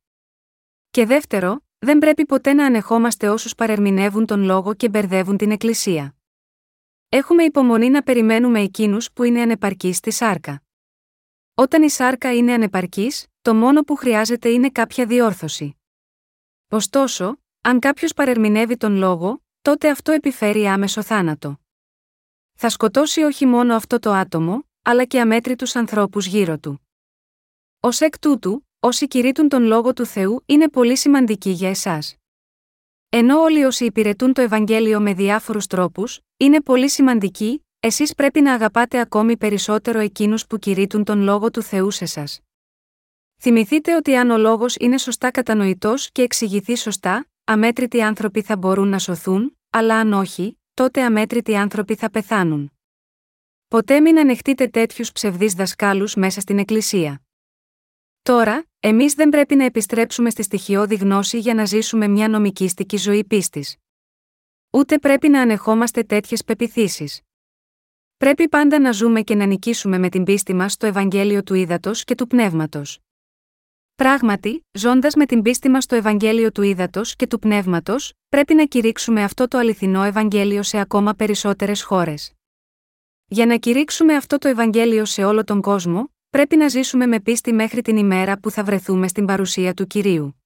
Και 0.91 1.07
δεύτερο, 1.07 1.61
δεν 1.79 1.99
πρέπει 1.99 2.27
ποτέ 2.27 2.53
να 2.53 2.67
ανεχόμαστε 2.67 3.29
όσους 3.29 3.55
παρερμηνεύουν 3.55 4.27
τον 4.27 4.43
λόγο 4.43 4.75
και 4.75 4.89
μπερδεύουν 4.89 5.37
την 5.37 5.51
Εκκλησία. 5.51 6.15
Έχουμε 7.09 7.43
υπομονή 7.43 7.91
να 7.91 8.03
περιμένουμε 8.03 8.61
εκείνους 8.61 9.13
που 9.13 9.23
είναι 9.23 9.41
ανεπαρκείς 9.41 9.97
στη 9.97 10.11
σάρκα. 10.11 10.63
Όταν 11.55 11.83
η 11.83 11.91
σάρκα 11.91 12.35
είναι 12.35 12.53
ανεπαρκής, 12.53 13.27
το 13.43 13.55
μόνο 13.55 13.83
που 13.83 13.97
χρειάζεται 13.97 14.49
είναι 14.49 14.71
κάποια 14.71 15.07
διόρθωση. 15.07 15.79
Ωστόσο, 16.69 17.39
αν 17.61 17.79
κάποιος 17.79 18.13
παρερμηνεύει 18.13 18.77
τον 18.77 18.97
λόγο, 18.97 19.43
τότε 19.63 19.91
αυτό 19.91 20.13
επιφέρει 20.13 20.67
άμεσο 20.67 21.03
θάνατο. 21.03 21.61
Θα 22.55 22.69
σκοτώσει 22.69 23.23
όχι 23.23 23.47
μόνο 23.47 23.75
αυτό 23.75 23.99
το 23.99 24.13
άτομο, 24.13 24.69
αλλά 24.83 25.05
και 25.05 25.21
αμέτρητους 25.21 25.77
ανθρώπους 25.77 26.27
γύρω 26.27 26.59
του. 26.59 26.89
Ω 27.81 27.89
εκ 27.99 28.19
τούτου, 28.19 28.69
όσοι 28.81 29.09
κηρύττουν 29.09 29.49
τον 29.49 29.63
λόγο 29.63 29.93
του 29.93 30.07
Θεού 30.07 30.43
είναι 30.47 30.69
πολύ 30.69 30.97
σημαντικοί 30.97 31.51
για 31.51 31.69
εσάς. 31.69 32.17
Ενώ 33.09 33.41
όλοι 33.41 33.65
όσοι 33.65 33.85
υπηρετούν 33.85 34.33
το 34.33 34.41
Ευαγγέλιο 34.41 35.01
με 35.01 35.15
διάφορους 35.15 35.67
τρόπους, 35.67 36.21
είναι 36.37 36.61
πολύ 36.61 36.91
σημαντικοί, 36.91 37.67
εσείς 37.81 38.15
πρέπει 38.15 38.41
να 38.41 38.55
αγαπάτε 38.55 38.99
ακόμη 38.99 39.37
περισσότερο 39.37 39.99
εκείνους 39.99 40.47
που 40.47 40.59
κηρύττουν 40.59 41.05
τον 41.05 41.21
λόγο 41.23 41.51
του 41.51 41.63
Θεού 41.63 41.91
σε 41.91 42.05
εσά. 42.05 42.25
Θυμηθείτε 43.47 43.97
ότι 43.97 44.17
αν 44.17 44.31
ο 44.31 44.39
λόγος 44.39 44.77
είναι 44.77 44.99
σωστά 44.99 45.31
κατανοητός 45.31 46.11
και 46.13 46.23
εξηγηθεί 46.23 46.77
σωστά, 46.77 47.27
αμέτρητοι 47.45 48.03
άνθρωποι 48.03 48.43
θα 48.43 48.57
μπορούν 48.57 48.89
να 48.89 48.99
σωθούν, 48.99 49.59
αλλά 49.71 49.97
αν 49.97 50.13
όχι, 50.13 50.59
τότε 50.75 51.03
αμέτρητοι 51.03 51.57
άνθρωποι 51.57 51.95
θα 51.95 52.11
πεθάνουν. 52.11 52.73
Ποτέ 53.69 54.01
μην 54.01 54.19
ανεχτείτε 54.19 54.69
τέτοιους 54.69 55.13
ψευδείς 55.13 55.55
δασκάλους 55.55 56.15
μέσα 56.15 56.41
στην 56.41 56.59
Εκκλησία. 56.59 57.23
Τώρα, 58.23 58.65
εμείς 58.81 59.15
δεν 59.15 59.29
πρέπει 59.29 59.55
να 59.55 59.65
επιστρέψουμε 59.65 60.31
στη 60.31 60.43
στοιχειώδη 60.43 60.95
γνώση 60.95 61.39
για 61.39 61.55
να 61.55 61.65
ζήσουμε 61.65 62.09
μια 62.09 62.29
νομικήστικη 62.29 62.97
ζωή 62.97 63.25
πίστης. 63.25 63.77
Ούτε 64.71 64.99
πρέπει 64.99 65.29
να 65.29 65.41
ανεχόμαστε 65.41 66.03
τέτοιες 66.03 66.45
πεπιθήσεις. 66.45 67.21
Πρέπει 68.17 68.49
πάντα 68.49 68.79
να 68.79 68.93
ζούμε 68.93 69.23
και 69.23 69.35
να 69.35 69.45
νικήσουμε 69.47 69.99
με 69.99 70.09
την 70.09 70.25
πίστη 70.25 70.55
μας 70.55 70.73
στο 70.73 70.87
Ευαγγέλιο 70.87 71.43
του 71.43 71.55
Ήδατος 71.55 72.05
και 72.05 72.15
του 72.15 72.27
Πνεύματος. 72.27 72.99
Πράγματι, 73.97 74.67
ζώντας 74.73 75.15
με 75.15 75.27
την 75.27 75.43
πίστη 75.43 75.69
μας 75.69 75.85
στο 75.85 75.95
Ευαγγέλιο 75.95 76.53
του 76.53 76.63
Ήδατος 76.63 77.17
και 77.17 77.27
του 77.27 77.39
Πνεύματος, 77.39 78.13
πρέπει 78.29 78.55
να 78.55 78.65
κηρύξουμε 78.65 79.23
αυτό 79.23 79.49
το 79.49 79.59
αληθινό 79.59 80.03
Ευαγγέλιο 80.03 80.63
σε 80.63 80.79
ακόμα 80.79 81.15
περισσότερες 81.15 81.83
χώρες. 81.83 82.33
Για 83.27 83.47
να 83.47 83.57
κηρύξουμε 83.57 84.15
αυτό 84.15 84.39
το 84.39 84.49
Ευαγγέλιο 84.49 85.05
σε 85.05 85.25
όλο 85.25 85.45
τον 85.45 85.61
κόσμο, 85.61 86.13
πρέπει 86.31 86.57
να 86.57 86.69
ζήσουμε 86.69 87.07
με 87.07 87.21
πίστη 87.21 87.53
μέχρι 87.53 87.83
την 87.83 87.97
ημέρα 87.97 88.39
που 88.39 88.51
θα 88.51 88.65
βρεθούμε 88.65 89.09
στην 89.09 89.25
παρουσία 89.27 89.75
του 89.75 89.87
κυρίου. 89.87 90.43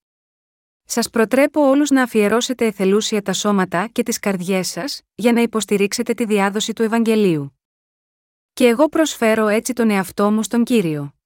Σας 0.85 1.11
προτρέπω 1.11 1.61
όλους 1.69 1.91
να 1.91 2.03
αφιερώσετε 2.03 2.67
εθελούσια 2.67 3.23
τα 3.23 3.33
σώματα 3.33 3.89
και 3.93 4.03
τις 4.03 4.19
καρδιές 4.19 4.69
σας, 4.69 5.03
για 5.15 5.33
να 5.33 5.41
υποστηρίξετε 5.41 6.15
τη 6.15 6.25
διάδοση 6.25 6.73
του 6.73 6.83
Ευαγγελίου. 6.83 7.59
Και 8.53 8.67
εγώ 8.67 8.89
προσφέρω 8.89 9.47
έτσι 9.47 9.73
τον 9.73 9.91
εαυτό 9.91 10.31
μου 10.31 10.43
στον 10.43 10.65
κύριο. 10.65 11.18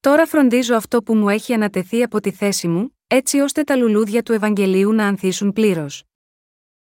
Τώρα 0.00 0.26
φροντίζω 0.26 0.74
αυτό 0.74 1.02
που 1.02 1.14
μου 1.14 1.28
έχει 1.28 1.52
ανατεθεί 1.52 2.02
από 2.02 2.20
τη 2.20 2.30
θέση 2.30 2.68
μου, 2.68 2.96
έτσι 3.06 3.38
ώστε 3.38 3.62
τα 3.62 3.76
λουλούδια 3.76 4.22
του 4.22 4.32
Ευαγγελίου 4.32 4.92
να 4.92 5.06
ανθίσουν 5.06 5.52
πλήρως. 5.52 6.02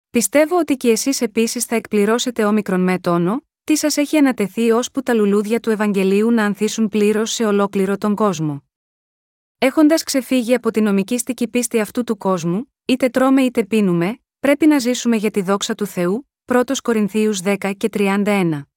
Πιστεύω 0.10 0.58
ότι 0.58 0.78
και 0.78 0.90
εσείς 0.90 1.22
επίσης 1.22 1.66
θα 1.66 1.76
εκπληρώσετε 1.76 2.44
όμικρον 2.44 2.82
με 2.82 3.00
τόνο, 3.00 3.42
τι 3.64 3.76
σας 3.76 3.98
έχει 3.98 4.18
ανατεθεί 4.18 4.72
ώσπου 4.72 5.02
τα 5.02 5.14
λουλούδια 5.14 5.60
του 5.60 5.70
Ευαγγελίου 5.70 6.32
να 6.32 6.46
ανθίσουν 6.46 6.88
πλήρως 6.88 7.32
σε 7.32 7.46
ολόκληρο 7.46 7.98
τον 7.98 8.16
κόσμο. 8.16 8.64
Έχοντας 9.58 10.04
ξεφύγει 10.04 10.54
από 10.54 10.72
την 10.72 10.84
νομικήστικη 10.84 11.48
πίστη 11.48 11.80
αυτού 11.80 12.04
του 12.04 12.18
κόσμου, 12.18 12.74
είτε 12.86 13.10
τρώμε 13.10 13.42
είτε 13.42 13.66
πίνουμε, 13.66 14.20
πρέπει 14.40 14.66
να 14.66 14.80
ζήσουμε 14.80 15.16
για 15.16 15.32
τη 15.32 15.42
δόξα 15.42 15.76
του 15.76 15.86
Θεού, 15.86 16.30
1 16.46 16.62
Κορινθίους 16.82 17.40
10 17.44 17.72
και 17.78 17.90
31. 17.94 18.69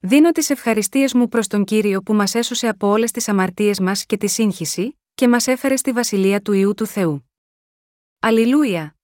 Δίνω 0.00 0.32
τις 0.32 0.50
ευχαριστίες 0.50 1.14
μου 1.14 1.28
προς 1.28 1.46
τον 1.46 1.64
κύριο 1.64 2.02
που 2.02 2.14
μας 2.14 2.34
έσωσε 2.34 2.68
από 2.68 2.88
όλες 2.88 3.10
τις 3.10 3.28
αμαρτίες 3.28 3.80
μας 3.80 4.06
και 4.06 4.16
τη 4.16 4.26
σύγχυση, 4.26 4.98
και 5.14 5.28
μας 5.28 5.46
έφερε 5.46 5.76
στη 5.76 5.92
βασιλεία 5.92 6.40
του 6.40 6.52
ιού 6.52 6.74
του 6.74 6.86
Θεού. 6.86 7.30
Αλληλούια! 8.18 8.97